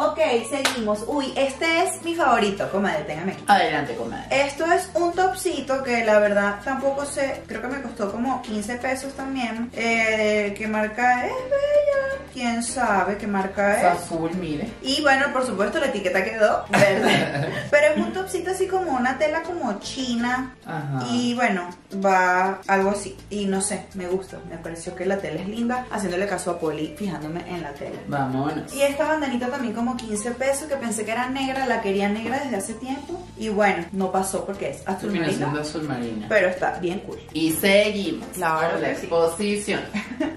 Ok, 0.00 0.20
seguimos. 0.48 1.02
Uy, 1.08 1.32
este 1.36 1.82
es 1.82 2.00
mi 2.04 2.14
favorito, 2.14 2.70
comadre, 2.70 3.02
téngame 3.02 3.32
aquí. 3.32 3.42
Adelante, 3.48 3.94
comadre. 3.96 4.26
Esto 4.30 4.64
es 4.72 4.88
un 4.94 5.12
topsito 5.12 5.82
que 5.82 6.04
la 6.04 6.20
verdad 6.20 6.60
tampoco 6.64 7.04
sé, 7.04 7.42
creo 7.48 7.60
que 7.62 7.66
me 7.66 7.82
costó 7.82 8.12
como 8.12 8.40
15 8.42 8.76
pesos 8.76 9.12
también. 9.14 9.70
Eh, 9.74 10.54
¿Qué 10.56 10.68
marca 10.68 11.26
es, 11.26 11.32
bella? 11.32 11.87
¿Quién 12.32 12.62
sabe 12.62 13.16
qué 13.16 13.26
marca 13.26 13.78
es? 13.78 13.84
Azul, 14.02 14.30
mire. 14.40 14.68
Y 14.82 15.00
bueno, 15.02 15.26
por 15.32 15.44
supuesto 15.46 15.78
la 15.80 15.86
etiqueta 15.86 16.22
quedó 16.24 16.64
verde. 16.70 17.48
Pero 17.70 17.94
es 17.94 17.98
un 17.98 18.12
topsito 18.12 18.50
así 18.50 18.66
como 18.66 18.92
una 18.92 19.18
tela 19.18 19.42
como 19.42 19.78
china. 19.80 20.54
Ajá. 20.66 21.06
Y 21.10 21.34
bueno, 21.34 21.68
va 22.04 22.60
algo 22.66 22.90
así. 22.90 23.16
Y 23.30 23.46
no 23.46 23.60
sé, 23.60 23.86
me 23.94 24.06
gusta. 24.08 24.38
Me 24.48 24.56
pareció 24.58 24.94
que 24.94 25.04
la 25.06 25.18
tela 25.18 25.40
es 25.40 25.48
linda. 25.48 25.86
Haciéndole 25.90 26.26
caso 26.26 26.50
a 26.52 26.58
Poli, 26.58 26.94
fijándome 26.96 27.40
en 27.48 27.62
la 27.62 27.72
tela. 27.72 27.98
Vámonos. 28.08 28.72
Y 28.74 28.82
esta 28.82 29.04
bandanita 29.06 29.48
también 29.48 29.74
como 29.74 29.96
15 29.96 30.30
pesos, 30.32 30.68
que 30.68 30.76
pensé 30.76 31.04
que 31.04 31.12
era 31.12 31.28
negra, 31.28 31.66
la 31.66 31.80
quería 31.80 32.08
negra 32.08 32.40
desde 32.44 32.56
hace 32.56 32.74
tiempo. 32.74 33.24
Y 33.36 33.48
bueno, 33.48 33.84
no 33.92 34.10
pasó 34.12 34.44
porque 34.44 34.70
es 34.70 34.82
azul 34.86 35.12
marino. 35.18 35.58
azul 35.58 35.82
marina. 35.82 36.26
Pero 36.28 36.48
está 36.48 36.78
bien 36.78 37.00
cool. 37.00 37.18
Y 37.32 37.52
seguimos 37.52 38.26
Claro 38.34 38.72
con 38.72 38.82
la 38.82 38.88
sí. 38.94 39.06
exposición. 39.06 39.80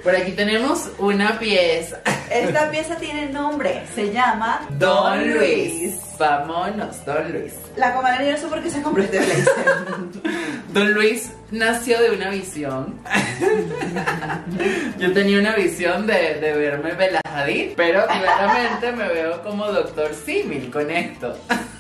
Por 0.04 0.15
aquí 0.15 0.32
tenemos 0.32 0.89
una 0.99 1.38
pieza. 1.39 1.90
Esta 2.32 2.69
pieza 2.69 2.95
tiene 2.95 3.27
nombre, 3.27 3.84
se 3.93 4.12
llama 4.12 4.62
Don 4.77 5.34
Luis. 5.34 5.99
Vámonos, 6.17 7.04
Don 7.06 7.32
Luis. 7.32 7.54
La 7.75 7.93
comadre 7.93 8.32
no 8.32 8.38
sé 8.38 8.47
por 8.47 8.62
qué 8.62 8.69
se 8.69 8.82
compró 8.82 9.04
este 9.04 9.19
blazer. 9.19 9.65
Don 10.73 10.93
Luis 10.93 11.32
nació 11.51 11.99
de 12.01 12.12
una 12.12 12.30
visión. 12.30 12.99
Yo 14.99 15.12
tenía 15.13 15.39
una 15.39 15.56
visión 15.56 16.06
de, 16.08 16.36
de 16.36 16.54
verme 16.54 16.93
Bella 16.93 17.21
Hadid, 17.27 17.71
pero 17.75 18.06
claramente 18.06 18.91
me 18.91 19.08
veo 19.08 19.41
como 19.41 19.65
Doctor 19.65 20.13
Simil 20.13 20.69
con 20.69 20.89
esto. 20.89 21.38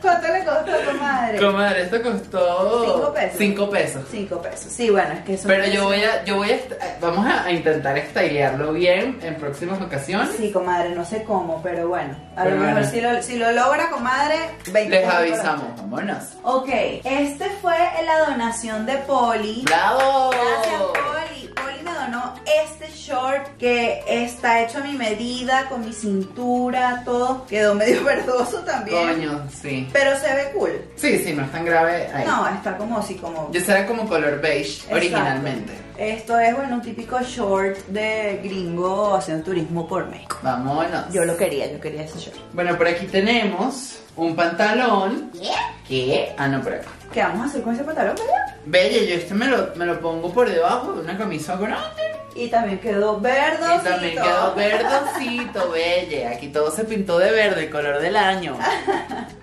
¿Cuánto 0.00 0.28
le 0.28 0.44
costó, 0.44 0.72
comadre? 0.92 1.38
Comadre, 1.38 1.82
esto 1.82 2.02
costó 2.02 2.78
Cinco 2.84 3.12
pesos. 3.14 3.38
cinco 3.38 3.70
pesos. 3.70 4.02
5 4.10 4.42
pesos. 4.42 4.72
Sí, 4.72 4.90
bueno, 4.90 5.12
es 5.14 5.20
que 5.24 5.34
eso 5.34 5.48
Pero 5.48 5.66
yo 5.66 5.84
voy 5.84 6.02
a, 6.02 6.24
yo 6.24 6.36
voy 6.36 6.50
a, 6.50 6.54
est- 6.54 6.72
vamos 7.00 7.26
a 7.26 7.50
intentar 7.50 7.98
stylearlo 8.10 8.72
bien 8.72 9.18
en 9.22 9.34
próximas 9.36 9.80
ocasiones. 9.80 10.30
Sí, 10.36 10.50
comadre, 10.52 10.90
no 10.90 11.04
sé 11.04 11.24
cómo, 11.24 11.60
pero 11.62 11.88
bueno. 11.88 12.16
A 12.36 12.44
Pero 12.44 12.56
lo 12.56 12.60
mejor 12.62 12.74
bueno. 12.82 12.90
si 12.90 13.00
lo, 13.00 13.22
si 13.22 13.36
lo 13.38 13.50
logra, 13.52 13.90
comadre, 13.90 14.36
20 14.72 14.90
Les 14.90 15.08
avisamos, 15.08 15.76
vámonos. 15.76 16.24
Ok, 16.42 16.68
este 17.04 17.50
fue 17.60 17.76
la 18.04 18.30
donación 18.30 18.86
de 18.86 18.96
Poli. 18.98 19.62
¡Bravo! 19.64 20.30
Gracias, 20.30 20.80
Poli. 20.82 21.48
Poli 21.54 21.82
me 21.82 21.92
donó 21.92 22.34
este 22.64 22.88
short 22.94 23.56
que 23.58 24.02
está 24.08 24.62
hecho 24.62 24.78
a 24.78 24.80
mi 24.82 24.92
medida, 24.92 25.66
con 25.68 25.84
mi 25.84 25.92
cintura, 25.92 27.02
todo. 27.04 27.46
Quedó 27.46 27.74
medio 27.74 28.04
verdoso 28.04 28.58
también. 28.60 29.08
Coño, 29.08 29.42
sí. 29.50 29.87
Pero 29.92 30.18
se 30.18 30.34
ve 30.34 30.50
cool. 30.54 30.70
Sí, 30.96 31.18
sí, 31.18 31.32
no 31.32 31.44
es 31.44 31.52
tan 31.52 31.64
grave 31.64 32.08
ahí. 32.12 32.24
No, 32.26 32.48
está 32.48 32.76
como 32.76 32.98
así, 32.98 33.14
como. 33.14 33.50
Yo 33.52 33.60
será 33.60 33.86
como 33.86 34.06
color 34.08 34.40
beige 34.40 34.74
Exacto. 34.74 34.96
originalmente. 34.96 35.72
Esto 35.98 36.38
es, 36.38 36.54
bueno, 36.56 36.76
un 36.76 36.82
típico 36.82 37.20
short 37.22 37.76
de 37.88 38.40
gringo 38.42 39.16
haciendo 39.16 39.44
turismo 39.44 39.88
por 39.88 40.06
México. 40.08 40.38
Vámonos. 40.42 41.12
Yo 41.12 41.24
lo 41.24 41.36
quería, 41.36 41.70
yo 41.70 41.80
quería 41.80 42.02
ese 42.04 42.18
short. 42.20 42.36
Bueno, 42.52 42.76
por 42.76 42.86
aquí 42.86 43.06
tenemos 43.06 43.98
un 44.16 44.36
pantalón. 44.36 45.30
¿Qué? 45.32 45.50
¿Qué? 45.88 46.34
Ah, 46.38 46.46
no, 46.46 46.62
por 46.62 46.74
acá. 46.74 46.88
¿Qué 47.12 47.22
vamos 47.22 47.42
a 47.42 47.44
hacer 47.46 47.62
con 47.62 47.74
ese 47.74 47.84
pantalón, 47.84 48.16
bella? 48.16 48.56
Bella, 48.66 49.04
yo 49.04 49.14
este 49.14 49.34
me 49.34 49.46
lo, 49.46 49.74
me 49.76 49.86
lo 49.86 49.98
pongo 50.00 50.32
por 50.32 50.48
debajo 50.48 50.92
de 50.92 51.00
una 51.00 51.16
camisa 51.16 51.56
grande. 51.56 52.08
Y 52.34 52.48
también 52.48 52.78
quedó 52.78 53.18
verdosito. 53.18 53.80
Y 53.80 53.84
también 53.84 54.14
quedó 54.14 54.54
verdosito, 54.54 55.70
bella. 55.70 56.30
Aquí 56.30 56.48
todo 56.48 56.70
se 56.70 56.84
pintó 56.84 57.18
de 57.18 57.32
verde, 57.32 57.64
el 57.64 57.70
color 57.70 58.00
del 58.00 58.16
año. 58.16 58.56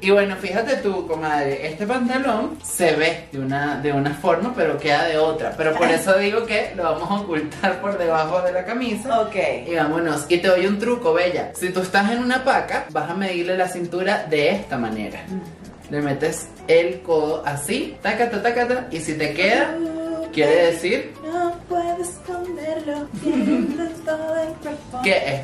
Y 0.01 0.12
bueno, 0.12 0.36
fíjate 0.36 0.75
tú, 0.78 1.08
comadre, 1.08 1.65
este 1.65 1.88
pantalón 1.88 2.60
se 2.63 2.95
ve 2.95 3.28
de 3.32 3.39
una, 3.39 3.82
de 3.82 3.91
una 3.91 4.13
forma, 4.13 4.54
pero 4.56 4.78
queda 4.78 5.06
de 5.06 5.17
otra. 5.17 5.54
Pero 5.58 5.73
por 5.73 5.88
eso 5.89 6.15
digo 6.19 6.45
que 6.45 6.73
lo 6.75 6.84
vamos 6.84 7.10
a 7.10 7.15
ocultar 7.23 7.82
por 7.82 7.97
debajo 7.97 8.41
de 8.43 8.51
la 8.51 8.65
camisa. 8.65 9.21
Ok. 9.21 9.36
Y 9.65 9.73
vámonos. 9.73 10.25
Y 10.30 10.38
te 10.38 10.49
doy 10.49 10.67
un 10.67 10.78
truco, 10.78 11.13
bella. 11.13 11.54
Si 11.56 11.69
tú 11.69 11.80
estás 11.80 12.12
en 12.12 12.19
una 12.19 12.43
paca, 12.43 12.86
vas 12.91 13.10
a 13.10 13.15
medirle 13.15 13.58
la 13.58 13.67
cintura 13.67 14.25
de 14.30 14.50
esta 14.50 14.77
manera. 14.77 15.21
Le 15.90 16.02
metes 16.02 16.48
el 16.67 17.02
codo 17.02 17.44
así, 17.46 17.96
tácata, 18.02 18.42
tácata, 18.42 18.88
y 18.92 19.00
si 19.00 19.13
te 19.13 19.33
queda, 19.33 19.77
Quiere 20.36 20.65
decir 20.73 21.13
No 21.23 21.58
puedo 21.69 22.02
esconderlo, 22.46 23.08
siento 23.21 23.83
todo 24.06 24.35
el 24.41 24.54
cuerpo. 24.56 25.02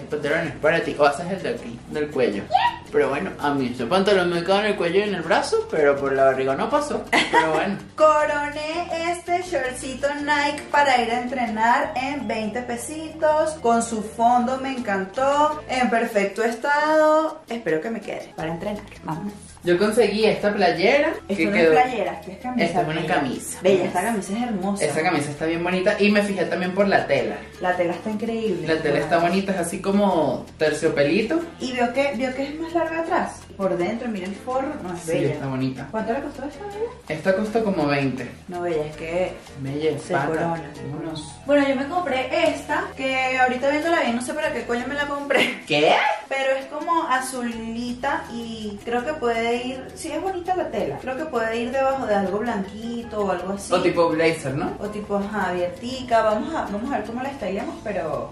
pantalón 0.09 0.47
es 0.47 0.53
para 0.55 0.83
ti. 0.83 0.95
O 0.97 1.05
haces 1.05 1.31
el 1.31 1.43
de 1.43 1.49
aquí, 1.49 1.79
del 1.89 2.09
cuello. 2.09 2.43
Pero 2.91 3.09
bueno, 3.09 3.31
a 3.39 3.53
mí 3.53 3.71
ese 3.73 3.85
pantalón 3.85 4.29
me 4.29 4.43
queda 4.43 4.59
en 4.59 4.65
el 4.67 4.75
cuello 4.75 4.99
y 4.99 5.03
en 5.03 5.15
el 5.15 5.21
brazo, 5.21 5.67
pero 5.71 5.95
por 5.95 6.11
la 6.13 6.25
barriga 6.25 6.55
no 6.55 6.69
pasó. 6.69 7.03
Pero 7.31 7.53
bueno. 7.53 7.77
Coroné 7.95 9.11
este 9.11 9.41
shortcito 9.43 10.07
Nike 10.15 10.63
para 10.71 11.01
ir 11.01 11.11
a 11.11 11.21
entrenar 11.21 11.93
en 11.95 12.27
20 12.27 12.61
pesitos. 12.63 13.51
Con 13.61 13.81
su 13.81 14.03
fondo 14.03 14.57
me 14.57 14.71
encantó. 14.77 15.61
En 15.69 15.89
perfecto 15.89 16.43
estado. 16.43 17.41
Espero 17.49 17.81
que 17.81 17.89
me 17.89 18.01
quede 18.01 18.33
para 18.35 18.51
entrenar. 18.51 18.83
Vamos. 19.03 19.33
Yo 19.63 19.77
conseguí 19.77 20.25
esta 20.25 20.51
playera 20.51 21.13
Esto 21.27 21.35
que 21.35 21.45
no 21.45 21.51
quedó. 21.51 21.73
es 21.73 21.81
playera, 21.83 22.21
es 22.27 22.37
camisa. 22.39 22.65
Esta 22.65 22.81
es 22.81 22.87
una 22.87 23.05
camisa. 23.05 23.59
Bella, 23.61 23.85
esta 23.85 24.01
camisa 24.01 24.33
es 24.33 24.43
hermosa. 24.43 24.85
Esa 24.85 25.03
camisa 25.03 25.29
está 25.29 25.45
bien 25.45 25.63
bonita 25.63 25.95
y 25.99 26.09
me 26.09 26.23
fijé 26.23 26.45
también 26.45 26.73
por 26.73 26.87
la 26.87 26.90
tela. 27.07 27.35
La 27.59 27.75
tela 27.75 27.93
está 27.93 28.09
increíble. 28.09 28.67
La 28.67 28.81
tela 28.81 28.99
está 28.99 29.17
bonita, 29.19 29.51
es 29.53 29.57
así 29.59 29.81
como 29.81 30.45
terciopelito. 30.57 31.39
Y 31.59 31.73
veo 31.73 31.93
que, 31.93 32.13
veo 32.15 32.33
que 32.35 32.43
es 32.43 32.59
más 32.59 32.73
larga 32.73 32.99
atrás. 33.01 33.41
Por 33.57 33.77
dentro, 33.77 34.07
mira 34.09 34.25
el 34.25 34.33
forro. 34.35 34.69
No, 34.81 34.93
es 34.93 35.01
Sí, 35.01 35.11
bella. 35.11 35.33
está 35.33 35.47
bonita. 35.47 35.87
¿Cuánto 35.91 36.13
le 36.13 36.21
costó 36.21 36.45
esta 36.45 36.65
bella? 36.65 36.89
Esta 37.09 37.35
costó 37.35 37.63
como 37.63 37.85
20. 37.85 38.31
No, 38.47 38.61
bella, 38.61 38.85
es 38.85 38.95
que 38.95 39.33
Bella, 39.59 39.99
Se 39.99 40.13
pata. 40.13 40.27
corona. 40.27 40.71
Vámonos. 40.89 41.31
Bueno, 41.45 41.67
yo 41.67 41.75
me 41.75 41.87
compré 41.87 42.49
esta, 42.49 42.85
que 42.97 43.37
ahorita 43.37 43.69
viéndola 43.69 44.01
bien, 44.01 44.15
no 44.15 44.21
sé 44.21 44.33
para 44.33 44.51
qué 44.53 44.63
coño 44.65 44.85
me 44.87 44.95
la 44.95 45.07
compré. 45.07 45.61
¿Qué? 45.67 45.93
Pero 46.27 46.55
es 46.57 46.65
como 46.67 47.03
azulita 47.07 48.23
y 48.33 48.79
creo 48.83 49.03
que 49.05 49.13
puede 49.13 49.67
ir, 49.67 49.85
sí 49.95 50.11
es 50.11 50.21
bonita 50.21 50.55
la 50.55 50.69
tela, 50.69 50.97
creo 51.01 51.17
que 51.17 51.25
puede 51.25 51.57
ir 51.61 51.71
debajo 51.71 52.05
de 52.05 52.15
algo 52.15 52.39
blanquito 52.39 53.25
o 53.25 53.31
algo 53.31 53.53
así. 53.53 53.71
O 53.73 53.81
tipo 53.81 54.09
blazer, 54.09 54.55
¿no? 54.55 54.71
O 54.79 54.87
tipo, 54.87 55.17
ajá, 55.17 55.49
abiertica, 55.49 56.21
vamos 56.21 56.53
a, 56.55 56.63
vamos 56.63 56.80
a 56.89 56.97
ver 56.97 57.05
cómo 57.05 57.21
la 57.21 57.29
estallamos, 57.29 57.75
pero, 57.83 58.29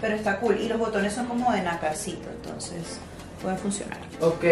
pero 0.00 0.14
está 0.14 0.40
cool. 0.40 0.58
Y 0.60 0.68
los 0.68 0.78
botones 0.78 1.12
son 1.12 1.26
como 1.26 1.52
de 1.52 1.62
nacarcito, 1.62 2.30
entonces 2.30 2.98
puede 3.46 3.58
funcionar. 3.58 3.98
Ok, 4.20 4.44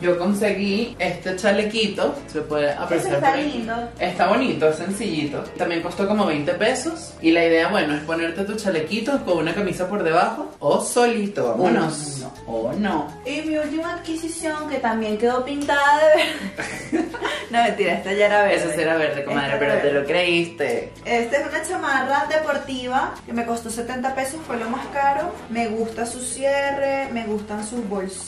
yo 0.00 0.16
conseguí 0.16 0.94
este 0.98 1.34
chalequito. 1.34 2.14
Se 2.28 2.40
puede 2.42 2.70
apreciar. 2.70 3.14
está 3.14 3.30
por 3.32 3.38
lindo. 3.38 3.88
Está 3.98 4.28
bonito, 4.28 4.68
es 4.68 4.76
sencillito. 4.76 5.42
También 5.56 5.82
costó 5.82 6.06
como 6.06 6.26
20 6.26 6.54
pesos. 6.54 7.14
Y 7.20 7.32
la 7.32 7.44
idea, 7.44 7.68
bueno, 7.68 7.94
es 7.94 8.02
ponerte 8.02 8.44
tu 8.44 8.54
chalequito 8.54 9.24
con 9.24 9.38
una 9.38 9.54
camisa 9.54 9.88
por 9.88 10.04
debajo. 10.04 10.50
O 10.60 10.80
solito, 10.80 11.48
vámonos. 11.48 12.18
no. 12.20 12.32
O 12.46 12.72
no. 12.74 13.08
Y 13.26 13.42
mi 13.42 13.56
última 13.56 13.94
adquisición, 13.94 14.68
que 14.68 14.78
también 14.78 15.18
quedó 15.18 15.44
pintada 15.44 15.98
de 15.98 16.22
verde. 16.22 17.08
no, 17.50 17.62
mentira, 17.62 17.94
esta 17.94 18.12
ya 18.12 18.26
era 18.26 18.42
verde. 18.42 18.56
Eso 18.56 18.70
será 18.70 18.96
verde, 18.96 19.24
comadre, 19.24 19.54
Esta 19.54 19.58
pero 19.58 19.72
era 19.72 19.82
te 19.82 19.92
lo 19.92 20.04
creíste. 20.04 20.92
Esta 21.04 21.38
es 21.38 21.48
una 21.48 21.62
chamarra 21.62 22.26
deportiva 22.28 23.14
que 23.26 23.32
me 23.32 23.44
costó 23.44 23.70
70 23.70 24.14
pesos, 24.14 24.40
fue 24.46 24.58
lo 24.58 24.68
más 24.68 24.86
caro. 24.88 25.32
Me 25.50 25.68
gusta 25.68 26.06
su 26.06 26.20
cierre, 26.20 27.08
me 27.12 27.24
gustan 27.26 27.66
sus 27.66 27.86
bolsillos, 27.88 28.27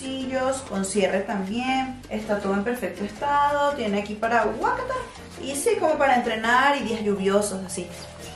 con 0.69 0.85
cierre 0.85 1.21
también. 1.21 2.01
Está 2.09 2.39
todo 2.39 2.55
en 2.55 2.65
perfecto 2.65 3.05
estado, 3.05 3.73
tiene 3.75 4.01
aquí 4.01 4.15
para 4.15 4.45
guacata. 4.45 4.95
Y 5.43 5.55
sí, 5.55 5.77
como 5.79 5.97
para 5.97 6.17
entrenar 6.17 6.77
y 6.77 6.85
días 6.85 7.03
lluviosos, 7.03 7.65
así. 7.65 7.87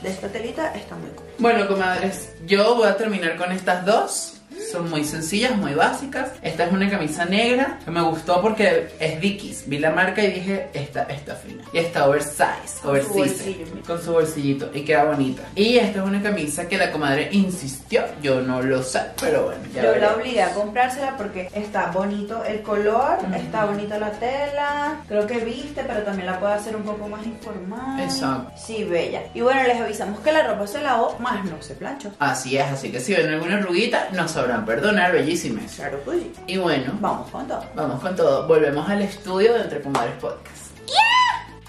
De 0.01 0.09
esta 0.09 0.27
telita 0.27 0.73
está 0.73 0.95
muy 0.95 1.09
cool. 1.11 1.25
Bueno, 1.39 1.67
comadres, 1.67 2.33
yo 2.45 2.75
voy 2.75 2.87
a 2.87 2.97
terminar 2.97 3.37
con 3.37 3.51
estas 3.51 3.85
dos. 3.85 4.34
Son 4.71 4.89
muy 4.89 5.03
sencillas, 5.03 5.55
muy 5.57 5.73
básicas. 5.73 6.29
Esta 6.41 6.65
es 6.65 6.71
una 6.73 6.89
camisa 6.89 7.25
negra 7.25 7.79
que 7.83 7.91
me 7.91 8.01
gustó 8.01 8.41
porque 8.41 8.89
es 8.99 9.19
Dickies. 9.21 9.63
Vi 9.67 9.79
la 9.79 9.91
marca 9.91 10.23
y 10.23 10.31
dije, 10.31 10.69
esta 10.73 11.03
está 11.03 11.35
fina. 11.35 11.63
Y 11.73 11.77
está 11.79 12.07
oversize, 12.07 12.79
oversize. 12.83 13.55
Con 13.85 14.01
su 14.01 14.13
bolsillito 14.13 14.69
y 14.73 14.81
queda 14.81 15.05
bonita. 15.05 15.43
Y 15.55 15.77
esta 15.77 15.99
es 15.99 16.05
una 16.05 16.21
camisa 16.21 16.67
que 16.67 16.77
la 16.77 16.91
comadre 16.91 17.29
insistió. 17.31 18.03
Yo 18.21 18.41
no 18.41 18.61
lo 18.61 18.81
sé, 18.83 19.01
pero 19.19 19.45
bueno, 19.45 19.61
ya 19.73 19.81
Yo 19.83 19.87
la 19.89 19.93
veremos. 19.93 20.15
obligué 20.17 20.41
a 20.41 20.53
comprársela 20.53 21.17
porque 21.17 21.49
está 21.53 21.91
bonito 21.91 22.43
el 22.43 22.61
color, 22.61 23.17
está 23.35 23.65
bonita 23.65 23.97
la 23.99 24.11
tela, 24.11 24.97
creo 25.07 25.27
que 25.27 25.39
viste, 25.39 25.83
pero 25.85 26.01
también 26.03 26.25
la 26.27 26.39
puede 26.39 26.53
hacer 26.53 26.75
un 26.75 26.83
poco 26.83 27.07
más 27.07 27.25
informal. 27.25 27.99
Exacto. 28.01 28.51
Sí, 28.57 28.83
bella. 28.83 29.23
Y 29.33 29.41
bueno, 29.41 29.63
les 29.63 29.79
avisamos 29.79 30.19
que 30.21 30.31
la 30.31 30.47
ropa 30.47 30.67
se 30.67 30.81
lavó, 30.81 31.15
más 31.19 31.45
no 31.45 31.61
se 31.61 31.75
planchó. 31.75 32.11
Así 32.19 32.57
es, 32.57 32.65
así 32.65 32.91
que 32.91 32.99
si 32.99 33.13
ven 33.13 33.29
alguna 33.29 33.57
arruguita, 33.57 34.09
nos 34.13 34.35
sabrán 34.45 34.65
perdonar, 34.65 35.11
bellísimas. 35.11 35.75
Claro, 35.75 35.99
pues 36.05 36.21
sí. 36.21 36.31
Y 36.47 36.57
bueno, 36.57 36.93
Vamos 37.01 37.29
con 37.31 37.47
todo. 37.47 37.63
vamos 37.75 38.01
con 38.01 38.15
todo. 38.15 38.47
Volvemos 38.47 38.87
al 38.89 39.01
estudio 39.01 39.53
de 39.53 39.61
Entre 39.61 39.81
Comadres 39.81 40.15
Podcast. 40.15 40.65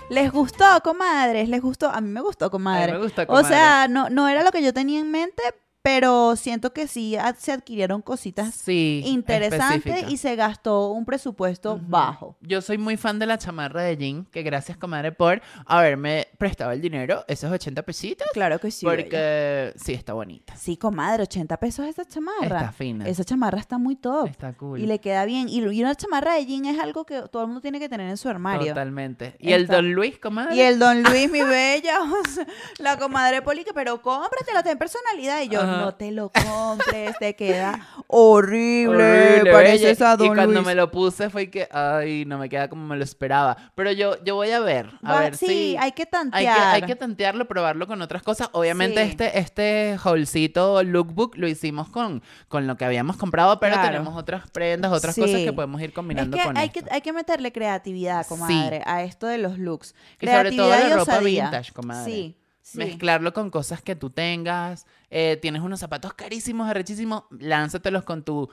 ¿Les 0.09 0.31
gustó, 0.31 0.65
comadres? 0.85 1.49
¿Les 1.49 1.61
gustó? 1.61 1.89
A 1.91 2.01
mí 2.01 2.09
me 2.09 2.21
gustó, 2.21 2.49
comadre. 2.51 2.85
A 2.85 2.87
mí 2.87 2.93
me 2.93 3.05
gusta, 3.05 3.23
O 3.23 3.27
comadre. 3.27 3.49
sea, 3.49 3.89
no, 3.89 4.09
no 4.09 4.29
era 4.29 4.45
lo 4.45 4.53
que 4.53 4.63
yo 4.63 4.73
tenía 4.73 5.01
en 5.01 5.11
mente, 5.11 5.43
pero 5.87 6.35
siento 6.35 6.73
que 6.73 6.89
sí 6.89 7.17
se 7.39 7.53
adquirieron 7.53 8.03
cositas 8.03 8.57
Sí, 8.57 9.05
interesantes 9.07 9.87
específica. 9.87 10.11
y 10.11 10.17
se 10.17 10.35
gastó 10.35 10.91
un 10.91 11.05
presupuesto 11.05 11.79
bajo. 11.81 12.37
Yo 12.41 12.61
soy 12.61 12.77
muy 12.77 12.97
fan 12.97 13.21
de 13.21 13.27
la 13.27 13.39
chamarra 13.39 13.83
de 13.83 13.97
jean, 13.97 14.25
que 14.25 14.43
gracias, 14.43 14.77
comadre, 14.77 15.13
por 15.13 15.41
haberme 15.65 16.27
prestado 16.39 16.73
el 16.73 16.81
dinero, 16.81 17.25
esos 17.29 17.53
80 17.53 17.85
pesitos. 17.85 18.27
Claro 18.33 18.59
que 18.59 18.73
sí. 18.73 18.85
bella. 18.85 19.05
porque 19.05 19.75
sí, 19.77 19.93
está 19.93 20.13
bonita. 20.15 20.57
Sí, 20.57 20.77
comadre, 20.77 21.23
80 21.23 21.57
pesos 21.59 21.87
esa 21.87 22.05
chamarra. 22.05 22.63
Está 22.63 22.73
fina. 22.73 23.07
Esa 23.07 23.23
chamarra 23.23 23.61
está 23.61 23.79
muy 23.79 23.95
top. 23.95 24.29
Está 24.29 24.55
cool. 24.55 24.81
Y 24.81 24.87
le 24.87 24.99
queda 24.99 25.25
bien. 25.25 25.49
Y, 25.49 25.61
una 25.63 25.95
chamarra 25.95 26.35
de 26.35 26.47
jean 26.47 26.65
es 26.65 26.81
algo 26.81 27.07
que 27.07 27.23
todo 27.31 27.43
el 27.43 27.47
mundo 27.47 27.61
tiene 27.61 27.79
que 27.79 27.89
tener 27.89 28.11
en 28.11 28.17
su 28.17 28.29
armario. 28.29 28.67
Totalmente. 28.73 29.37
¿Y 29.39 29.53
el 29.53 29.69
Don 29.69 29.93
Luis, 29.93 30.19
comadre? 30.19 30.57
Y 30.57 30.63
el 30.63 30.81
Don 30.81 31.05
Luis, 31.05 31.31
mi 31.31 31.43
bella, 31.43 32.01
la 32.79 32.99
comadre 32.99 33.41
Poli, 33.41 33.63
que 33.63 33.73
pero 33.73 34.03
cómpratela, 34.03 34.65
ten 34.65 34.77
personalidad. 34.77 35.43
Y 35.43 35.49
yo, 35.49 35.61
Ajá. 35.61 35.76
No 35.81 35.95
te 35.95 36.11
lo 36.13 36.31
compres, 36.31 37.17
te 37.19 37.35
queda 37.37 37.87
horrible. 38.07 38.97
Horrible, 39.37 39.53
pareces 39.53 40.01
a 40.03 40.17
Don 40.17 40.27
y 40.27 40.31
cuando 40.31 40.55
Luis. 40.55 40.67
me 40.67 40.75
lo 40.75 40.91
puse 40.91 41.31
fue 41.31 41.51
que, 41.51 41.69
ay, 41.71 42.25
no 42.27 42.39
me 42.39 42.49
queda 42.49 42.69
como 42.69 42.87
me 42.87 42.97
lo 42.97 43.05
esperaba. 43.05 43.57
Pero 43.75 43.93
yo, 43.93 44.23
yo 44.25 44.35
voy 44.35 44.51
a 44.51 44.61
ver, 44.61 44.91
a 45.03 45.13
Va- 45.15 45.21
ver 45.21 45.37
sí, 45.37 45.47
si... 45.47 45.77
hay 45.79 45.93
que 45.93 46.03
Hay 46.03 46.09
tantear. 46.11 46.57
que, 46.57 46.63
hay 46.63 46.83
que 46.83 46.97
tantearlo, 46.97 47.47
probarlo 47.47 47.87
con 47.87 48.01
otras 48.03 48.23
cosas. 48.23 48.49
Obviamente 48.53 49.03
Sí. 49.05 49.11
este, 49.11 49.39
este 49.39 49.97
haulcito 50.03 50.83
lookbook 50.83 51.37
lo 51.37 51.49
hicimos 51.49 51.89
con, 51.89 52.23
con 52.49 52.67
lo 52.67 52.77
que 52.77 52.85
habíamos 52.85 53.17
comprado, 53.17 53.59
pero 53.61 53.75
Claro. 53.75 53.89
tenemos 53.91 54.17
otras 54.17 54.51
prendas, 54.51 54.93
otras 54.93 55.15
Sí. 55.15 55.21
cosas 55.21 55.41
que 55.41 55.53
podemos 55.53 55.81
ir 55.81 55.89
Es 55.91 55.95
combinando 55.95 56.37
que 56.37 56.43
con 56.45 56.57
hay, 56.57 56.67
esto. 56.67 56.81
que 56.81 56.95
hay 56.95 57.01
que 57.01 57.13
meterle 57.13 57.53
creatividad, 57.53 58.27
comadre, 58.27 58.83
a 58.87 59.03
esto 59.03 59.27
de 59.27 59.39
los 59.39 59.59
looks. 59.59 59.95
Y 60.21 60.27
sobre 60.27 60.51
todo 60.53 60.69
Creatividad 60.69 60.81
la 60.81 60.89
y 60.89 60.99
ropa 60.99 61.19
vintage, 61.21 61.73
comadre. 61.73 62.11
Sí, 62.11 62.37
Mezclarlo 62.75 63.33
con 63.33 63.51
cosas 63.51 63.83
que 63.83 63.97
tú 63.97 64.11
tengas. 64.11 64.87
eh, 65.11 65.39
tienes 65.41 65.63
unos 65.63 65.81
zapatos 65.81 66.15
carísimos, 66.15 66.69
arrechísimos. 66.69 67.25
Lánzatelos 67.31 68.03
con 68.05 68.25
tu 68.25 68.51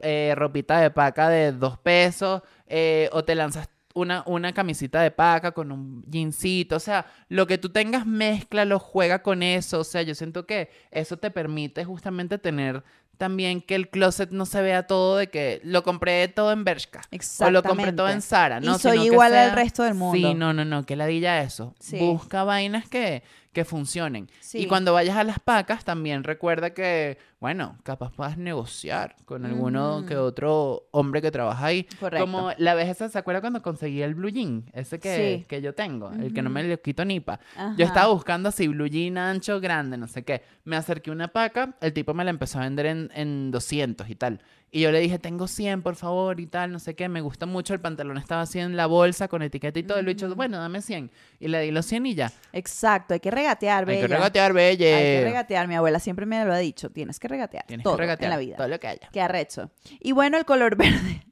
eh, 0.00 0.34
ropita 0.36 0.80
de 0.80 0.90
paca 0.90 1.28
de 1.28 1.52
dos 1.52 1.78
pesos. 1.78 2.42
eh, 2.66 3.08
o 3.12 3.24
te 3.24 3.34
lanzas 3.34 3.68
una, 3.94 4.22
una 4.26 4.52
camisita 4.52 5.00
de 5.02 5.10
paca 5.10 5.52
con 5.52 5.72
un 5.72 6.04
jeansito. 6.10 6.76
O 6.76 6.80
sea, 6.80 7.06
lo 7.28 7.46
que 7.46 7.58
tú 7.58 7.70
tengas, 7.70 8.06
mezclalo, 8.06 8.78
juega 8.78 9.22
con 9.22 9.42
eso. 9.42 9.80
O 9.80 9.84
sea, 9.84 10.02
yo 10.02 10.14
siento 10.14 10.46
que 10.46 10.70
eso 10.90 11.16
te 11.16 11.30
permite 11.30 11.84
justamente 11.84 12.38
tener 12.38 12.84
también 13.18 13.60
que 13.60 13.74
el 13.74 13.90
closet 13.90 14.30
no 14.30 14.46
se 14.46 14.62
vea 14.62 14.86
todo 14.86 15.16
de 15.16 15.26
que 15.28 15.60
lo 15.64 15.82
compré 15.82 16.28
todo 16.28 16.52
en 16.52 16.64
Bershka. 16.64 17.02
O 17.40 17.50
lo 17.50 17.62
compré 17.62 17.92
todo 17.92 18.08
en 18.08 18.18
Exactamente. 18.18 18.26
Zara. 18.26 18.58
Y 18.62 18.66
No, 18.66 18.78
soy 18.78 18.92
sino 18.98 19.04
igual 19.12 19.34
al 19.36 19.52
resto 19.52 19.82
del 19.82 19.94
mundo. 19.94 20.16
Sí, 20.16 20.34
no, 20.34 20.52
no, 20.54 20.64
no, 20.64 20.86
que 20.86 20.96
ladilla 20.96 21.42
eso. 21.42 21.74
Sí. 21.80 21.98
Busca 21.98 22.44
vainas 22.44 22.88
que, 22.88 23.22
que 23.52 23.64
funcionen. 23.64 24.30
Sí. 24.40 24.58
Y 24.58 24.66
cuando 24.66 24.92
vayas 24.94 25.16
a 25.16 25.24
las 25.24 25.40
pacas, 25.40 25.84
también 25.84 26.22
recuerda 26.22 26.70
que, 26.74 27.18
bueno, 27.40 27.76
capaz 27.82 28.12
puedas 28.12 28.38
negociar 28.38 29.16
con 29.24 29.44
alguno 29.44 30.04
que 30.06 30.16
otro 30.16 30.88
hombre 30.90 31.20
que 31.22 31.30
trabaja 31.30 31.66
ahí. 31.66 31.84
Correcto. 32.00 32.24
Como 32.24 32.50
la 32.58 32.74
vez 32.74 32.88
esa, 32.88 33.08
¿se 33.08 33.18
acuerda 33.18 33.40
cuando 33.40 33.62
conseguí 33.62 34.00
el 34.02 34.14
blue 34.14 34.28
jean? 34.30 34.64
Ese 34.72 34.98
que, 35.00 35.38
Sí. 35.40 35.44
que 35.48 35.60
yo 35.60 35.74
tengo, 35.74 36.10
el 36.12 36.32
que 36.32 36.42
no 36.42 36.50
me 36.50 36.62
lo 36.62 36.80
quito 36.80 37.04
ni 37.04 37.20
pa. 37.20 37.40
Ajá. 37.56 37.74
Yo 37.76 37.84
estaba 37.84 38.12
buscando 38.12 38.48
así, 38.48 38.68
blue 38.68 38.86
jean 38.86 39.18
ancho, 39.18 39.60
grande, 39.60 39.96
no 39.96 40.06
sé 40.08 40.22
qué. 40.24 40.42
Me 40.64 40.76
acerqué 40.76 41.10
a 41.10 41.12
una 41.14 41.28
paca, 41.28 41.74
el 41.80 41.92
tipo 41.92 42.14
me 42.14 42.24
la 42.24 42.30
empezó 42.30 42.58
a 42.58 42.62
vender 42.62 42.86
en, 42.86 43.07
en 43.14 43.50
200 43.50 44.08
y 44.10 44.14
tal. 44.14 44.40
Y 44.70 44.82
yo 44.82 44.92
le 44.92 45.00
dije, 45.00 45.18
tengo 45.18 45.48
100, 45.48 45.80
por 45.80 45.96
favor, 45.96 46.40
y 46.40 46.46
tal, 46.46 46.70
no 46.72 46.78
sé 46.78 46.94
qué. 46.94 47.08
Me 47.08 47.22
gusta 47.22 47.46
mucho, 47.46 47.72
el 47.72 47.80
pantalón 47.80 48.18
estaba 48.18 48.42
así 48.42 48.58
en 48.58 48.76
la 48.76 48.84
bolsa 48.84 49.26
con 49.26 49.40
etiqueta 49.40 49.78
y 49.78 49.82
todo. 49.82 49.98
El 49.98 50.04
bicho, 50.04 50.34
bueno, 50.34 50.58
dame 50.58 50.82
100. 50.82 51.10
Y 51.40 51.48
le 51.48 51.62
di 51.62 51.70
los 51.70 51.86
100 51.86 52.04
y 52.04 52.14
ya. 52.14 52.30
Exacto, 52.52 53.14
hay 53.14 53.20
que 53.20 53.30
regatear, 53.30 53.88
Hay 53.88 53.96
bella. 53.96 54.08
que 54.08 54.14
regatear, 54.14 54.52
belle. 54.52 54.94
Hay 54.94 55.02
que 55.20 55.24
regatear, 55.24 55.68
mi 55.68 55.74
abuela 55.74 55.98
siempre 56.00 56.26
me 56.26 56.44
lo 56.44 56.52
ha 56.52 56.58
dicho, 56.58 56.90
tienes 56.90 57.18
que 57.18 57.28
regatear 57.28 57.64
Tienes 57.66 57.84
todo 57.84 57.96
que 57.96 58.02
regatear 58.02 58.30
en 58.30 58.30
la 58.30 58.40
vida. 58.44 58.56
todo 58.56 58.68
lo 58.68 58.78
que 58.78 58.88
haya. 58.88 59.08
Qué 59.10 59.22
arrecho. 59.22 59.70
Y 60.00 60.12
bueno, 60.12 60.36
el 60.36 60.44
color 60.44 60.76
verde. 60.76 61.22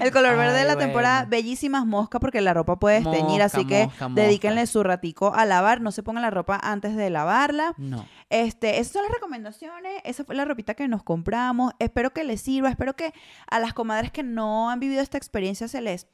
El 0.00 0.10
color 0.10 0.36
verde 0.36 0.58
de 0.58 0.64
la 0.64 0.76
temporada, 0.76 1.24
bellísimas 1.24 1.86
moscas 1.86 2.20
porque 2.20 2.40
la 2.40 2.54
ropa 2.54 2.78
puede 2.78 2.98
esteñir, 2.98 3.40
Mosca, 3.40 3.44
así 3.44 3.66
que 3.66 3.86
mosca, 3.86 4.08
mosca. 4.08 4.22
dedíquenle 4.22 4.66
su 4.66 4.82
ratico 4.82 5.34
a 5.34 5.44
lavar, 5.44 5.80
no 5.80 5.92
se 5.92 6.02
pongan 6.02 6.22
la 6.22 6.30
ropa 6.30 6.58
antes 6.62 6.96
de 6.96 7.10
lavarla. 7.10 7.74
No. 7.76 8.06
Este, 8.30 8.80
esas 8.80 8.92
son 8.92 9.02
las 9.02 9.12
recomendaciones, 9.12 9.92
esa 10.04 10.24
fue 10.24 10.34
la 10.34 10.44
ropita 10.44 10.74
que 10.74 10.88
nos 10.88 11.02
compramos. 11.02 11.72
Espero 11.78 12.12
que 12.12 12.24
les 12.24 12.40
sirva, 12.40 12.70
espero 12.70 12.96
que 12.96 13.12
a 13.50 13.58
las 13.58 13.74
comadres 13.74 14.10
que 14.10 14.22
no 14.22 14.70
han 14.70 14.80
vivido 14.80 15.02
esta 15.02 15.18
experiencia 15.18 15.68
se 15.68 15.80
les 15.80 16.06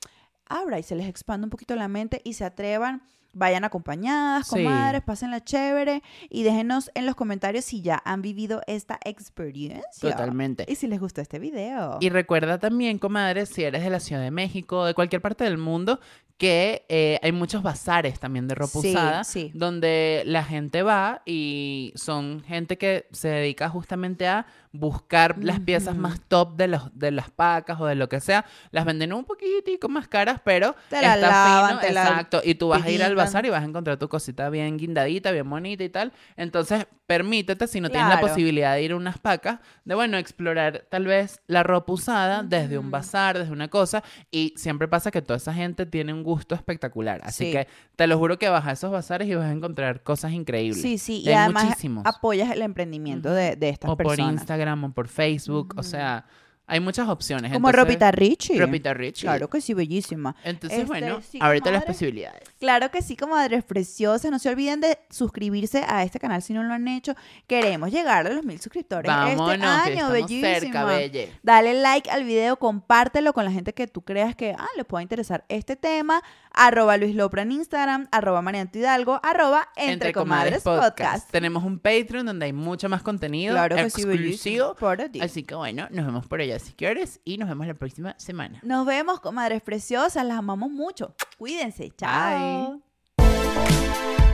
abra 0.48 0.78
y 0.78 0.82
se 0.82 0.96
les 0.96 1.08
expanda 1.08 1.46
un 1.46 1.50
poquito 1.50 1.74
la 1.76 1.88
mente 1.88 2.20
y 2.24 2.34
se 2.34 2.44
atrevan 2.44 3.02
Vayan 3.32 3.64
acompañadas, 3.64 4.48
Sí. 4.48 4.56
comadres, 4.56 5.02
pásenla 5.02 5.42
chévere 5.44 6.02
y 6.28 6.42
déjenos 6.42 6.90
en 6.94 7.06
los 7.06 7.14
comentarios 7.14 7.64
si 7.64 7.80
ya 7.80 8.02
han 8.04 8.22
vivido 8.22 8.60
esta 8.66 8.98
experiencia. 9.04 10.10
Totalmente. 10.10 10.64
Y 10.68 10.74
si 10.74 10.86
les 10.86 10.98
gustó 11.00 11.20
este 11.20 11.38
video. 11.38 11.98
Y 12.00 12.08
recuerda 12.10 12.58
también, 12.58 12.98
comadre, 12.98 13.46
si 13.46 13.62
eres 13.62 13.82
de 13.84 13.90
la 13.90 14.00
Ciudad 14.00 14.22
de 14.22 14.30
México 14.30 14.80
o 14.80 14.84
de 14.84 14.94
cualquier 14.94 15.22
parte 15.22 15.44
del 15.44 15.58
mundo, 15.58 16.00
que 16.38 16.86
eh, 16.88 17.18
hay 17.22 17.32
muchos 17.32 17.62
bazares 17.62 18.18
también 18.18 18.48
de 18.48 18.54
ropa 18.54 18.80
Sí, 18.80 18.90
usada, 18.92 19.24
sí. 19.24 19.50
donde 19.54 20.22
la 20.24 20.42
gente 20.42 20.82
va 20.82 21.20
y 21.26 21.92
son 21.96 22.42
gente 22.46 22.78
que 22.78 23.06
se 23.12 23.28
dedica 23.28 23.68
justamente 23.68 24.26
a 24.26 24.46
buscar 24.72 25.36
las 25.42 25.60
piezas 25.60 25.96
más 25.96 26.20
top 26.28 26.56
de, 26.56 26.68
los, 26.68 26.96
de 26.96 27.10
las 27.10 27.30
pacas 27.30 27.80
o 27.80 27.86
de 27.86 27.94
lo 27.96 28.08
que 28.08 28.20
sea. 28.20 28.44
Las 28.70 28.84
venden 28.84 29.12
un 29.12 29.24
poquitico 29.24 29.88
más 29.88 30.06
caras, 30.08 30.40
pero 30.44 30.76
Te 30.88 31.00
la 31.02 31.14
está 31.14 31.28
lavan, 31.28 31.68
fino, 31.70 31.80
te 31.80 31.92
la 31.92 32.02
exacto. 32.02 32.40
Y 32.44 32.54
tú 32.54 32.68
vas 32.68 32.84
a 32.84 32.90
ir 32.90 33.02
al 33.02 33.14
bazar 33.16 33.44
y 33.46 33.50
vas 33.50 33.62
a 33.62 33.66
encontrar 33.66 33.96
tu 33.98 34.08
cosita 34.08 34.48
bien 34.50 34.76
guindadita, 34.78 35.32
bien 35.32 35.48
bonita 35.50 35.82
y 35.82 35.88
tal. 35.88 36.12
Entonces, 36.36 36.86
permítete, 37.06 37.66
si 37.66 37.80
no 37.80 37.90
tienes 37.90 38.08
la 38.08 38.20
posibilidad 38.20 38.74
de 38.74 38.82
ir 38.82 38.92
a 38.92 38.96
unas 38.96 39.18
pacas, 39.18 39.58
de 39.84 39.94
bueno, 39.96 40.16
explorar 40.16 40.84
tal 40.88 41.06
vez 41.06 41.40
la 41.48 41.64
ropa 41.64 41.92
usada 41.92 42.42
desde 42.44 42.78
un 42.78 42.90
bazar, 42.92 43.38
desde 43.38 43.52
una 43.52 43.66
cosa. 43.68 44.04
Y 44.30 44.54
siempre 44.56 44.86
pasa 44.86 45.10
que 45.10 45.20
toda 45.20 45.38
esa 45.38 45.52
gente 45.52 45.86
tiene 45.86 46.12
un 46.12 46.22
gusto 46.22 46.54
espectacular. 46.54 47.20
Así 47.24 47.46
Sí. 47.46 47.52
que 47.52 47.66
te 47.96 48.06
lo 48.06 48.18
juro 48.18 48.38
que 48.38 48.48
vas 48.48 48.66
a 48.66 48.72
esos 48.72 48.92
bazares 48.92 49.26
y 49.26 49.34
vas 49.34 49.46
a 49.46 49.52
encontrar 49.52 50.02
cosas 50.02 50.32
increíbles. 50.32 50.80
Sí, 50.80 50.98
sí, 50.98 51.22
y 51.24 51.28
Hay 51.30 51.34
además 51.34 51.64
muchísimos. 51.64 52.06
apoyas 52.06 52.50
el 52.52 52.62
emprendimiento 52.62 53.30
de, 53.32 53.56
de 53.56 53.68
estas 53.70 53.90
o 53.90 53.96
por 53.96 54.06
personas. 54.06 54.34
Instagram 54.60 54.84
o 54.84 54.92
por 54.92 55.08
Facebook. 55.08 55.74
O 55.76 55.82
sea, 55.82 56.24
hay 56.66 56.78
muchas 56.78 57.08
opciones. 57.08 57.52
Como 57.52 57.68
Entonces, 57.68 57.88
Ropita 57.88 58.12
Richie. 58.12 58.58
Ropita 58.58 58.94
Richie. 58.94 59.22
Claro 59.22 59.50
que 59.50 59.60
sí, 59.60 59.74
bellísima. 59.74 60.36
Entonces, 60.44 60.80
Este, 60.80 60.86
bueno, 60.88 61.20
sí, 61.20 61.38
ahorita 61.40 61.72
las 61.72 61.84
posibilidades. 61.84 62.48
Claro 62.60 62.90
que 62.90 63.02
sí, 63.02 63.16
comadres 63.16 63.64
preciosas. 63.64 64.30
No 64.30 64.38
se 64.38 64.50
olviden 64.50 64.80
de 64.80 64.98
suscribirse 65.10 65.82
a 65.88 66.04
este 66.04 66.20
canal 66.20 66.42
si 66.42 66.52
no 66.52 66.62
lo 66.62 66.72
han 66.72 66.86
hecho. 66.86 67.14
Queremos 67.48 67.90
llegar 67.90 68.26
a 68.26 68.30
los 68.30 68.44
mil 68.44 68.60
suscriptores 68.60 69.08
Vámonos, 69.08 69.54
este 69.54 69.66
año, 69.66 70.10
bellísima. 70.10 70.60
cerca, 70.60 70.84
belle. 70.84 71.32
Dale 71.42 71.74
like 71.74 72.08
al 72.08 72.22
video, 72.22 72.56
compártelo 72.56 73.32
con 73.32 73.44
la 73.44 73.50
gente 73.50 73.72
que 73.74 73.88
tú 73.88 74.02
creas 74.02 74.36
que 74.36 74.54
ah, 74.56 74.68
le 74.76 74.84
pueda 74.84 75.02
interesar 75.02 75.44
este 75.48 75.74
tema. 75.74 76.22
Arroba 76.52 76.96
Luis 76.96 77.14
Lopra 77.14 77.42
en 77.42 77.52
Instagram, 77.52 78.08
arroba 78.10 78.42
Marianto 78.42 78.78
Hidalgo, 78.78 79.20
arroba 79.22 79.68
Entre, 79.76 80.12
Comadres, 80.12 80.62
Podcast. 80.62 81.30
Tenemos 81.30 81.64
un 81.64 81.78
Patreon 81.78 82.26
donde 82.26 82.46
hay 82.46 82.52
mucho 82.52 82.88
más 82.88 83.02
contenido 83.02 83.54
Claro 83.54 83.76
que 83.76 83.90
sí, 83.90 84.02
exclusivo. 84.02 84.74
Para 84.74 85.08
ti. 85.08 85.20
Así 85.20 85.42
que 85.44 85.54
bueno, 85.54 85.86
nos 85.90 86.06
vemos 86.06 86.26
por 86.26 86.40
allá 86.40 86.58
si 86.58 86.72
quieres 86.72 87.20
y 87.24 87.38
nos 87.38 87.48
vemos 87.48 87.66
la 87.66 87.74
próxima 87.74 88.14
semana. 88.18 88.60
Nos 88.62 88.86
vemos, 88.86 89.20
comadres 89.20 89.62
preciosas. 89.62 90.24
Las 90.26 90.38
amamos 90.38 90.70
mucho. 90.70 91.14
Cuídense. 91.38 91.90
Chao. 91.96 92.80
Bye. 93.16 94.29